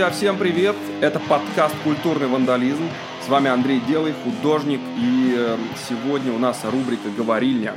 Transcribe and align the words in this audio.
Друзья, 0.00 0.16
всем 0.16 0.38
привет! 0.38 0.76
Это 1.02 1.20
подкаст 1.20 1.74
«Культурный 1.84 2.26
вандализм». 2.26 2.84
С 3.22 3.28
вами 3.28 3.50
Андрей 3.50 3.82
Делый, 3.86 4.14
художник, 4.24 4.80
и 4.96 5.34
э, 5.36 5.58
сегодня 5.86 6.32
у 6.32 6.38
нас 6.38 6.64
рубрика 6.64 7.10
«Говорильня». 7.14 7.74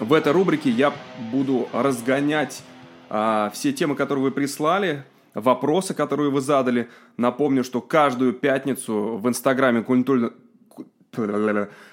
В 0.00 0.14
этой 0.14 0.32
рубрике 0.32 0.70
я 0.70 0.94
буду 1.30 1.68
разгонять 1.74 2.62
а, 3.10 3.50
все 3.52 3.74
темы, 3.74 3.94
которые 3.94 4.24
вы 4.24 4.30
прислали, 4.30 5.04
вопросы, 5.34 5.92
которые 5.92 6.30
вы 6.30 6.40
задали. 6.40 6.88
Напомню, 7.18 7.62
что 7.62 7.82
каждую 7.82 8.32
пятницу 8.32 9.18
в 9.18 9.28
Инстаграме 9.28 9.82
культурный 9.82 10.30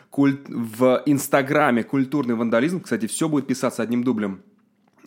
культ... 0.10 0.47
в 0.47 1.04
Инстаграме 1.06 1.83
культурный 1.83 2.36
вандализм, 2.36 2.79
кстати, 2.79 3.06
все 3.06 3.28
будет 3.28 3.47
писаться 3.47 3.83
одним 3.83 4.06
дублем, 4.06 4.43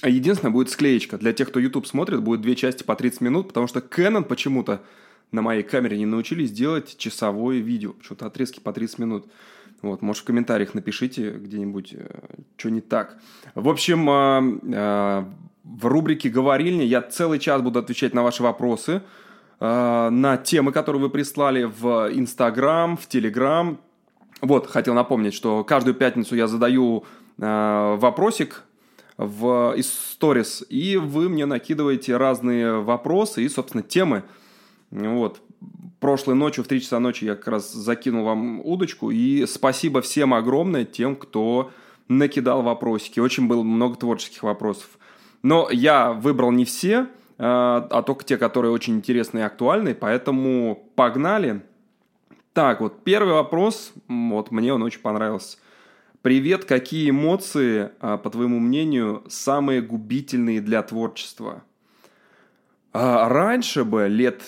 единственное, 0.08 0.52
будет 0.52 0.70
склеечка. 0.70 1.18
Для 1.18 1.32
тех, 1.32 1.48
кто 1.48 1.60
YouTube 1.60 1.86
смотрит, 1.86 2.22
будет 2.22 2.40
две 2.40 2.56
части 2.56 2.82
по 2.82 2.94
30 2.94 3.20
минут, 3.20 3.48
потому 3.48 3.66
что 3.66 3.80
Canon 3.80 4.24
почему-то 4.24 4.82
на 5.32 5.42
моей 5.42 5.62
камере 5.62 5.98
не 5.98 6.06
научились 6.06 6.52
делать 6.52 6.96
часовое 6.96 7.58
видео. 7.58 7.92
Почему-то 7.92 8.26
отрезки 8.26 8.60
по 8.60 8.72
30 8.72 8.98
минут. 8.98 9.26
Вот, 9.82 10.00
может, 10.00 10.22
в 10.22 10.26
комментариях 10.26 10.74
напишите 10.74 11.30
где-нибудь, 11.30 11.94
э, 11.94 12.06
что 12.56 12.70
не 12.70 12.80
так. 12.80 13.18
В 13.54 13.68
общем, 13.68 14.08
э, 14.08 14.58
э, 14.74 15.24
в 15.64 15.86
рубрике 15.86 16.30
«Говорильня» 16.30 16.84
я 16.84 17.02
целый 17.02 17.38
час 17.38 17.60
буду 17.60 17.78
отвечать 17.78 18.14
на 18.14 18.22
ваши 18.22 18.42
вопросы, 18.42 19.02
на 19.60 20.36
темы, 20.44 20.72
которые 20.72 21.00
вы 21.00 21.10
прислали 21.10 21.64
в 21.64 22.10
Инстаграм, 22.12 22.98
в 22.98 23.06
Телеграм. 23.06 23.78
Вот, 24.42 24.66
хотел 24.66 24.92
напомнить, 24.94 25.32
что 25.32 25.64
каждую 25.64 25.94
пятницу 25.94 26.34
я 26.34 26.48
задаю 26.48 27.04
вопросик 27.38 28.64
в 29.16 29.74
сторис, 29.82 30.64
и 30.68 30.96
вы 30.96 31.28
мне 31.28 31.46
накидываете 31.46 32.16
разные 32.16 32.80
вопросы 32.80 33.44
и, 33.44 33.48
собственно, 33.48 33.82
темы. 33.82 34.24
Вот. 34.90 35.40
Прошлой 36.00 36.34
ночью 36.34 36.64
в 36.64 36.68
3 36.68 36.80
часа 36.80 36.98
ночи 36.98 37.24
я 37.24 37.34
как 37.34 37.48
раз 37.48 37.72
закинул 37.72 38.24
вам 38.24 38.60
удочку, 38.60 39.10
и 39.10 39.46
спасибо 39.46 40.02
всем 40.02 40.34
огромное 40.34 40.84
тем, 40.84 41.16
кто 41.16 41.70
накидал 42.08 42.62
вопросики. 42.62 43.20
Очень 43.20 43.46
было 43.46 43.62
много 43.62 43.96
творческих 43.96 44.42
вопросов. 44.42 44.98
Но 45.42 45.68
я 45.70 46.12
выбрал 46.12 46.50
не 46.50 46.64
все, 46.64 47.06
а, 47.38 47.86
а 47.90 48.02
только 48.02 48.24
те, 48.24 48.36
которые 48.36 48.72
очень 48.72 48.96
интересные 48.96 49.42
и 49.42 49.46
актуальны, 49.46 49.94
поэтому 49.94 50.90
погнали. 50.94 51.62
Так, 52.52 52.80
вот 52.80 53.02
первый 53.02 53.34
вопрос, 53.34 53.92
вот 54.08 54.50
мне 54.50 54.72
он 54.72 54.82
очень 54.82 55.00
понравился. 55.00 55.58
Привет, 56.24 56.64
какие 56.64 57.10
эмоции, 57.10 57.90
а, 58.00 58.16
по 58.16 58.30
твоему 58.30 58.58
мнению, 58.58 59.22
самые 59.28 59.82
губительные 59.82 60.62
для 60.62 60.82
творчества? 60.82 61.64
А, 62.94 63.28
раньше 63.28 63.84
бы, 63.84 64.08
лет, 64.08 64.40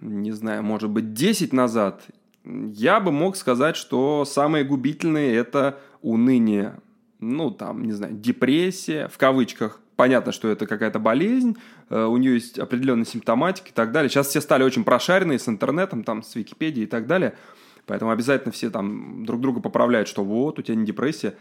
не 0.00 0.30
знаю, 0.30 0.62
может 0.62 0.90
быть, 0.90 1.12
10 1.12 1.52
назад, 1.52 2.02
я 2.44 3.00
бы 3.00 3.10
мог 3.10 3.34
сказать, 3.34 3.74
что 3.74 4.24
самые 4.24 4.62
губительные– 4.62 5.34
это 5.36 5.80
уныние, 6.02 6.76
ну, 7.18 7.50
там, 7.50 7.82
не 7.82 7.90
знаю, 7.90 8.14
депрессия, 8.14 9.08
в 9.08 9.18
кавычках. 9.18 9.80
Понятно, 9.96 10.30
что 10.30 10.46
это 10.46 10.68
какая-то 10.68 11.00
болезнь, 11.00 11.56
э, 11.90 12.04
у 12.04 12.16
нее 12.16 12.34
есть 12.34 12.60
определенная 12.60 13.06
симптоматика 13.06 13.70
и 13.70 13.72
так 13.72 13.90
далее. 13.90 14.08
Сейчас 14.08 14.28
все 14.28 14.40
стали 14.40 14.62
очень 14.62 14.84
прошаренные 14.84 15.40
с 15.40 15.48
интернетом, 15.48 16.04
там, 16.04 16.22
с 16.22 16.36
Википедией 16.36 16.86
и 16.86 16.88
так 16.88 17.08
далее– 17.08 17.34
Поэтому 17.86 18.10
обязательно 18.10 18.52
все 18.52 18.70
там 18.70 19.24
друг 19.26 19.40
друга 19.40 19.60
поправляют, 19.60 20.08
что 20.08 20.24
вот, 20.24 20.58
у 20.58 20.62
тебя 20.62 20.76
не 20.76 20.86
депрессия. 20.86 21.34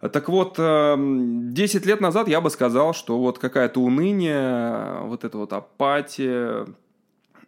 Так 0.00 0.28
вот, 0.28 0.56
10 0.56 0.58
эм, 0.58 1.88
лет 1.88 2.00
назад 2.00 2.28
я 2.28 2.40
бы 2.40 2.50
сказал, 2.50 2.92
что 2.92 3.18
вот 3.18 3.38
какая-то 3.38 3.80
уныние, 3.80 5.00
вот 5.02 5.24
эта 5.24 5.38
вот 5.38 5.52
апатия, 5.52 6.66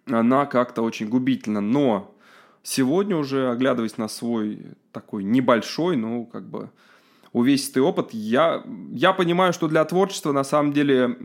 она 0.06 0.46
как-то 0.46 0.82
очень 0.82 1.08
губительна. 1.08 1.60
Но 1.60 2.14
сегодня 2.62 3.16
уже, 3.16 3.50
оглядываясь 3.50 3.98
на 3.98 4.08
свой 4.08 4.66
такой 4.92 5.24
небольшой, 5.24 5.96
ну, 5.96 6.24
как 6.24 6.48
бы 6.48 6.70
увесистый 7.32 7.82
опыт, 7.82 8.08
я, 8.12 8.62
я 8.92 9.12
понимаю, 9.12 9.52
что 9.52 9.68
для 9.68 9.84
творчества 9.84 10.32
на 10.32 10.44
самом 10.44 10.72
деле 10.72 11.16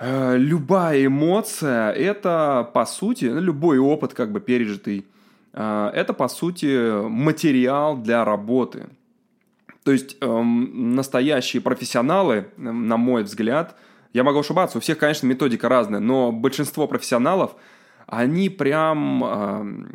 э, 0.00 0.36
любая 0.36 1.06
эмоция– 1.06 1.90
это, 1.92 2.68
по 2.74 2.84
сути, 2.84 3.26
ну, 3.26 3.40
любой 3.40 3.78
опыт, 3.78 4.12
как 4.14 4.32
бы 4.32 4.40
пережитый 4.40 5.06
это, 5.56 6.12
по 6.12 6.28
сути, 6.28 7.08
материал 7.08 7.96
для 7.96 8.24
работы. 8.24 8.88
То 9.86 9.92
есть 9.92 10.16
эм, 10.20 10.94
настоящие 10.96 11.62
профессионалы, 11.62 12.48
на 12.56 12.96
мой 12.96 13.22
взгляд, 13.22 13.76
я 14.12 14.24
могу 14.24 14.40
ошибаться, 14.40 14.78
у 14.78 14.80
всех, 14.80 14.98
конечно, 14.98 15.26
методика 15.26 15.68
разная, 15.68 16.00
но 16.00 16.32
большинство 16.32 16.88
профессионалов, 16.88 17.54
они 18.06 18.48
прям 18.48 19.24
э, 19.24 19.86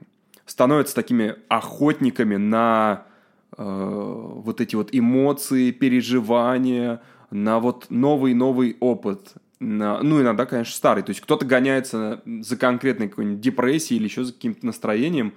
становятся 0.45 0.95
такими 0.95 1.35
охотниками 1.49 2.37
на 2.37 3.03
э, 3.57 3.63
вот 3.63 4.61
эти 4.61 4.75
вот 4.75 4.89
эмоции, 4.93 5.71
переживания, 5.71 7.01
на 7.29 7.59
вот 7.59 7.87
новый-новый 7.89 8.77
опыт 8.79 9.33
ну, 9.63 10.21
иногда, 10.21 10.47
конечно, 10.47 10.73
старый. 10.73 11.03
То 11.03 11.11
есть 11.11 11.21
кто-то 11.21 11.45
гоняется 11.45 12.23
за 12.25 12.57
конкретной 12.57 13.09
какой-нибудь 13.09 13.41
депрессией 13.41 13.99
или 13.99 14.07
еще 14.07 14.23
за 14.23 14.33
каким-то 14.33 14.65
настроением. 14.65 15.33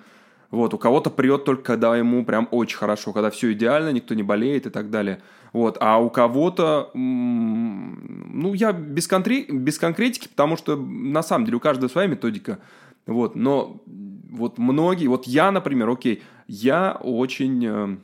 Вот, 0.54 0.72
у 0.72 0.78
кого-то 0.78 1.10
прет 1.10 1.44
только 1.44 1.64
когда 1.64 1.96
ему 1.96 2.24
прям 2.24 2.46
очень 2.52 2.78
хорошо, 2.78 3.12
когда 3.12 3.30
все 3.30 3.52
идеально, 3.52 3.90
никто 3.90 4.14
не 4.14 4.22
болеет 4.22 4.66
и 4.66 4.70
так 4.70 4.88
далее. 4.88 5.20
Вот, 5.52 5.78
а 5.80 5.98
у 5.98 6.10
кого-то, 6.10 6.90
ну, 6.94 8.54
я 8.54 8.72
без, 8.72 9.08
конкре... 9.08 9.46
без 9.48 9.78
конкретики, 9.78 10.28
потому 10.28 10.56
что 10.56 10.76
на 10.76 11.24
самом 11.24 11.44
деле 11.44 11.56
у 11.56 11.60
каждого 11.60 11.88
своя 11.88 12.06
методика. 12.06 12.60
Вот, 13.04 13.34
но 13.34 13.82
вот 14.30 14.58
многие, 14.58 15.08
вот 15.08 15.26
я, 15.26 15.50
например, 15.50 15.88
окей, 15.88 16.22
я 16.46 16.98
очень, 17.02 17.66
э, 17.66 17.96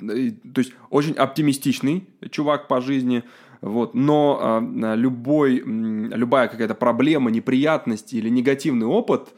э, 0.00 0.30
то 0.54 0.60
есть 0.60 0.72
очень 0.88 1.12
оптимистичный 1.12 2.08
чувак 2.30 2.68
по 2.68 2.80
жизни, 2.80 3.22
вот. 3.60 3.94
Но 3.94 4.62
э, 4.62 4.96
любой, 4.96 5.62
любая 5.62 6.48
какая-то 6.48 6.74
проблема, 6.74 7.30
неприятность 7.30 8.14
или 8.14 8.30
негативный 8.30 8.86
опыт, 8.86 9.28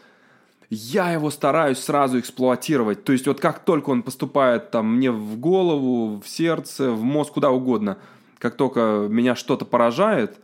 я 0.70 1.10
его 1.10 1.31
стараюсь 1.31 1.78
сразу 1.78 2.20
эксплуатировать. 2.20 3.04
То 3.04 3.12
есть 3.12 3.26
вот 3.26 3.41
как 3.41 3.64
только 3.64 3.91
он 3.91 4.03
поступает 4.03 4.70
там 4.70 4.97
мне 4.97 5.10
в 5.10 5.36
голову, 5.36 6.20
в 6.20 6.28
сердце, 6.28 6.92
в 6.92 7.03
мозг, 7.03 7.34
куда 7.34 7.50
угодно, 7.50 7.98
как 8.38 8.56
только 8.56 9.06
меня 9.10 9.34
что-то 9.34 9.64
поражает, 9.64 10.38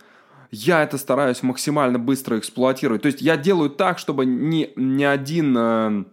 я 0.50 0.82
это 0.82 0.98
стараюсь 0.98 1.42
максимально 1.42 2.00
быстро 2.00 2.38
эксплуатировать. 2.38 3.02
То 3.02 3.06
есть 3.06 3.22
я 3.22 3.36
делаю 3.36 3.70
так, 3.70 3.98
чтобы 3.98 4.26
ни, 4.26 4.72
ни 4.74 5.04
один, 5.04 5.56
э, 5.56 6.04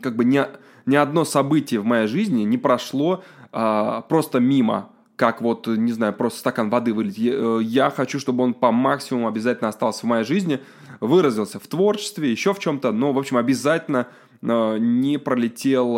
как 0.00 0.14
бы 0.14 0.24
ни, 0.24 0.40
ни 0.86 0.96
одно 0.96 1.24
событие 1.24 1.80
в 1.80 1.84
моей 1.84 2.06
жизни 2.06 2.42
не 2.42 2.58
прошло 2.58 3.24
э, 3.52 4.02
просто 4.08 4.38
мимо 4.38 4.90
как 5.16 5.40
вот, 5.40 5.66
не 5.66 5.92
знаю, 5.92 6.12
просто 6.12 6.40
стакан 6.40 6.70
воды 6.70 6.92
вылить. 6.92 7.18
Э, 7.18 7.58
я 7.62 7.90
хочу, 7.90 8.20
чтобы 8.20 8.44
он 8.44 8.54
по 8.54 8.70
максимуму 8.70 9.28
обязательно 9.28 9.68
остался 9.68 10.02
в 10.02 10.04
моей 10.04 10.24
жизни, 10.24 10.60
выразился 11.00 11.58
в 11.58 11.66
творчестве, 11.66 12.30
еще 12.30 12.52
в 12.52 12.58
чем-то, 12.58 12.92
но, 12.92 13.12
в 13.12 13.18
общем, 13.18 13.38
обязательно 13.38 14.08
э, 14.42 14.76
не 14.78 15.18
пролетел, 15.18 15.88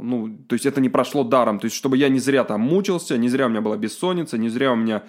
ну, 0.00 0.36
то 0.46 0.54
есть 0.54 0.66
это 0.66 0.80
не 0.80 0.90
прошло 0.90 1.24
даром, 1.24 1.58
то 1.58 1.64
есть 1.64 1.76
чтобы 1.76 1.96
я 1.96 2.10
не 2.10 2.18
зря 2.18 2.44
там 2.44 2.60
мучился, 2.60 3.16
не 3.16 3.28
зря 3.28 3.46
у 3.46 3.48
меня 3.48 3.62
была 3.62 3.76
бессонница, 3.76 4.36
не 4.36 4.50
зря 4.50 4.72
у 4.72 4.76
меня, 4.76 5.02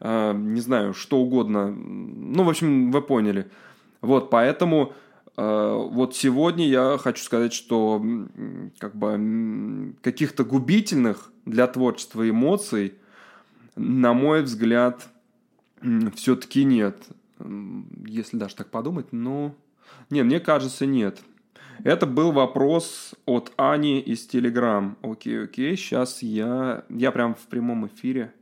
э, 0.00 0.34
не 0.34 0.60
знаю, 0.60 0.92
что 0.92 1.18
угодно, 1.18 1.70
ну, 1.70 2.44
в 2.44 2.50
общем, 2.50 2.92
вы 2.92 3.00
поняли. 3.00 3.50
Вот, 4.02 4.30
поэтому 4.30 4.92
вот 5.36 6.14
сегодня 6.16 6.66
я 6.68 6.98
хочу 6.98 7.22
сказать, 7.22 7.54
что 7.54 8.02
как 8.78 8.94
бы 8.94 9.94
каких-то 10.02 10.44
губительных 10.44 11.30
для 11.46 11.66
творчества 11.66 12.28
эмоций, 12.28 12.94
на 13.80 14.12
мой 14.12 14.42
взгляд, 14.42 15.08
все-таки 16.14 16.64
нет. 16.64 16.96
Если 18.06 18.36
даже 18.36 18.56
так 18.56 18.70
подумать, 18.70 19.12
но... 19.12 19.54
Не, 20.10 20.22
мне 20.22 20.40
кажется, 20.40 20.86
нет. 20.86 21.20
Это 21.82 22.06
был 22.06 22.32
вопрос 22.32 23.14
от 23.24 23.52
Ани 23.56 24.00
из 24.00 24.26
Телеграм. 24.26 24.98
Окей, 25.02 25.44
окей, 25.44 25.76
сейчас 25.76 26.22
я... 26.22 26.84
Я 26.90 27.10
прям 27.10 27.34
в 27.34 27.46
прямом 27.46 27.86
эфире. 27.86 28.34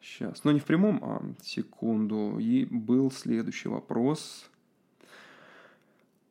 Сейчас. 0.00 0.44
Ну, 0.44 0.52
не 0.52 0.60
в 0.60 0.64
прямом, 0.64 1.00
а 1.02 1.22
секунду. 1.42 2.38
И 2.38 2.64
был 2.64 3.10
следующий 3.10 3.68
вопрос. 3.68 4.48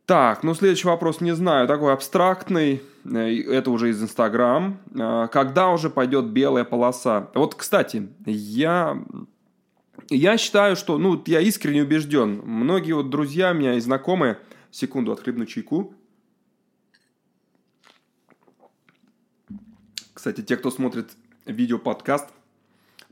Так, 0.06 0.44
ну 0.44 0.54
следующий 0.54 0.88
вопрос, 0.88 1.19
не 1.19 1.33
знаю, 1.33 1.68
такой 1.68 1.92
абстрактный, 1.92 2.81
это 3.06 3.72
уже 3.72 3.90
из 3.90 4.02
Инстаграм. 4.02 4.80
Э, 4.94 5.28
когда 5.31 5.69
уже 5.69 5.90
пойдет 5.90 6.25
белая 6.25 6.63
полоса? 6.63 7.30
Вот, 7.36 7.56
кстати, 7.56 8.10
я, 8.25 9.04
я 10.10 10.38
считаю, 10.38 10.75
что, 10.75 10.98
ну, 10.98 11.22
я 11.25 11.42
искренне 11.42 11.84
убежден, 11.84 12.42
многие 12.44 12.94
вот 12.94 13.10
друзья 13.10 13.52
у 13.52 13.54
меня 13.54 13.75
и 13.75 13.80
знакомые, 13.80 14.40
секунду, 14.72 15.12
отхлебну 15.12 15.46
чайку. 15.46 15.94
Кстати, 20.13 20.42
те, 20.42 20.57
кто 20.57 20.72
смотрит 20.72 21.12
видео-подкаст, 21.46 22.30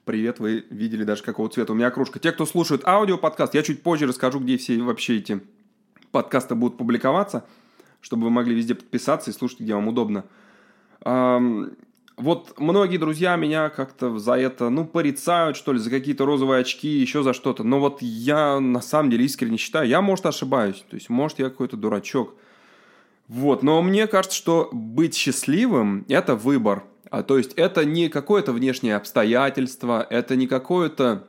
Привет, 0.05 0.39
вы 0.39 0.65
видели 0.69 1.05
даже 1.05 1.23
какого 1.23 1.47
цвета 1.47 1.71
у 1.71 1.75
меня 1.77 1.89
кружка. 1.89 2.19
Те, 2.19 2.33
кто 2.33 2.45
слушает 2.45 2.85
аудиоподкаст, 2.85 3.53
я 3.53 3.63
чуть 3.63 3.83
позже 3.83 4.05
расскажу, 4.05 4.41
где 4.41 4.57
все 4.57 4.77
вообще 4.81 5.19
эти 5.19 5.39
подкасты 6.11 6.55
будут 6.55 6.77
публиковаться, 6.77 7.45
чтобы 8.03 8.25
вы 8.25 8.29
могли 8.29 8.53
везде 8.53 8.75
подписаться 8.75 9.31
и 9.31 9.33
слушать, 9.33 9.61
где 9.61 9.73
вам 9.73 9.87
удобно. 9.87 10.25
Вот 12.15 12.59
многие 12.59 12.97
друзья 12.97 13.35
меня 13.37 13.69
как-то 13.69 14.19
за 14.19 14.33
это, 14.33 14.69
ну, 14.69 14.85
порицают, 14.85 15.57
что 15.57 15.73
ли, 15.73 15.79
за 15.79 15.89
какие-то 15.89 16.25
розовые 16.25 16.61
очки, 16.61 16.87
еще 16.87 17.23
за 17.23 17.33
что-то. 17.33 17.63
Но 17.63 17.79
вот 17.79 18.03
я 18.03 18.59
на 18.59 18.81
самом 18.81 19.09
деле 19.09 19.25
искренне 19.25 19.57
считаю, 19.57 19.87
я, 19.87 20.01
может, 20.01 20.27
ошибаюсь. 20.27 20.85
То 20.89 20.95
есть, 20.95 21.09
может, 21.09 21.39
я 21.39 21.49
какой-то 21.49 21.75
дурачок. 21.75 22.35
Вот, 23.27 23.63
но 23.63 23.81
мне 23.81 24.05
кажется, 24.05 24.37
что 24.37 24.69
быть 24.71 25.15
счастливым– 25.15 26.05
это 26.07 26.35
выбор. 26.35 26.83
А, 27.09 27.23
то 27.23 27.37
есть, 27.37 27.53
это 27.53 27.83
не 27.83 28.09
какое-то 28.09 28.51
внешнее 28.51 28.95
обстоятельство, 28.95 30.05
это 30.07 30.35
не 30.35 30.45
какое-то 30.45 31.27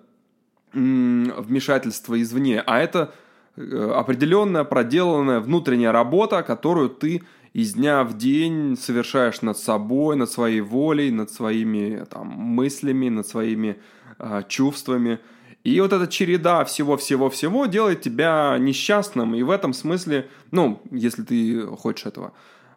вмешательство 0.74 2.20
извне, 2.20 2.60
а 2.60 2.80
это 2.80 3.14
определенная 3.56 4.64
проделанная 4.64 5.40
внутренняя 5.40 5.92
работа, 5.92 6.42
которую 6.42 6.88
ты 6.88 7.22
из 7.52 7.74
дня 7.74 8.02
в 8.02 8.16
день 8.16 8.76
совершаешь 8.76 9.40
над 9.42 9.56
собой, 9.56 10.16
над 10.16 10.30
своей 10.30 10.60
волей, 10.60 11.10
над 11.10 11.30
своими 11.30 12.04
там, 12.10 12.26
мыслями, 12.26 13.08
над 13.08 13.28
своими 13.28 13.76
э, 14.18 14.42
чувствами. 14.48 15.20
И 15.62 15.80
вот 15.80 15.92
эта 15.92 16.08
череда 16.08 16.64
всего-всего-всего 16.64 17.66
делает 17.66 18.02
тебя 18.02 18.56
несчастным. 18.58 19.34
И 19.36 19.42
в 19.42 19.50
этом 19.50 19.72
смысле, 19.72 20.28
ну, 20.50 20.82
если 20.90 21.22
ты 21.22 21.62
хочешь 21.62 22.06
этого. 22.06 22.32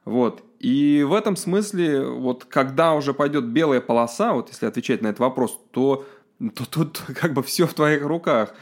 Вот. 0.05 0.43
И 0.59 1.03
в 1.07 1.13
этом 1.13 1.35
смысле, 1.35 2.07
вот 2.07 2.45
когда 2.45 2.93
уже 2.93 3.13
пойдет 3.13 3.45
белая 3.45 3.81
полоса, 3.81 4.33
вот 4.33 4.49
если 4.49 4.67
отвечать 4.67 5.01
на 5.01 5.07
этот 5.07 5.19
вопрос, 5.19 5.59
то, 5.71 6.05
то 6.39 6.65
тут 6.65 7.01
как 7.19 7.33
бы 7.33 7.41
все 7.41 7.65
в 7.65 7.73
твоих 7.73 8.05
руках. 8.05 8.53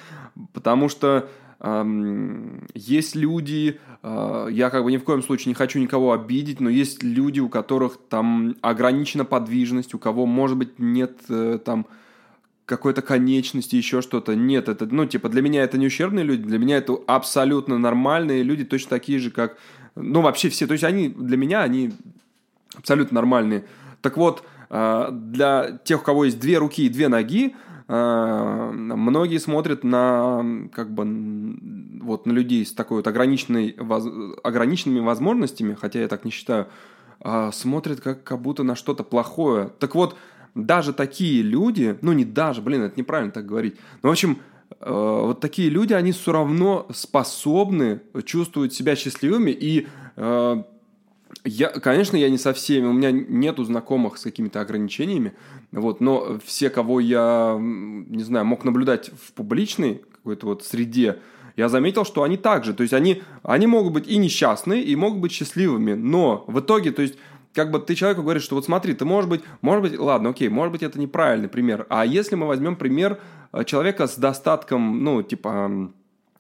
Потому 0.54 0.90
что 0.90 1.30
есть 1.62 3.16
люди, 3.16 3.80
а, 4.04 4.48
я 4.48 4.70
как 4.70 4.84
бы 4.84 4.92
ни 4.92 4.98
в 4.98 5.04
коем 5.04 5.24
случае 5.24 5.50
не 5.50 5.56
хочу 5.56 5.80
никого 5.80 6.12
обидеть, 6.12 6.60
но 6.60 6.70
есть 6.70 7.02
люди, 7.02 7.40
у 7.40 7.50
которых 7.50 7.98
там 8.10 8.56
ограничена 8.62 9.26
подвижность, 9.26 9.94
у 9.94 10.00
кого, 10.00 10.26
может 10.26 10.58
быть, 10.58 10.80
нет 10.80 11.18
э, 11.30 11.60
там 11.64 11.88
какой-то 12.66 13.02
конечности, 13.02 13.76
еще 13.76 14.02
что-то. 14.02 14.36
Нет, 14.36 14.70
это, 14.70 14.86
ну, 14.86 15.06
типа, 15.06 15.30
для 15.30 15.42
меня 15.42 15.64
это 15.64 15.78
не 15.78 15.88
ущербные 15.88 16.26
люди, 16.26 16.44
для 16.44 16.60
меня 16.60 16.78
это 16.78 16.98
абсолютно 17.08 17.78
нормальные 17.78 18.44
люди, 18.44 18.66
точно 18.66 18.90
такие 18.90 19.20
же, 19.20 19.32
как, 19.32 19.58
ну, 19.96 20.22
вообще 20.22 20.50
все. 20.50 20.68
То 20.68 20.74
есть 20.74 20.84
они, 20.84 21.10
для 21.10 21.38
меня, 21.38 21.62
они 21.62 21.94
абсолютно 22.76 23.16
нормальные. 23.16 23.66
Так 24.02 24.18
вот, 24.18 24.44
а, 24.70 25.12
для 25.12 25.80
тех, 25.84 26.02
у 26.02 26.04
кого 26.04 26.26
есть 26.26 26.40
две 26.40 26.58
руки 26.58 26.86
и 26.86 26.90
две 26.90 27.08
ноги, 27.08 27.56
многие 27.88 29.38
смотрят 29.38 29.84
на 29.84 30.44
как 30.74 30.92
бы 30.92 31.04
вот 32.02 32.26
на 32.26 32.32
людей 32.32 32.66
с 32.66 32.74
такой 32.74 32.98
вот 32.98 33.08
ограниченной, 33.08 33.76
воз, 33.78 34.06
ограниченными 34.44 35.00
возможностями, 35.00 35.78
хотя 35.80 36.00
я 36.00 36.08
так 36.08 36.26
не 36.26 36.32
считаю, 36.32 36.68
а, 37.20 37.52
смотрят 37.52 38.02
как, 38.02 38.24
как 38.24 38.42
будто 38.42 38.64
на 38.64 38.76
что-то 38.76 39.04
плохое. 39.04 39.70
Так 39.80 39.96
вот, 39.96 40.16
даже 40.54 40.94
такие 40.94 41.42
люди, 41.42 41.98
ну 42.02 42.14
не 42.14 42.26
даже, 42.26 42.62
блин, 42.62 42.84
это 42.84 43.00
неправильно 43.00 43.32
так 43.32 43.46
говорить, 43.46 43.76
но 44.02 44.10
в 44.10 44.12
общем, 44.12 44.40
э, 44.80 44.90
вот 44.90 45.42
такие 45.42 45.70
люди, 45.70 45.94
они 45.94 46.12
все 46.12 46.32
равно 46.32 46.88
способны 46.94 48.02
чувствовать 48.24 48.74
себя 48.74 48.96
счастливыми 48.96 49.52
и 49.52 49.88
э, 50.16 50.64
я, 51.46 51.70
конечно, 51.70 52.18
я 52.18 52.30
не 52.30 52.38
со 52.38 52.54
всеми, 52.54 52.88
у 52.88 52.94
меня 52.94 53.12
нету 53.12 53.64
знакомых 53.64 54.18
с 54.18 54.24
какими-то 54.24 54.62
ограничениями, 54.62 55.34
вот, 55.72 56.02
но 56.02 56.40
все, 56.44 56.70
кого 56.70 57.00
я, 57.00 57.58
не 57.60 58.24
знаю, 58.24 58.46
мог 58.46 58.64
наблюдать 58.64 59.10
в 59.10 59.34
публичной 59.34 60.02
какой-то 60.16 60.48
вот 60.48 60.66
среде, 60.66 61.20
я 61.56 61.70
заметил, 61.70 62.04
что 62.04 62.24
они 62.24 62.36
также, 62.36 62.74
то 62.74 62.82
есть 62.82 62.94
они, 62.94 63.22
они 63.44 63.68
могут 63.68 63.94
быть 63.94 64.08
и 64.08 64.18
несчастны, 64.18 64.82
и 64.82 64.96
могут 64.96 65.20
быть 65.20 65.32
счастливыми, 65.32 65.94
но 65.94 66.44
в 66.48 66.60
итоге, 66.60 66.92
то 66.92 67.02
есть 67.02 67.16
как 67.54 67.72
бы 67.72 67.80
ты 67.80 67.96
человеку 67.96 68.24
говоришь, 68.24 68.44
что 68.44 68.56
вот 68.56 68.66
смотри, 68.66 68.94
ты 68.94 69.06
можешь 69.06 69.30
быть, 69.30 69.42
может 69.62 69.82
быть, 69.84 69.98
ладно, 69.98 70.30
окей, 70.30 70.50
может 70.50 70.72
быть, 70.72 70.84
это 70.84 71.00
неправильный 71.00 71.48
пример, 71.48 71.86
а 71.90 72.06
если 72.06 72.36
мы 72.36 72.48
возьмем 72.48 72.76
пример 72.76 73.20
э, 73.54 73.64
человека 73.64 74.08
с 74.08 74.18
достатком, 74.18 75.04
ну, 75.04 75.22
типа, 75.22 75.92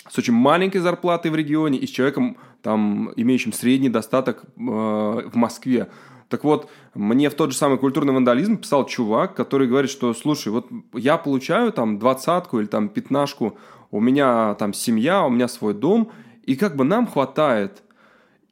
с 0.09 0.17
очень 0.17 0.33
маленькой 0.33 0.79
зарплатой 0.79 1.31
в 1.31 1.35
регионе 1.35 1.79
и 1.79 1.87
с 1.87 1.89
человеком, 1.89 2.37
там, 2.61 3.11
имеющим 3.15 3.53
средний 3.53 3.89
достаток 3.89 4.43
э, 4.43 4.59
в 4.59 5.35
Москве. 5.35 5.89
Так 6.29 6.43
вот, 6.43 6.69
мне 6.93 7.29
в 7.29 7.35
тот 7.35 7.51
же 7.51 7.57
самый 7.57 7.77
культурный 7.77 8.13
вандализм 8.13 8.57
писал 8.57 8.85
чувак, 8.85 9.35
который 9.35 9.67
говорит, 9.67 9.91
что, 9.91 10.13
слушай, 10.13 10.49
вот 10.49 10.67
я 10.93 11.17
получаю 11.17 11.71
там 11.71 11.99
двадцатку 11.99 12.59
или 12.59 12.65
там 12.65 12.89
пятнашку, 12.89 13.57
у 13.91 13.99
меня 13.99 14.55
там 14.55 14.73
семья, 14.73 15.23
у 15.23 15.29
меня 15.29 15.47
свой 15.47 15.73
дом, 15.73 16.11
и 16.43 16.55
как 16.55 16.75
бы 16.75 16.83
нам 16.83 17.07
хватает. 17.07 17.83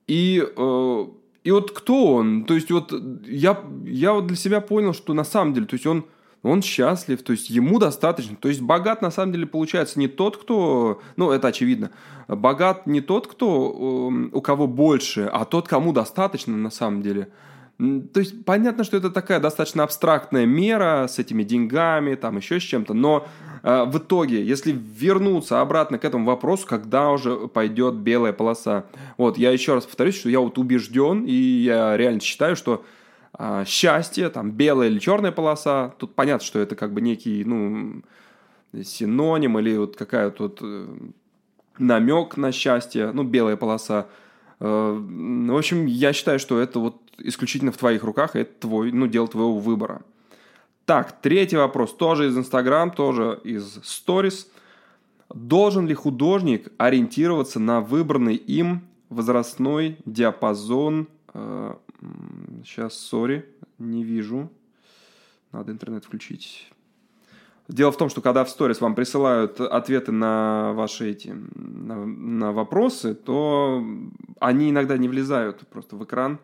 И, 0.07 0.43
э, 0.43 1.05
и 1.43 1.51
вот 1.51 1.71
кто 1.71 2.15
он? 2.15 2.45
То 2.45 2.55
есть 2.55 2.71
вот 2.71 2.93
я, 3.25 3.59
я 3.85 4.13
вот 4.13 4.27
для 4.27 4.37
себя 4.37 4.61
понял, 4.61 4.93
что 4.93 5.13
на 5.13 5.23
самом 5.23 5.53
деле, 5.53 5.65
то 5.65 5.75
есть 5.75 5.85
он 5.85 6.05
он 6.43 6.61
счастлив, 6.61 7.23
то 7.23 7.31
есть 7.31 7.49
ему 7.49 7.79
достаточно. 7.79 8.35
То 8.35 8.49
есть 8.49 8.61
богат 8.61 9.01
на 9.01 9.11
самом 9.11 9.31
деле 9.31 9.47
получается 9.47 9.97
не 9.97 10.07
тот, 10.07 10.37
кто, 10.37 11.01
ну 11.15 11.31
это 11.31 11.47
очевидно, 11.47 11.91
богат 12.27 12.85
не 12.85 12.99
тот, 12.99 13.27
кто 13.27 14.09
эм, 14.11 14.29
у 14.33 14.41
кого 14.41 14.67
больше, 14.67 15.29
а 15.31 15.45
тот, 15.45 15.67
кому 15.67 15.93
достаточно 15.93 16.55
на 16.55 16.69
самом 16.69 17.01
деле. 17.01 17.29
То 17.79 18.19
есть 18.19 18.45
понятно, 18.45 18.83
что 18.83 18.97
это 18.97 19.09
такая 19.09 19.39
достаточно 19.39 19.83
абстрактная 19.83 20.45
мера 20.45 21.07
с 21.09 21.17
этими 21.17 21.43
деньгами, 21.43 22.15
там 22.15 22.37
еще 22.37 22.59
с 22.59 22.63
чем-то, 22.63 22.93
но 22.93 23.25
э, 23.63 23.85
в 23.85 23.97
итоге, 23.97 24.45
если 24.45 24.71
вернуться 24.71 25.59
обратно 25.59 25.97
к 25.97 26.05
этому 26.05 26.25
вопросу, 26.25 26.67
когда 26.67 27.09
уже 27.09 27.47
пойдет 27.47 27.95
белая 27.95 28.31
полоса, 28.31 28.85
вот 29.17 29.37
я 29.37 29.51
еще 29.51 29.73
раз 29.73 29.85
повторюсь, 29.85 30.15
что 30.19 30.29
я 30.29 30.39
вот 30.39 30.57
убежден 30.57 31.23
и 31.25 31.33
я 31.33 31.97
реально 31.97 32.19
считаю, 32.19 32.55
что 32.55 32.83
а, 33.33 33.65
счастье, 33.65 34.29
там 34.29 34.51
белая 34.51 34.89
или 34.89 34.99
черная 34.99 35.31
полоса. 35.31 35.93
Тут 35.97 36.15
понятно, 36.15 36.45
что 36.45 36.59
это 36.59 36.75
как 36.75 36.93
бы 36.93 37.01
некий, 37.01 37.43
ну, 37.43 38.03
синоним 38.83 39.57
или 39.59 39.77
вот 39.77 39.95
какая-то 39.95 40.43
вот 40.43 40.59
э, 40.61 40.87
намек 41.79 42.37
на 42.37 42.51
счастье, 42.51 43.11
ну, 43.11 43.23
белая 43.23 43.55
полоса. 43.55 44.07
Э, 44.59 44.97
в 44.99 45.57
общем, 45.57 45.85
я 45.87 46.13
считаю, 46.13 46.39
что 46.39 46.59
это 46.59 46.79
вот 46.79 46.97
исключительно 47.17 47.71
в 47.71 47.77
твоих 47.77 48.03
руках, 48.03 48.35
это 48.35 48.51
твой, 48.59 48.91
ну, 48.91 49.07
дело 49.07 49.27
твоего 49.27 49.57
выбора. 49.57 50.01
Так, 50.85 51.21
третий 51.21 51.57
вопрос, 51.57 51.93
тоже 51.95 52.27
из 52.27 52.37
Инстаграм, 52.37 52.91
тоже 52.91 53.39
из 53.43 53.77
Stories. 53.77 54.47
Должен 55.33 55.87
ли 55.87 55.95
художник 55.95 56.67
ориентироваться 56.77 57.59
на 57.59 57.81
выбранный 57.81 58.35
им 58.35 58.81
возрастной 59.09 59.97
диапазон 60.05 61.07
э, 61.33 61.75
Сейчас, 62.63 62.95
сори, 62.95 63.45
не 63.77 64.03
вижу. 64.03 64.49
Надо 65.51 65.71
интернет 65.71 66.05
включить. 66.05 66.71
Дело 67.67 67.91
в 67.91 67.97
том, 67.97 68.09
что 68.09 68.21
когда 68.21 68.43
в 68.43 68.49
сторис 68.49 68.81
вам 68.81 68.93
присылают 68.93 69.61
ответы 69.61 70.11
на 70.11 70.73
ваши 70.73 71.11
эти 71.11 71.33
на, 71.55 72.05
на 72.05 72.51
вопросы, 72.51 73.15
то 73.15 73.85
они 74.39 74.69
иногда 74.69 74.97
не 74.97 75.07
влезают 75.07 75.65
просто 75.67 75.95
в 75.95 76.03
экран 76.03 76.39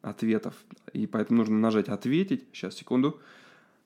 ответов. 0.00 0.54
И 0.92 1.06
поэтому 1.06 1.40
нужно 1.40 1.58
нажать 1.58 1.88
«Ответить». 1.88 2.44
Сейчас, 2.52 2.74
секунду. 2.74 3.20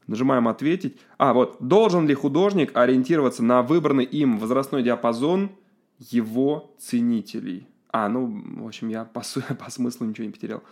Нажимаем 0.06 0.47
«Ответить». 0.47 0.99
А, 1.18 1.33
вот. 1.33 1.56
Должен 1.61 2.06
ли 2.06 2.14
художник 2.14 2.76
ориентироваться 2.76 3.42
на 3.42 3.62
выбранный 3.62 4.04
им 4.04 4.38
возрастной 4.38 4.83
диапазон 4.83 5.50
его 5.99 6.75
ценителей? 6.78 7.66
А, 7.90 8.09
ну, 8.09 8.26
в 8.61 8.66
общем, 8.66 8.88
я 8.88 9.04
по, 9.04 9.23
по 9.59 9.71
смыслу 9.71 10.06
ничего 10.06 10.26
не 10.26 10.33
потерял. 10.33 10.62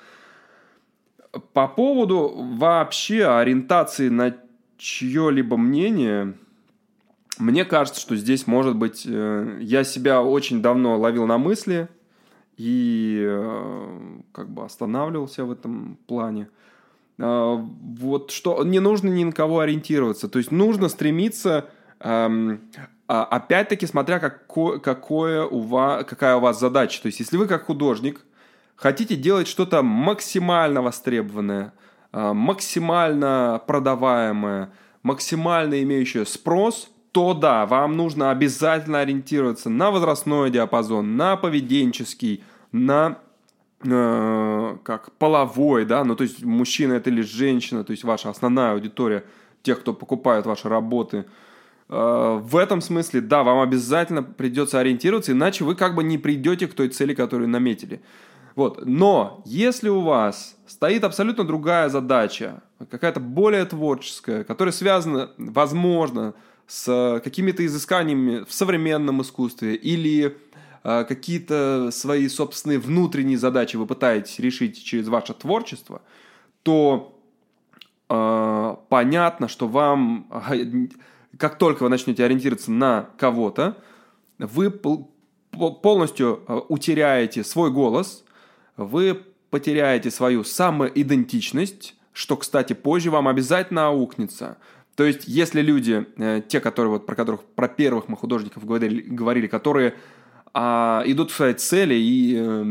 По 1.52 1.68
поводу 1.68 2.32
вообще 2.36 3.26
ориентации 3.26 4.08
на 4.08 4.36
чье-либо 4.76 5.56
мнение, 5.56 6.34
мне 7.38 7.64
кажется, 7.64 8.00
что 8.00 8.16
здесь, 8.16 8.46
может 8.46 8.76
быть, 8.76 9.04
э, 9.06 9.58
я 9.60 9.84
себя 9.84 10.22
очень 10.22 10.62
давно 10.62 10.98
ловил 10.98 11.26
на 11.26 11.38
мысли 11.38 11.88
и 12.56 13.24
э, 13.26 14.18
как 14.32 14.50
бы 14.50 14.64
останавливался 14.64 15.44
в 15.44 15.52
этом 15.52 15.98
плане. 16.06 16.48
Э, 17.18 17.56
вот 17.56 18.30
что 18.30 18.62
не 18.62 18.80
нужно 18.80 19.08
ни 19.08 19.24
на 19.24 19.32
кого 19.32 19.60
ориентироваться. 19.60 20.28
То 20.28 20.38
есть 20.38 20.50
нужно 20.50 20.88
стремиться, 20.88 21.68
эм, 22.00 22.60
а, 23.08 23.24
опять-таки, 23.24 23.86
смотря 23.86 24.18
какое, 24.18 24.78
какое 24.78 25.44
у 25.44 25.60
вас, 25.60 26.04
какая 26.04 26.36
у 26.36 26.40
вас 26.40 26.60
задача. 26.60 27.02
То 27.02 27.06
есть 27.06 27.20
если 27.20 27.36
вы 27.36 27.46
как 27.46 27.64
художник– 27.64 28.24
хотите 28.76 29.16
делать 29.16 29.48
что-то 29.48 29.82
максимально 29.82 30.82
востребованное, 30.82 31.72
а, 32.12 32.32
максимально 32.34 33.60
продаваемое, 33.66 34.72
максимально 35.02 35.82
имеющее 35.82 36.26
спрос, 36.26 36.90
то 37.12 37.32
да, 37.32 37.64
вам 37.66 37.96
нужно 37.96 38.32
обязательно 38.32 39.00
ориентироваться 39.00 39.70
на 39.70 39.92
возрастной 39.92 40.50
диапазон, 40.50 41.16
на 41.16 41.36
поведенческий, 41.36 42.42
на 42.72 43.18
э, 43.84 44.76
как 44.82 45.12
половой, 45.12 45.84
да, 45.84 46.02
ну 46.02 46.16
то 46.16 46.24
есть 46.24 46.42
мужчина 46.42 46.94
это 46.94 47.10
или 47.10 47.22
женщина, 47.22 47.84
то 47.84 47.92
есть 47.92 48.02
ваша 48.02 48.30
основная 48.30 48.72
аудитория, 48.72 49.24
тех, 49.62 49.80
кто 49.80 49.92
покупает 49.94 50.44
ваши 50.44 50.68
работы. 50.68 51.26
Э, 51.88 52.40
в 52.42 52.56
этом 52.56 52.80
смысле, 52.80 53.20
да, 53.20 53.44
вам 53.44 53.60
обязательно 53.60 54.24
придется 54.24 54.80
ориентироваться, 54.80 55.30
иначе 55.30 55.62
вы 55.62 55.76
как 55.76 55.94
бы 55.94 56.02
не 56.02 56.18
придете 56.18 56.66
к 56.66 56.74
той 56.74 56.88
цели, 56.88 57.14
которую 57.14 57.48
наметили. 57.48 58.02
Вот. 58.54 58.84
Но 58.84 59.42
если 59.44 59.88
у 59.88 60.00
вас 60.00 60.56
стоит 60.66 61.04
абсолютно 61.04 61.44
другая 61.44 61.88
задача, 61.88 62.62
какая-то 62.90 63.20
более 63.20 63.64
творческая, 63.64 64.44
которая 64.44 64.72
связана, 64.72 65.30
возможно, 65.38 66.34
с 66.66 67.20
какими-то 67.22 67.64
изысканиями 67.66 68.44
в 68.44 68.52
современном 68.52 69.22
искусстве 69.22 69.74
или 69.74 70.36
э, 70.82 71.04
какие-то 71.04 71.90
свои 71.92 72.28
собственные 72.28 72.78
внутренние 72.78 73.38
задачи 73.38 73.76
вы 73.76 73.86
пытаетесь 73.86 74.38
решить 74.38 74.82
через 74.82 75.08
ваше 75.08 75.34
творчество, 75.34 76.00
то 76.62 77.20
э, 78.08 78.76
понятно, 78.88 79.48
что 79.48 79.68
вам, 79.68 80.26
как 81.38 81.58
только 81.58 81.82
вы 81.82 81.88
начнете 81.90 82.24
ориентироваться 82.24 82.70
на 82.70 83.10
кого-то, 83.18 83.76
вы 84.38 84.70
полностью 84.70 86.40
э, 86.46 86.60
утеряете 86.68 87.44
свой 87.44 87.70
голос, 87.70 88.23
вы 88.76 89.22
потеряете 89.50 90.10
свою 90.10 90.44
самоидентичность, 90.44 91.94
что, 92.12 92.36
кстати, 92.36 92.72
позже 92.72 93.10
вам 93.10 93.28
обязательно 93.28 93.88
аукнется. 93.88 94.56
То 94.94 95.04
есть, 95.04 95.26
если 95.26 95.60
люди, 95.60 96.06
э, 96.16 96.42
те, 96.46 96.60
которые 96.60 96.92
вот 96.92 97.06
про 97.06 97.14
которых 97.14 97.42
про 97.42 97.68
первых 97.68 98.08
мы 98.08 98.16
художников 98.16 98.64
говорили, 98.64 99.00
говорили 99.00 99.46
которые 99.46 99.94
а, 100.52 101.02
идут 101.06 101.32
в 101.32 101.34
своей 101.34 101.54
цели, 101.54 101.94
и 101.94 102.36
э, 102.38 102.64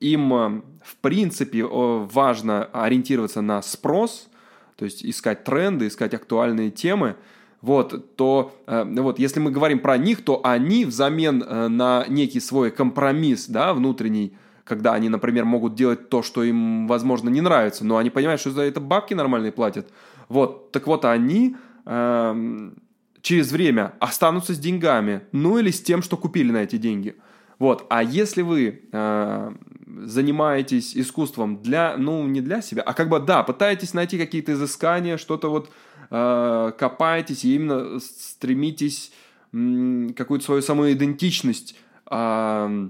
им, 0.00 0.62
в 0.82 0.96
принципе, 1.00 1.64
важно 1.64 2.64
ориентироваться 2.64 3.40
на 3.40 3.62
спрос, 3.62 4.28
то 4.74 4.84
есть 4.84 5.04
искать 5.04 5.44
тренды, 5.44 5.86
искать 5.86 6.12
актуальные 6.14 6.70
темы, 6.70 7.16
вот, 7.60 8.16
то 8.16 8.54
э, 8.66 8.84
вот, 8.84 9.18
если 9.18 9.38
мы 9.38 9.50
говорим 9.50 9.80
про 9.80 9.98
них, 9.98 10.24
то 10.24 10.40
они 10.42 10.86
взамен 10.86 11.42
э, 11.42 11.68
на 11.68 12.06
некий 12.08 12.40
свой 12.40 12.70
компромисс, 12.70 13.46
да, 13.46 13.74
внутренний, 13.74 14.34
когда 14.70 14.92
они, 14.94 15.08
например, 15.08 15.44
могут 15.44 15.74
делать 15.74 16.08
то, 16.08 16.22
что 16.22 16.44
им, 16.44 16.86
возможно, 16.86 17.28
не 17.28 17.40
нравится, 17.40 17.84
но 17.84 17.96
они 17.96 18.08
понимают, 18.08 18.40
что 18.40 18.52
за 18.52 18.62
это 18.62 18.78
бабки 18.80 19.14
нормальные 19.14 19.50
платят, 19.50 19.88
вот, 20.28 20.70
так 20.70 20.86
вот 20.86 21.04
они 21.04 21.56
э, 21.86 22.70
через 23.20 23.50
время 23.50 23.94
останутся 23.98 24.54
с 24.54 24.58
деньгами, 24.60 25.22
ну 25.32 25.58
или 25.58 25.72
с 25.72 25.82
тем, 25.82 26.02
что 26.02 26.16
купили 26.16 26.52
на 26.52 26.58
эти 26.58 26.76
деньги. 26.76 27.16
Вот, 27.58 27.84
а 27.90 28.04
если 28.04 28.42
вы 28.42 28.82
э, 28.92 29.52
занимаетесь 30.04 30.96
искусством 30.96 31.60
для, 31.60 31.96
ну, 31.96 32.24
не 32.28 32.40
для 32.40 32.62
себя, 32.62 32.82
а 32.82 32.94
как 32.94 33.08
бы, 33.08 33.18
да, 33.18 33.42
пытаетесь 33.42 33.92
найти 33.92 34.18
какие-то 34.18 34.52
изыскания, 34.52 35.16
что-то 35.16 35.50
вот 35.50 35.68
э, 36.12 36.72
копаетесь 36.78 37.44
и 37.44 37.56
именно 37.56 37.98
стремитесь 37.98 39.10
какую-то 39.50 40.44
свою 40.44 40.62
самоидентичность 40.62 41.74
э, 42.08 42.88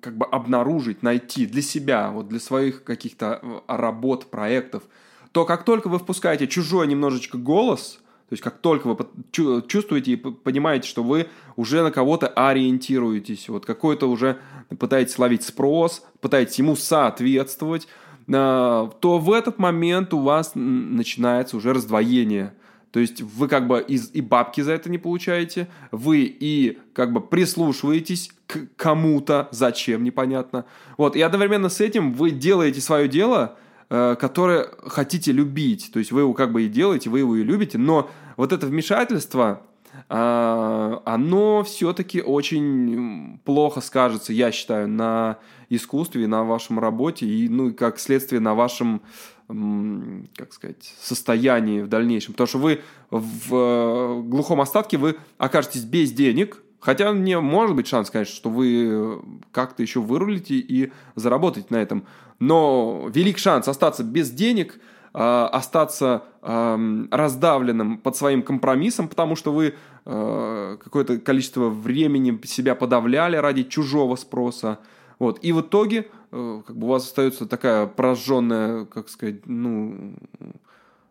как 0.00 0.16
бы 0.16 0.26
обнаружить, 0.26 1.02
найти 1.02 1.46
для 1.46 1.62
себя, 1.62 2.10
вот 2.10 2.28
для 2.28 2.40
своих 2.40 2.84
каких-то 2.84 3.40
э, 3.42 3.60
работ, 3.66 4.30
проектов– 4.30 4.82
то 5.32 5.44
как 5.44 5.64
только 5.64 5.88
вы 5.88 5.98
впускаете 5.98 6.46
чужой 6.46 6.86
немножечко 6.86 7.38
голос, 7.38 8.00
то 8.28 8.32
есть 8.32 8.42
как 8.42 8.58
только 8.58 8.88
вы 8.88 8.96
чувствуете 9.30 10.12
и 10.12 10.16
понимаете, 10.16 10.88
что 10.88 11.02
вы 11.02 11.28
уже 11.56 11.82
на 11.82 11.90
кого-то 11.90 12.28
ориентируетесь, 12.28 13.48
вот 13.48 13.64
какой-то 13.64 14.08
уже 14.08 14.38
пытаетесь 14.78 15.18
ловить 15.18 15.44
спрос, 15.44 16.04
пытаетесь 16.20 16.58
ему 16.58 16.76
соответствовать, 16.76 17.88
а, 18.30 18.90
то 19.00 19.18
в 19.18 19.32
этот 19.32 19.58
момент 19.58 20.12
у 20.12 20.18
вас 20.18 20.52
начинается 20.54 21.56
уже 21.56 21.72
раздвоение. 21.72 22.54
То 22.90 23.00
есть 23.00 23.20
вы 23.20 23.48
как 23.48 23.66
бы 23.66 23.80
из, 23.80 24.10
и 24.12 24.20
бабки 24.20 24.60
за 24.60 24.72
это 24.72 24.90
не 24.90 24.98
получаете, 24.98 25.68
вы 25.90 26.22
и 26.22 26.78
как 26.92 27.12
бы 27.12 27.20
прислушиваетесь 27.20 28.30
к 28.46 28.66
кому-то, 28.76 29.48
зачем, 29.50 30.04
непонятно. 30.04 30.64
Вот, 30.96 31.16
и 31.16 31.20
одновременно 31.20 31.68
с 31.68 31.80
этим 31.80 32.12
вы 32.12 32.30
делаете 32.30 32.80
свое 32.80 33.08
дело– 33.08 33.56
Э, 33.90 34.16
которое 34.20 34.68
хотите 34.86 35.32
любить. 35.32 35.90
То 35.92 35.98
есть 35.98 36.12
вы 36.12 36.20
его 36.20 36.34
как 36.34 36.52
бы 36.52 36.64
и 36.64 36.68
делаете, 36.68 37.08
вы 37.08 37.20
его 37.20 37.36
и 37.36 37.42
любите, 37.42 37.78
но 37.78 38.10
вот 38.36 38.52
это 38.52 38.66
вмешательство, 38.66 39.62
а, 40.10 41.00
оно 41.06 41.64
все-таки 41.64 42.20
очень 42.20 43.40
плохо 43.44 43.80
скажется, 43.80 44.34
я 44.34 44.52
считаю, 44.52 44.88
на 44.88 45.38
искусстве, 45.70 46.26
на 46.26 46.44
вашем 46.44 46.78
работе 46.78 47.24
и, 47.24 47.48
ну, 47.48 47.68
и 47.68 47.72
как 47.72 47.98
следствие 47.98 48.40
на 48.40 48.54
вашем, 48.54 49.00
как 49.48 50.52
сказать, 50.52 50.94
состоянии 51.00 51.80
в 51.80 51.88
дальнейшем. 51.88 52.34
Потому 52.34 52.46
что 52.46 52.58
вы 52.58 52.80
в 53.10 53.54
э, 53.54 54.22
глухом 54.22 54.60
остатке 54.60 54.98
вы 54.98 55.16
окажетесь 55.38 55.84
без 55.84 56.12
денег, 56.12 56.62
Хотя 56.80 57.12
мне 57.12 57.40
может 57.40 57.74
быть 57.74 57.88
шанс, 57.88 58.08
конечно, 58.08 58.34
что 58.34 58.50
вы 58.50 59.20
как-то 59.50 59.82
еще 59.82 60.00
вырулите 60.00 60.54
и 60.54 60.92
заработаете 61.16 61.68
на 61.70 61.76
этом. 61.76 62.04
Но 62.38 63.08
велик 63.12 63.38
шанс 63.38 63.66
остаться 63.66 64.04
без 64.04 64.30
денег, 64.30 64.78
а, 65.12 65.48
остаться 65.48 66.24
раздавленным 66.40 67.98
под 67.98 68.16
своим 68.16 68.42
компромиссом, 68.42 69.08
потому 69.08 69.34
что 69.34 69.52
вы 69.52 69.74
а, 70.04 70.76
какое-то 70.76 71.18
количество 71.18 71.68
времени 71.68 72.38
себя 72.46 72.76
подавляли 72.76 73.36
ради 73.36 73.64
чужого 73.64 74.14
спроса. 74.14 74.78
Вот. 75.18 75.40
И 75.42 75.50
в 75.52 75.62
итоге 75.62 75.98
э, 75.98 76.06
как 76.30 76.76
бы 76.76 76.86
у 76.86 76.90
вас 76.90 77.04
остается 77.04 77.46
такая 77.46 77.86
прожженная, 77.86 78.84
как 78.84 79.08
сказать, 79.08 79.46
ну, 79.46 80.14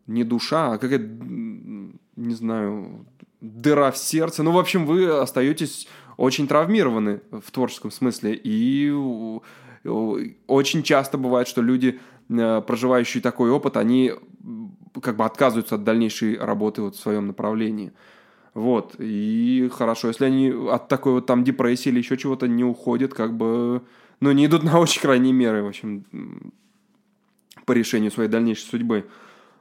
не 0.06 0.24
душа, 0.24 0.74
а 0.74 0.78
какая-то, 0.78 1.06
не 1.06 2.34
знаю, 2.34 3.06
дыра 3.42 3.92
в 3.92 3.98
сердце. 3.98 4.44
Ну, 4.44 4.52
в 4.52 4.58
общем, 4.58 4.86
вы 4.86 5.10
остаетесь 5.10 5.88
очень 6.18 6.48
травмированы 6.48 7.22
в 7.32 7.52
творческом 7.52 7.92
смысле. 7.92 8.40
И 8.44 8.92
очень 9.84 10.84
часто 10.84 11.18
бывает, 11.18 11.48
что 11.48 11.62
люди, 11.62 12.00
э, 12.30 12.62
проживающие 12.66 13.22
такой 13.22 13.52
опыт, 13.52 13.78
они 13.78 14.12
как 15.02 15.16
бы 15.16 15.26
отказываются 15.26 15.76
от 15.76 15.84
дальнейшей 15.84 16.38
работы 16.38 16.82
вот 16.82 16.96
в 16.96 17.00
своем 17.00 17.28
направлении. 17.28 17.94
Вот. 18.54 18.96
И 18.98 19.70
хорошо, 19.72 20.08
если 20.08 20.26
они 20.26 20.50
от 20.50 20.88
такой 20.88 21.14
вот 21.14 21.28
там 21.28 21.44
депрессии 21.44 21.90
или 21.90 22.00
еще 22.00 22.18
чего-то 22.18 22.48
не 22.48 22.64
уходят, 22.64 23.14
как 23.14 23.38
бы, 23.38 23.84
ну, 24.20 24.32
не 24.32 24.46
идут 24.46 24.64
на 24.64 24.80
очень 24.80 25.02
крайние 25.02 25.34
меры, 25.34 25.64
в 25.64 25.68
общем, 25.68 26.06
по 27.66 27.72
решению 27.72 28.12
своей 28.12 28.30
дальнейшей 28.30 28.68
судьбы. 28.68 29.08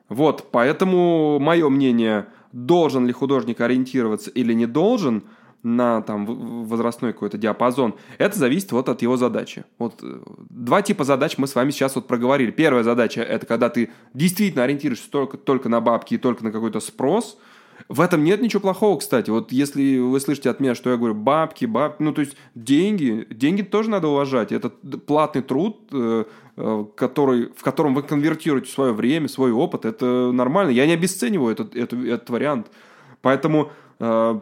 Вот, 0.08 0.48
поэтому 0.50 1.38
мое 1.38 1.68
мнение, 1.68 2.26
должен 2.52 3.06
ли 3.06 3.12
художник 3.12 3.60
ориентироваться 3.60 4.30
или 4.30 4.52
не 4.52 4.66
должен 4.66 5.24
на 5.62 6.00
там 6.02 6.26
возрастной 6.66 7.12
какой-то 7.12 7.38
диапазон, 7.38 7.96
это 8.18 8.38
зависит 8.38 8.70
вот 8.70 8.88
от 8.88 9.02
его 9.02 9.16
задачи. 9.16 9.64
Вот 9.78 9.98
э, 10.02 10.20
два 10.48 10.80
типа 10.80 11.02
задач 11.02 11.38
мы 11.38 11.48
с 11.48 11.56
вами 11.56 11.72
сейчас 11.72 11.96
вот 11.96 12.06
проговорили. 12.06 12.52
Первая 12.52 12.84
задача– 12.84 13.20
это 13.22 13.46
когда 13.46 13.68
ты 13.68 13.90
действительно 14.14 14.62
ориентируешься 14.62 15.10
только, 15.10 15.36
только 15.36 15.68
на 15.68 15.80
бабки 15.80 16.14
и 16.14 16.18
только 16.18 16.44
на 16.44 16.52
какой-то 16.52 16.80
спрос– 16.80 17.36
в 17.88 18.00
этом 18.00 18.24
нет 18.24 18.42
ничего 18.42 18.60
плохого, 18.60 18.98
кстати. 18.98 19.30
Вот 19.30 19.52
если 19.52 19.98
вы 19.98 20.18
слышите 20.20 20.50
от 20.50 20.60
меня, 20.60 20.74
что 20.74 20.90
я 20.90 20.96
говорю 20.96 21.14
бабки, 21.14 21.64
бабки, 21.66 22.02
ну 22.02 22.12
то 22.12 22.20
есть 22.20 22.36
деньги, 22.54 23.26
деньги 23.30 23.62
тоже 23.62 23.90
надо 23.90 24.08
уважать. 24.08 24.52
Это 24.52 24.70
платный 24.70 25.42
труд, 25.42 25.78
э, 25.92 26.24
э, 26.56 26.84
который, 26.94 27.52
в 27.54 27.62
котором 27.62 27.94
вы 27.94 28.02
конвертируете 28.02 28.70
свое 28.70 28.92
время, 28.92 29.28
свой 29.28 29.52
опыт. 29.52 29.84
Это 29.84 30.32
нормально. 30.32 30.70
Я 30.70 30.86
не 30.86 30.94
обесцениваю 30.94 31.52
этот, 31.52 31.76
этот, 31.76 32.04
этот 32.04 32.30
вариант. 32.30 32.70
Поэтому 33.22 33.70
э, 33.98 34.40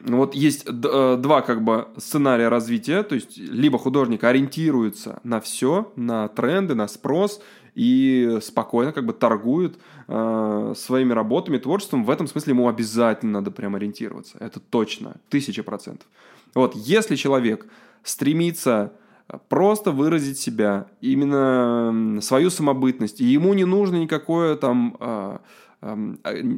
вот 0.00 0.34
есть 0.34 0.64
два 0.64 1.42
как 1.42 1.62
бы 1.62 1.88
сценария 1.98 2.48
развития, 2.48 3.02
то 3.02 3.14
есть 3.14 3.36
либо 3.36 3.78
художник 3.78 4.24
ориентируется 4.24 5.20
на 5.24 5.40
все, 5.40 5.92
на 5.96 6.28
тренды, 6.28 6.74
на 6.74 6.88
спрос– 6.88 7.40
и 7.74 8.38
спокойно 8.42 8.92
как 8.92 9.06
бы 9.06 9.12
торгует 9.12 9.78
э, 10.08 10.74
своими 10.76 11.12
работами, 11.12 11.58
творчеством, 11.58 12.04
в 12.04 12.10
этом 12.10 12.26
смысле 12.26 12.52
ему 12.52 12.68
обязательно 12.68 13.32
надо 13.32 13.50
прям 13.50 13.74
ориентироваться. 13.74 14.36
Это 14.40 14.60
точно, 14.60 15.16
тысяча 15.28 15.62
процентов. 15.62 16.06
Вот, 16.54 16.74
если 16.74 17.16
человек 17.16 17.66
стремится 18.02 18.92
просто 19.48 19.90
выразить 19.90 20.38
себя, 20.38 20.86
именно 21.00 22.20
свою 22.20 22.50
самобытность, 22.50 23.20
и 23.20 23.24
ему 23.24 23.54
не 23.54 23.64
нужно 23.64 23.96
никакое 23.96 24.56
там, 24.56 24.96
э, 24.98 25.38
э, 25.82 26.12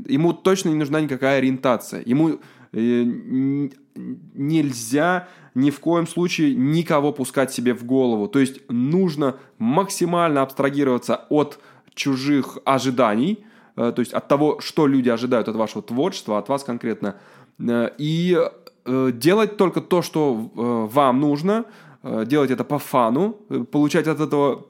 ему 0.09 0.33
точно 0.33 0.71
не 0.71 0.77
нужна 0.77 1.01
никакая 1.01 1.39
ориентация, 1.39 2.03
ему 2.05 2.31
э, 2.31 2.39
нельзя 4.35 5.29
ни 5.55 5.71
в 5.71 5.81
коем 5.81 6.07
случае 6.07 6.55
никого 6.55 7.13
пускать 7.13 7.53
себе 7.53 7.75
в 7.75 7.85
голову. 7.85 8.29
То 8.29 8.39
есть 8.39 8.61
нужно 8.69 9.37
максимально 9.59 10.43
абстрагироваться 10.43 11.27
от 11.29 11.59
чужих 11.95 12.59
ожиданий, 12.65 13.45
э, 13.77 13.93
то 13.95 14.01
есть 14.01 14.15
от 14.15 14.29
того, 14.29 14.61
что 14.61 14.87
люди 14.87 15.11
ожидают 15.11 15.49
от 15.49 15.57
вашего 15.57 15.83
творчества, 15.83 16.39
от 16.39 16.49
вас 16.49 16.65
конкретно, 16.65 17.17
э, 17.59 17.91
и 17.99 18.39
э, 18.85 19.11
делать 19.13 19.57
только 19.59 19.81
то, 19.81 20.03
что 20.03 20.51
вам 20.55 21.21
нужно, 21.21 21.65
делать 22.03 22.51
это 22.51 22.65
по 22.65 22.81
фану, 22.81 23.37
получать 23.71 24.09
от 24.09 24.19
этого 24.19 24.67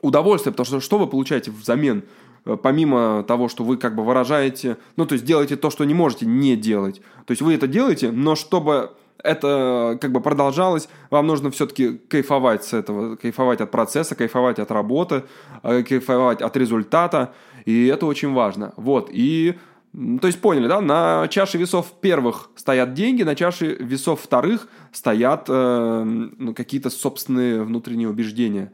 удовольствие, 0.00 0.52
потому 0.52 0.64
что 0.64 0.80
что 0.80 0.98
вы 0.98 1.06
получаете 1.06 1.50
взамен? 1.50 2.02
Э, 2.44 2.56
помимо 2.62 3.24
того, 3.26 3.48
что 3.48 3.64
вы 3.64 3.76
как 3.76 3.94
бы 3.94 4.04
выражаете, 4.04 4.76
ну, 4.96 5.06
то 5.06 5.14
есть 5.14 5.24
делаете 5.24 5.56
то, 5.56 5.70
что 5.70 5.84
не 5.84 5.94
можете 5.94 6.26
не 6.26 6.56
делать. 6.56 7.00
То 7.26 7.32
есть 7.32 7.42
вы 7.42 7.54
это 7.54 7.66
делаете, 7.66 8.10
но 8.10 8.34
чтобы 8.34 8.90
это 9.22 9.98
как 10.00 10.12
бы 10.12 10.20
продолжалось, 10.20 10.88
вам 11.10 11.26
нужно 11.26 11.50
все-таки 11.50 11.98
кайфовать 12.08 12.64
с 12.64 12.72
этого, 12.72 13.16
кайфовать 13.16 13.60
от 13.60 13.70
процесса, 13.70 14.14
кайфовать 14.14 14.58
от 14.58 14.70
работы, 14.70 15.24
э, 15.62 15.82
кайфовать 15.82 16.42
от 16.42 16.56
результата, 16.56 17.32
и 17.64 17.86
это 17.86 18.06
очень 18.06 18.32
важно. 18.32 18.72
Вот, 18.76 19.10
и 19.12 19.58
то 19.92 20.26
есть 20.26 20.40
поняли, 20.40 20.68
да, 20.68 20.80
на 20.80 21.28
чаше 21.28 21.58
весов 21.58 21.92
первых 22.00 22.50
стоят 22.56 22.94
деньги, 22.94 23.24
на 23.24 23.34
чаше 23.34 23.74
весов 23.74 24.22
вторых 24.22 24.68
стоят 24.90 25.44
э, 25.48 26.04
ну, 26.04 26.54
какие-то 26.54 26.88
собственные 26.88 27.62
внутренние 27.62 28.08
убеждения. 28.08 28.72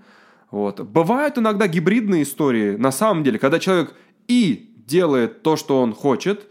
Вот. 0.50 0.81
Бывают 0.81 1.38
иногда 1.38 1.67
гибридные 1.69 2.23
истории, 2.23 2.76
на 2.76 2.90
самом 2.90 3.23
деле, 3.25 3.38
когда 3.38 3.59
человек 3.59 3.95
и 4.28 4.71
делает 4.87 5.43
то, 5.43 5.57
что 5.57 5.81
он 5.81 5.93
хочет, 5.95 6.47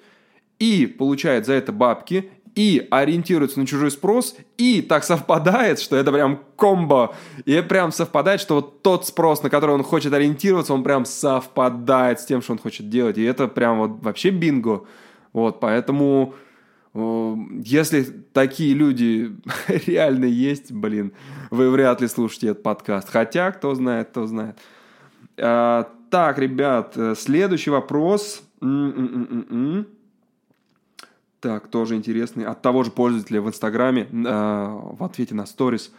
и 0.59 0.85
получает 0.85 1.45
за 1.45 1.53
это 1.53 1.71
бабки, 1.71 2.29
и 2.55 2.87
ориентируется 2.89 3.59
на 3.59 3.67
чужой 3.67 3.91
спрос, 3.91 4.35
и 4.57 4.81
так 4.81 5.03
совпадает, 5.03 5.79
что 5.79 5.95
это 5.95 6.11
прям 6.11 6.41
комбо, 6.55 7.15
и 7.45 7.61
прям 7.61 7.91
совпадает, 7.91 8.41
что 8.41 8.55
вот 8.55 8.81
тот 8.81 9.05
спрос, 9.05 9.43
на 9.43 9.51
который 9.51 9.75
он 9.75 9.83
хочет 9.83 10.11
ориентироваться, 10.11 10.73
он 10.73 10.83
прям 10.83 11.05
совпадает 11.05 12.19
с 12.19 12.25
тем, 12.25 12.41
что 12.41 12.53
он 12.53 12.59
хочет 12.59 12.89
делать, 12.89 13.19
и 13.19 13.23
это 13.23 13.47
прям 13.47 13.77
вот 13.77 14.03
вообще 14.03 14.31
бинго. 14.31 14.85
Вот, 15.33 15.59
поэтому 15.59 16.33
если 16.93 18.03
такие 18.03 18.73
люди 18.73 19.35
реально 19.67 20.25
есть, 20.25 20.71
блин, 20.71 21.13
вы 21.51 21.69
вряд 21.69 22.01
ли 22.01 22.07
слушаете 22.07 22.47
этот 22.47 22.63
подкаст. 22.63 23.09
Хотя, 23.09 23.51
кто 23.51 23.75
знает, 23.75 24.09
кто 24.09 24.25
знает. 24.25 24.57
А, 25.37 25.89
так, 26.09 26.39
ребят, 26.39 26.93
э, 26.95 27.15
следующий 27.15 27.69
вопрос. 27.69 28.43
М-м-м-м-м. 28.61 29.87
Так, 31.39 31.67
тоже 31.67 31.95
интересный. 31.95 32.45
От 32.45 32.61
того 32.61 32.83
же 32.83 32.91
пользователя 32.91 33.41
в 33.41 33.47
Инстаграме 33.47 34.03
э, 34.03 34.07
в 34.11 35.03
ответе 35.03 35.35
на 35.35 35.45
сторис. 35.45 35.91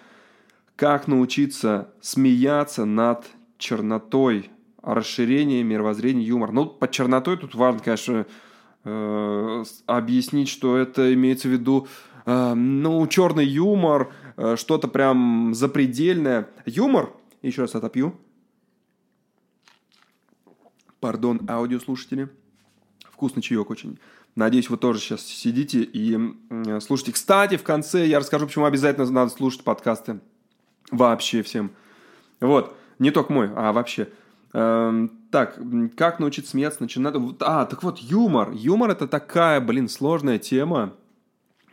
Как 0.74 1.06
научиться 1.06 1.88
смеяться 2.00 2.84
над 2.84 3.26
чернотой, 3.58 4.50
расширение 4.82 5.62
мировоззрения, 5.62 6.24
юмор. 6.24 6.52
Ну, 6.52 6.66
под 6.66 6.90
чернотой 6.90 7.36
тут 7.36 7.54
важно, 7.54 7.80
конечно, 7.80 8.26
объяснить, 9.86 10.48
что 10.48 10.76
это 10.76 11.12
имеется 11.14 11.48
в 11.48 11.52
виду, 11.52 11.88
э, 12.26 12.54
ну, 12.54 13.06
черный 13.06 13.46
юмор, 13.46 14.12
э, 14.36 14.56
что-то 14.56 14.88
прям 14.88 15.54
запредельное. 15.54 16.48
Юмор, 16.66 17.12
еще 17.42 17.62
раз 17.62 17.74
отопью. 17.74 18.16
Пардон, 21.00 21.40
аудиослушатели. 21.48 22.28
Вкусный 23.10 23.42
чаек 23.42 23.70
очень. 23.70 23.98
Надеюсь, 24.34 24.70
вы 24.70 24.76
тоже 24.76 25.00
сейчас 25.00 25.22
сидите 25.22 25.82
и 25.82 26.16
слушайте. 26.80 27.12
Кстати, 27.12 27.56
в 27.56 27.64
конце 27.64 28.06
я 28.06 28.20
расскажу, 28.20 28.46
почему 28.46 28.66
обязательно 28.66 29.10
надо 29.10 29.30
слушать 29.32 29.64
подкасты. 29.64 30.20
Вообще 30.90 31.42
всем. 31.42 31.72
Вот. 32.40 32.76
Не 32.98 33.10
только 33.10 33.32
мой, 33.32 33.50
а 33.54 33.72
вообще. 33.72 34.08
Эм, 34.52 35.10
так, 35.30 35.58
как 35.96 36.20
научиться 36.20 36.52
смеяться? 36.52 36.82
Начинать... 36.82 37.14
А, 37.40 37.66
так 37.66 37.82
вот, 37.82 37.98
юмор. 37.98 38.50
Юмор– 38.52 38.90
это 38.92 39.06
такая, 39.06 39.60
блин, 39.60 39.88
сложная 39.88 40.38
тема. 40.38 40.94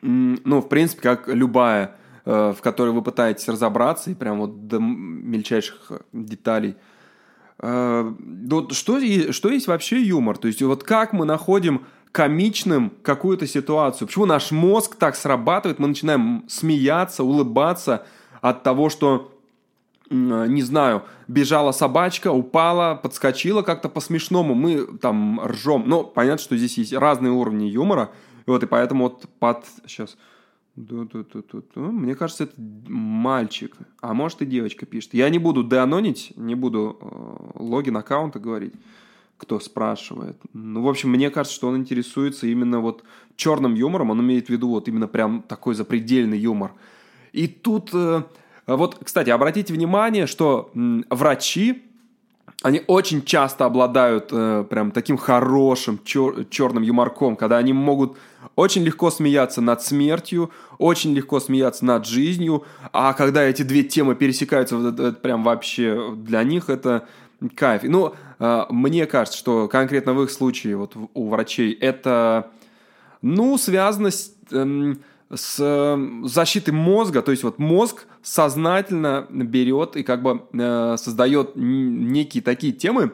Ну, 0.02 0.62
в 0.62 0.70
принципе, 0.70 1.02
как 1.02 1.28
любая, 1.28 1.96
э, 2.26 2.54
в 2.56 2.62
которой 2.62 2.92
вы 2.92 3.02
пытаетесь 3.02 3.48
разобраться 3.48 4.12
и 4.12 4.16
прям 4.16 4.40
вот 4.40 4.68
до 4.68 4.80
мельчайших 4.80 6.04
деталей. 6.12 6.76
Э, 7.60 8.14
что, 8.72 9.00
что 9.32 9.50
есть 9.50 9.68
вообще 9.68 10.02
юмор? 10.02 10.38
То 10.38 10.48
есть 10.48 10.62
вот 10.62 10.84
как 10.84 11.14
мы 11.14 11.26
находим 11.26 11.86
комичным 12.12 12.94
какую-то 13.04 13.46
ситуацию. 13.46 14.08
Почему 14.08 14.26
наш 14.26 14.52
мозг 14.52 14.96
так 14.96 15.18
срабатывает, 15.18 15.80
мы 15.80 15.90
начинаем 15.90 16.46
смеяться, 16.48 17.26
улыбаться 17.26 18.06
от 18.40 18.64
того, 18.64 18.90
что 18.90 19.35
не 20.10 20.62
знаю, 20.62 21.04
бежала 21.28 21.72
собачка, 21.72 22.32
упала, 22.32 22.96
подскочила 22.96 23.62
как-то 23.62 23.90
по-смешному, 23.90 24.54
мы 24.54 24.86
там 24.98 25.42
ржем. 25.44 25.84
Но 25.88 26.04
понятно, 26.04 26.44
что 26.44 26.58
здесь 26.58 26.78
есть 26.78 26.94
разные 26.94 27.32
уровни 27.32 27.66
юмора, 27.66 28.12
вот 28.46 28.64
и 28.64 28.68
поэтому 28.68 29.06
вот 29.06 29.26
под... 29.40 29.66
Сейчас... 29.86 30.18
Мне 30.76 32.16
кажется, 32.16 32.44
это 32.44 32.54
мальчик, 32.58 33.78
а 34.02 34.14
может 34.14 34.42
и 34.42 34.46
девочка 34.46 34.86
пишет. 34.86 35.14
Я 35.14 35.30
не 35.30 35.40
буду 35.40 35.64
деанонить, 35.64 36.34
не 36.36 36.54
буду 36.54 36.98
э, 37.00 37.60
логин 37.64 37.96
аккаунта 37.96 38.40
говорить 38.40 38.74
кто 39.38 39.60
спрашивает. 39.60 40.38
Ну, 40.54 40.82
в 40.82 40.88
общем, 40.88 41.10
мне 41.10 41.30
кажется, 41.30 41.56
что 41.56 41.68
он 41.68 41.78
интересуется 41.78 42.48
именно 42.48 42.80
вот 42.80 43.04
черным 43.36 43.76
юмором, 43.76 44.12
он 44.12 44.22
имеет 44.22 44.48
в 44.48 44.50
виду 44.50 44.70
вот 44.70 44.88
именно 44.88 45.08
прям 45.08 45.42
такой 45.42 45.76
запредельный 45.76 46.38
юмор. 46.38 46.72
И 47.34 47.48
тут, 47.48 47.90
э, 47.94 48.24
вот, 48.68 48.98
кстати, 49.04 49.30
обратите 49.30 49.74
внимание, 49.74 50.28
что 50.28 50.72
врачи, 51.10 51.84
они 52.64 52.82
очень 52.88 53.24
часто 53.24 53.66
обладают 53.66 54.30
э, 54.32 54.66
прям 54.70 54.92
таким 54.92 55.18
хорошим 55.18 56.00
чер- 56.04 56.48
черным 56.50 56.84
юморком, 56.84 57.36
когда 57.36 57.58
они 57.58 57.74
могут 57.74 58.18
очень 58.56 58.84
легко 58.84 59.12
смеяться 59.12 59.62
над 59.62 59.84
смертью, 59.84 60.50
очень 60.80 61.14
легко 61.14 61.40
смеяться 61.40 61.86
над 61.86 62.08
жизнью, 62.08 62.64
а 62.92 63.14
когда 63.14 63.44
эти 63.44 63.62
две 63.62 63.84
темы 63.84 64.16
пересекаются, 64.16 64.78
это, 64.78 65.04
это 65.04 65.18
прям 65.20 65.44
вообще 65.44 66.14
для 66.16 66.44
них 66.44 66.70
это 66.70 67.08
кайф. 67.56 67.84
Ну, 67.84 68.14
э, 68.40 68.66
мне 68.70 69.06
кажется, 69.06 69.38
что 69.38 69.68
конкретно 69.68 70.14
в 70.14 70.24
их 70.24 70.32
случае, 70.32 70.78
вот 70.78 70.94
у 71.14 71.30
врачей, 71.30 71.72
это, 71.74 72.50
ну, 73.22 73.58
связано 73.58 74.10
эм, 74.52 75.00
с 75.34 75.60
эм, 75.60 76.28
защитой 76.28 76.72
мозга, 76.72 77.22
то 77.22 77.32
есть 77.32 77.44
вот 77.44 77.58
мозг 77.58 78.06
сознательно 78.22 79.28
берет 79.30 79.96
и 79.96 80.04
как 80.04 80.22
бы 80.22 80.44
э, 80.54 80.96
создает 80.98 81.52
некие 81.56 82.44
такие 82.44 82.74
темы, 82.74 83.12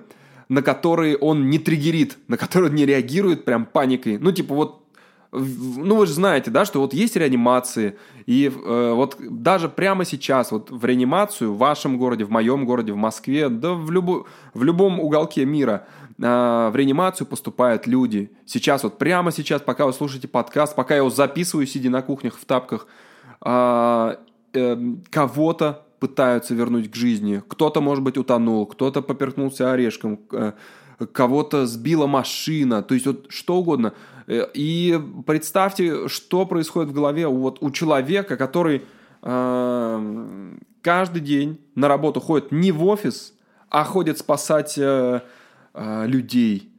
на 0.49 0.61
которые 0.61 1.17
он 1.17 1.49
не 1.49 1.59
триггерит, 1.59 2.17
на 2.27 2.37
которые 2.37 2.69
он 2.69 2.75
не 2.75 2.85
реагирует 2.85 3.45
прям 3.45 3.65
паникой. 3.65 4.17
Ну, 4.17 4.31
типа 4.31 4.53
вот 4.53 4.80
ну 5.31 5.95
вы 5.95 6.07
же 6.07 6.13
знаете, 6.13 6.51
да, 6.51 6.65
что 6.65 6.81
вот 6.81 6.93
есть 6.93 7.15
реанимации, 7.15 7.97
и 8.25 8.51
э, 8.53 8.93
вот 8.93 9.15
даже 9.19 9.69
прямо 9.69 10.03
сейчас 10.03 10.51
вот 10.51 10.69
в 10.69 10.83
реанимацию 10.83 11.53
в 11.53 11.57
вашем 11.57 11.97
городе, 11.97 12.25
в 12.25 12.29
моем 12.29 12.65
городе, 12.65 12.91
в 12.91 12.97
Москве, 12.97 13.47
да 13.47 13.73
в, 13.73 13.91
любо, 13.91 14.25
в 14.53 14.63
любом 14.63 14.99
уголке 14.99 15.45
мира 15.45 15.87
э, 16.17 16.21
в 16.21 16.75
реанимацию 16.75 17.27
поступают 17.27 17.87
люди. 17.87 18.31
Сейчас 18.45 18.83
вот 18.83 18.97
прямо 18.97 19.31
сейчас, 19.31 19.61
пока 19.61 19.85
вы 19.85 19.93
слушаете 19.93 20.27
подкаст, 20.27 20.75
пока 20.75 20.95
я 20.95 20.99
его 20.99 21.09
записываю, 21.09 21.65
сидя 21.65 21.89
на 21.89 22.01
кухнях 22.01 22.37
в 22.37 22.43
тапках, 22.43 22.87
э, 23.45 24.15
э, 24.53 24.77
кого-то 25.09 25.85
пытаются 25.99 26.53
вернуть 26.55 26.91
к 26.91 26.95
жизни. 26.95 27.41
Кто-то, 27.47 27.79
может 27.79 28.03
быть, 28.03 28.17
утонул, 28.17 28.65
кто-то 28.65 29.01
поперхнулся 29.01 29.71
орешком, 29.71 30.19
э, 30.33 30.51
кого-то 31.13 31.65
сбила 31.67 32.05
машина, 32.05 32.83
то 32.83 32.95
есть 32.95 33.07
вот 33.07 33.27
что 33.29 33.55
угодно– 33.55 33.93
и 34.31 34.99
представьте, 35.25 36.07
что 36.07 36.45
происходит 36.45 36.91
в 36.91 36.93
голове 36.93 37.27
у, 37.27 37.37
вот, 37.37 37.57
у 37.61 37.71
человека, 37.71 38.37
который 38.37 38.83
э, 39.21 40.51
каждый 40.81 41.21
день 41.21 41.59
на 41.75 41.87
работу 41.87 42.19
ходит 42.19 42.51
не 42.51 42.71
в 42.71 42.83
офис, 42.85 43.33
а 43.69 43.83
ходит 43.83 44.19
спасать 44.19 44.77
э, 44.77 45.21
э, 45.73 46.05
людей. 46.07 46.71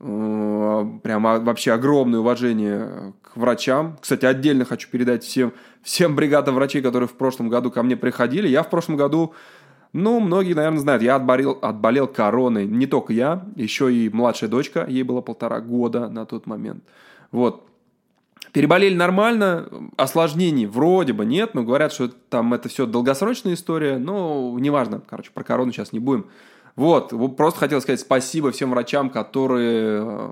Э, 0.00 0.84
прямо 1.02 1.40
вообще 1.40 1.72
огромное 1.72 2.20
уважение 2.20 3.12
к 3.22 3.36
врачам. 3.36 3.98
Кстати, 4.00 4.24
отдельно 4.24 4.64
хочу 4.64 4.88
передать 4.88 5.24
всем, 5.24 5.52
всем 5.82 6.16
бригадам 6.16 6.54
врачей, 6.54 6.80
которые 6.80 7.08
в 7.08 7.14
прошлом 7.14 7.48
году 7.48 7.70
ко 7.70 7.82
мне 7.82 7.96
приходили. 7.96 8.48
Я 8.48 8.62
в 8.62 8.70
прошлом 8.70 8.96
году 8.96 9.34
ну, 9.92 10.20
многие, 10.20 10.54
наверное, 10.54 10.78
знают, 10.78 11.02
я 11.02 11.16
отболел, 11.16 11.58
отболел 11.60 12.06
короной. 12.06 12.66
Не 12.66 12.86
только 12.86 13.12
я, 13.12 13.44
еще 13.56 13.92
и 13.92 14.08
младшая 14.08 14.48
дочка, 14.48 14.86
ей 14.88 15.02
было 15.02 15.20
полтора 15.20 15.60
года 15.60 16.08
на 16.08 16.26
тот 16.26 16.46
момент. 16.46 16.84
Вот. 17.32 17.66
Переболели 18.52 18.94
нормально, 18.94 19.68
осложнений 19.96 20.66
вроде 20.66 21.12
бы 21.12 21.24
нет, 21.24 21.54
но 21.54 21.62
говорят, 21.62 21.92
что 21.92 22.08
там 22.08 22.52
это 22.52 22.68
все 22.68 22.86
долгосрочная 22.86 23.54
история, 23.54 23.98
но 23.98 24.56
неважно, 24.58 25.00
короче, 25.08 25.30
про 25.32 25.44
корону 25.44 25.72
сейчас 25.72 25.92
не 25.92 26.00
будем. 26.00 26.26
Вот, 26.74 27.12
просто 27.36 27.60
хотел 27.60 27.80
сказать 27.80 28.00
спасибо 28.00 28.50
всем 28.52 28.70
врачам, 28.70 29.10
которые 29.10 30.02
э, 30.02 30.30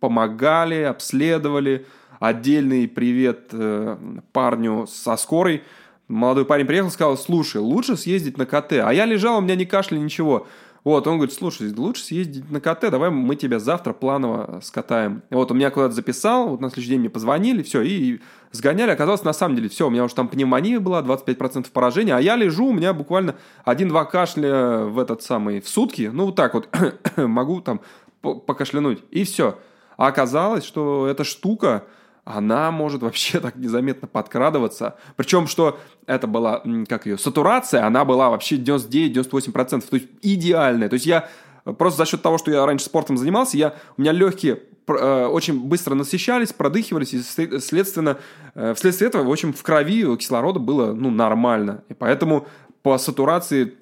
помогали, 0.00 0.82
обследовали. 0.82 1.86
Отдельный 2.18 2.88
привет 2.88 3.48
э, 3.52 3.96
парню 4.32 4.86
со 4.86 5.16
скорой, 5.16 5.62
молодой 6.10 6.44
парень 6.44 6.66
приехал 6.66 6.90
сказал, 6.90 7.16
слушай, 7.16 7.58
лучше 7.58 7.96
съездить 7.96 8.36
на 8.36 8.44
КТ. 8.44 8.72
А 8.72 8.92
я 8.92 9.06
лежал, 9.06 9.38
у 9.38 9.40
меня 9.40 9.54
ни 9.54 9.64
кашля, 9.64 9.96
ничего. 9.96 10.46
Вот, 10.82 11.06
он 11.06 11.16
говорит, 11.16 11.34
слушай, 11.34 11.70
лучше 11.74 12.02
съездить 12.02 12.50
на 12.50 12.58
КТ, 12.60 12.90
давай 12.90 13.10
мы 13.10 13.36
тебя 13.36 13.58
завтра 13.58 13.92
планово 13.92 14.60
скатаем. 14.62 15.22
Вот, 15.30 15.50
он 15.50 15.58
меня 15.58 15.70
куда-то 15.70 15.94
записал, 15.94 16.48
вот 16.48 16.60
на 16.60 16.68
следующий 16.68 16.90
день 16.90 17.00
мне 17.00 17.10
позвонили, 17.10 17.62
все, 17.62 17.82
и 17.82 18.20
сгоняли. 18.50 18.90
Оказалось, 18.90 19.22
на 19.22 19.34
самом 19.34 19.56
деле, 19.56 19.68
все, 19.68 19.86
у 19.86 19.90
меня 19.90 20.04
уже 20.04 20.14
там 20.14 20.28
пневмония 20.28 20.80
была, 20.80 21.02
25% 21.02 21.70
поражения, 21.70 22.16
а 22.16 22.20
я 22.20 22.34
лежу, 22.34 22.68
у 22.68 22.72
меня 22.72 22.94
буквально 22.94 23.36
один-два 23.64 24.06
кашля 24.06 24.84
в 24.84 24.98
этот 24.98 25.22
самый, 25.22 25.60
в 25.60 25.68
сутки, 25.68 26.10
ну, 26.12 26.26
вот 26.26 26.36
так 26.36 26.54
вот, 26.54 26.68
могу 27.16 27.60
там 27.60 27.82
покашлянуть, 28.22 29.02
и 29.10 29.24
все. 29.24 29.58
А 29.98 30.06
оказалось, 30.06 30.64
что 30.64 31.06
эта 31.06 31.24
штука, 31.24 31.84
она 32.24 32.70
может 32.70 33.02
вообще 33.02 33.40
так 33.40 33.56
незаметно 33.56 34.08
подкрадываться. 34.08 34.96
Причем, 35.16 35.46
что 35.46 35.78
это 36.06 36.26
была, 36.26 36.62
как 36.88 37.06
ее, 37.06 37.18
сатурация, 37.18 37.84
она 37.86 38.04
была 38.04 38.30
вообще 38.30 38.56
99-98%, 38.56 39.88
то 39.88 39.96
есть 39.96 40.08
идеальная. 40.22 40.88
То 40.88 40.94
есть 40.94 41.06
я 41.06 41.28
просто 41.64 41.98
за 41.98 42.06
счет 42.06 42.22
того, 42.22 42.38
что 42.38 42.50
я 42.50 42.64
раньше 42.66 42.84
спортом 42.84 43.16
занимался, 43.16 43.56
я, 43.56 43.74
у 43.96 44.00
меня 44.00 44.12
легкие 44.12 44.60
э, 44.86 45.26
очень 45.26 45.60
быстро 45.60 45.94
насыщались, 45.94 46.52
продыхивались, 46.52 47.14
и, 47.14 47.22
следственно, 47.22 48.18
э, 48.54 48.74
вследствие 48.74 49.08
этого, 49.08 49.24
в 49.24 49.30
общем, 49.30 49.52
в 49.52 49.62
крови 49.62 50.16
кислорода 50.16 50.58
было, 50.58 50.92
ну, 50.92 51.10
нормально. 51.10 51.84
И 51.88 51.94
поэтому 51.94 52.46
по 52.82 52.96
сатурации 52.98 53.74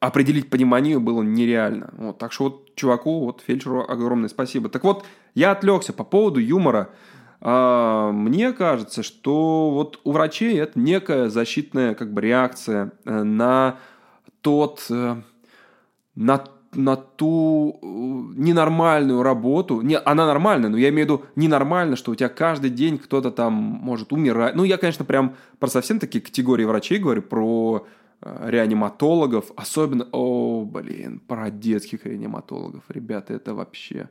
определить 0.00 0.50
пневмонию 0.50 1.00
было 1.00 1.22
нереально. 1.22 1.90
Вот, 1.96 2.18
так 2.18 2.32
что 2.32 2.44
вот 2.44 2.74
чуваку, 2.74 3.26
вот 3.26 3.42
фельдшеру 3.46 3.84
огромное 3.88 4.28
спасибо. 4.28 4.68
Так 4.68 4.84
вот, 4.84 5.04
я 5.34 5.52
отвлекся 5.52 5.92
по 5.92 6.04
поводу 6.04 6.40
юмора. 6.40 6.90
А, 7.40 8.10
мне 8.10 8.52
кажется, 8.52 9.02
что 9.02 9.70
вот 9.70 10.00
у 10.04 10.12
врачей 10.12 10.58
это 10.58 10.78
некая 10.78 11.28
защитная 11.28 11.94
как 11.94 12.12
бы 12.12 12.20
реакция 12.20 12.92
э, 13.04 13.22
на 13.22 13.78
тот, 14.40 14.86
э, 14.90 15.16
на 16.14 16.44
на 16.74 16.96
ту 16.96 17.78
э, 17.80 17.86
ненормальную 18.36 19.22
работу. 19.22 19.80
Не, 19.80 19.98
она 19.98 20.26
нормальная, 20.26 20.68
но 20.68 20.76
я 20.76 20.90
имею 20.90 21.06
в 21.06 21.10
виду 21.10 21.24
ненормально, 21.34 21.96
что 21.96 22.12
у 22.12 22.14
тебя 22.14 22.28
каждый 22.28 22.68
день 22.68 22.98
кто-то 22.98 23.30
там 23.30 23.54
может 23.54 24.12
умирать. 24.12 24.54
Ну, 24.54 24.64
я, 24.64 24.76
конечно, 24.76 25.06
прям 25.06 25.34
про 25.60 25.68
совсем 25.68 25.98
такие 25.98 26.20
категории 26.20 26.64
врачей 26.64 26.98
говорю, 26.98 27.22
про 27.22 27.86
реаниматологов, 28.20 29.50
особенно, 29.56 30.08
о, 30.12 30.66
блин, 30.66 31.22
про 31.26 31.50
детских 31.50 32.04
реаниматологов. 32.04 32.82
Ребята, 32.88 33.32
это 33.32 33.54
вообще... 33.54 34.10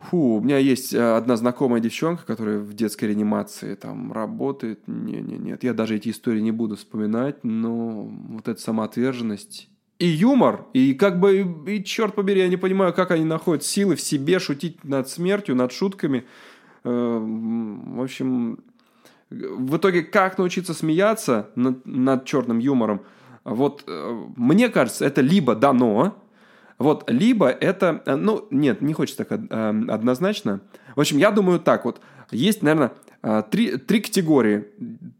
Фу, 0.00 0.36
у 0.36 0.40
меня 0.40 0.58
есть 0.58 0.94
э, 0.94 1.16
одна 1.16 1.36
знакомая 1.36 1.80
девчонка, 1.80 2.24
которая 2.24 2.60
в 2.60 2.72
детской 2.74 3.06
реанимации 3.06 3.74
там 3.74 4.12
работает. 4.12 4.80
Не-не, 4.86 5.38
нет, 5.38 5.64
я 5.64 5.74
даже 5.74 5.96
эти 5.96 6.10
истории 6.10 6.40
не 6.40 6.52
буду 6.52 6.76
вспоминать, 6.76 7.42
но 7.42 8.04
вот 8.04 8.46
эта 8.46 8.60
самоотверженность 8.60 9.68
и 9.98 10.06
юмор, 10.06 10.66
и 10.72 10.94
как 10.94 11.18
бы, 11.18 11.64
и 11.66 11.82
черт 11.82 12.14
побери, 12.14 12.40
я 12.40 12.48
не 12.48 12.56
понимаю, 12.56 12.94
как 12.94 13.10
они 13.10 13.24
находят 13.24 13.64
силы 13.64 13.96
в 13.96 14.00
себе 14.00 14.38
шутить 14.38 14.84
над 14.84 15.08
смертью, 15.08 15.56
над 15.56 15.72
шутками. 15.72 16.24
Э, 16.84 17.18
в 17.20 18.00
общем, 18.00 18.60
в 19.30 19.76
итоге, 19.76 20.02
как 20.02 20.38
научиться 20.38 20.74
смеяться 20.74 21.50
над, 21.56 21.84
над 21.84 22.24
черным 22.24 22.60
юмором, 22.60 23.02
вот 23.42 23.82
э, 23.88 24.24
мне 24.36 24.68
кажется, 24.68 25.04
это 25.04 25.20
либо 25.20 25.56
дано, 25.56 26.16
вот, 26.78 27.10
либо 27.10 27.48
это, 27.48 28.02
э, 28.06 28.14
ну, 28.14 28.46
нет, 28.50 28.80
не 28.80 28.92
хочется 28.92 29.24
так 29.24 29.32
э, 29.32 29.84
однозначно. 29.88 30.60
В 30.94 31.00
общем, 31.00 31.18
я 31.18 31.32
думаю 31.32 31.58
так 31.58 31.84
вот. 31.84 32.00
Есть, 32.30 32.62
наверное, 32.62 32.92
э, 33.22 33.42
три, 33.50 33.76
три 33.76 34.00
категории. 34.00 34.66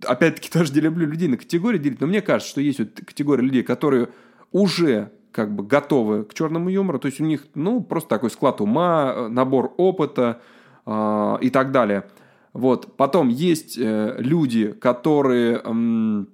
Опять-таки, 0.05 0.51
тоже 0.53 0.73
не 0.73 0.81
люблю 0.81 1.07
людей 1.07 1.29
на 1.29 1.37
категории 1.37 1.79
делить, 1.79 2.01
но 2.01 2.07
мне 2.07 2.23
кажется, 2.23 2.51
что 2.51 2.61
есть 2.61 2.79
вот 2.79 2.90
категория 3.05 3.42
людей, 3.42 3.62
которые 3.64 4.09
уже 4.53 5.11
как 5.33 5.55
бы 5.55 5.64
готовы 5.64 6.25
к 6.25 6.35
черному 6.35 6.71
юмору, 6.71 6.99
то 6.99 7.07
есть 7.07 7.21
у 7.21 7.25
них, 7.25 7.47
ну, 7.55 7.83
просто 7.83 8.09
такой 8.09 8.31
склад 8.31 8.61
ума, 8.61 9.29
набор 9.29 9.75
опыта 9.77 10.40
э, 10.87 11.38
и 11.40 11.51
так 11.51 11.73
далее. 11.73 12.05
Вот. 12.53 12.97
Потом 12.97 13.29
есть 13.29 13.77
э, 13.77 14.14
люди, 14.18 14.73
которые 14.73 15.61
э, 15.62 16.25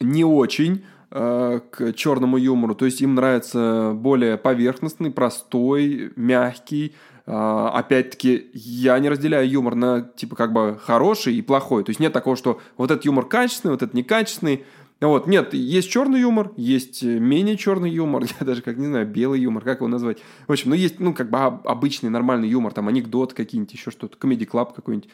не 0.00 0.24
очень 0.24 0.82
Э, 0.82 0.99
к 1.10 1.92
черному 1.96 2.36
юмору. 2.36 2.74
То 2.74 2.84
есть 2.84 3.00
им 3.00 3.16
нравится 3.16 3.92
более 3.94 4.38
поверхностный, 4.38 5.10
простой, 5.10 6.12
мягкий. 6.14 6.94
Э, 7.26 7.70
опять-таки, 7.74 8.50
я 8.54 8.98
не 8.98 9.08
разделяю 9.08 9.48
юмор 9.48 9.74
на 9.74 10.02
типа 10.02 10.34
как 10.34 10.52
бы 10.52 10.78
хороший 10.82 11.34
и 11.34 11.42
плохой. 11.42 11.84
То 11.84 11.90
есть 11.90 12.00
нет 12.00 12.12
такого, 12.12 12.36
что 12.36 12.60
вот 12.76 12.90
этот 12.90 13.04
юмор 13.04 13.26
качественный, 13.26 13.72
вот 13.72 13.82
этот 13.82 13.94
некачественный. 13.94 14.64
Вот, 15.00 15.26
нет, 15.26 15.54
есть 15.54 15.88
черный 15.88 16.20
юмор, 16.20 16.52
есть 16.56 17.02
менее 17.02 17.56
черный 17.56 17.90
юмор, 17.90 18.24
я 18.40 18.46
даже 18.46 18.62
как 18.62 18.76
не 18.76 18.86
знаю, 18.86 19.06
белый 19.06 19.40
юмор, 19.40 19.62
как 19.62 19.78
его 19.78 19.88
назвать. 19.88 20.18
В 20.46 20.52
общем, 20.52 20.70
ну 20.70 20.76
есть, 20.76 20.98
ну, 21.00 21.14
как 21.14 21.30
бы 21.30 21.38
обычный 21.38 22.10
нормальный 22.10 22.48
юмор, 22.48 22.72
там 22.72 22.88
анекдот 22.88 23.32
какие-нибудь, 23.32 23.72
еще 23.72 23.90
что-то, 23.90 24.16
комедий 24.16 24.44
клаб 24.44 24.74
какой-нибудь. 24.74 25.08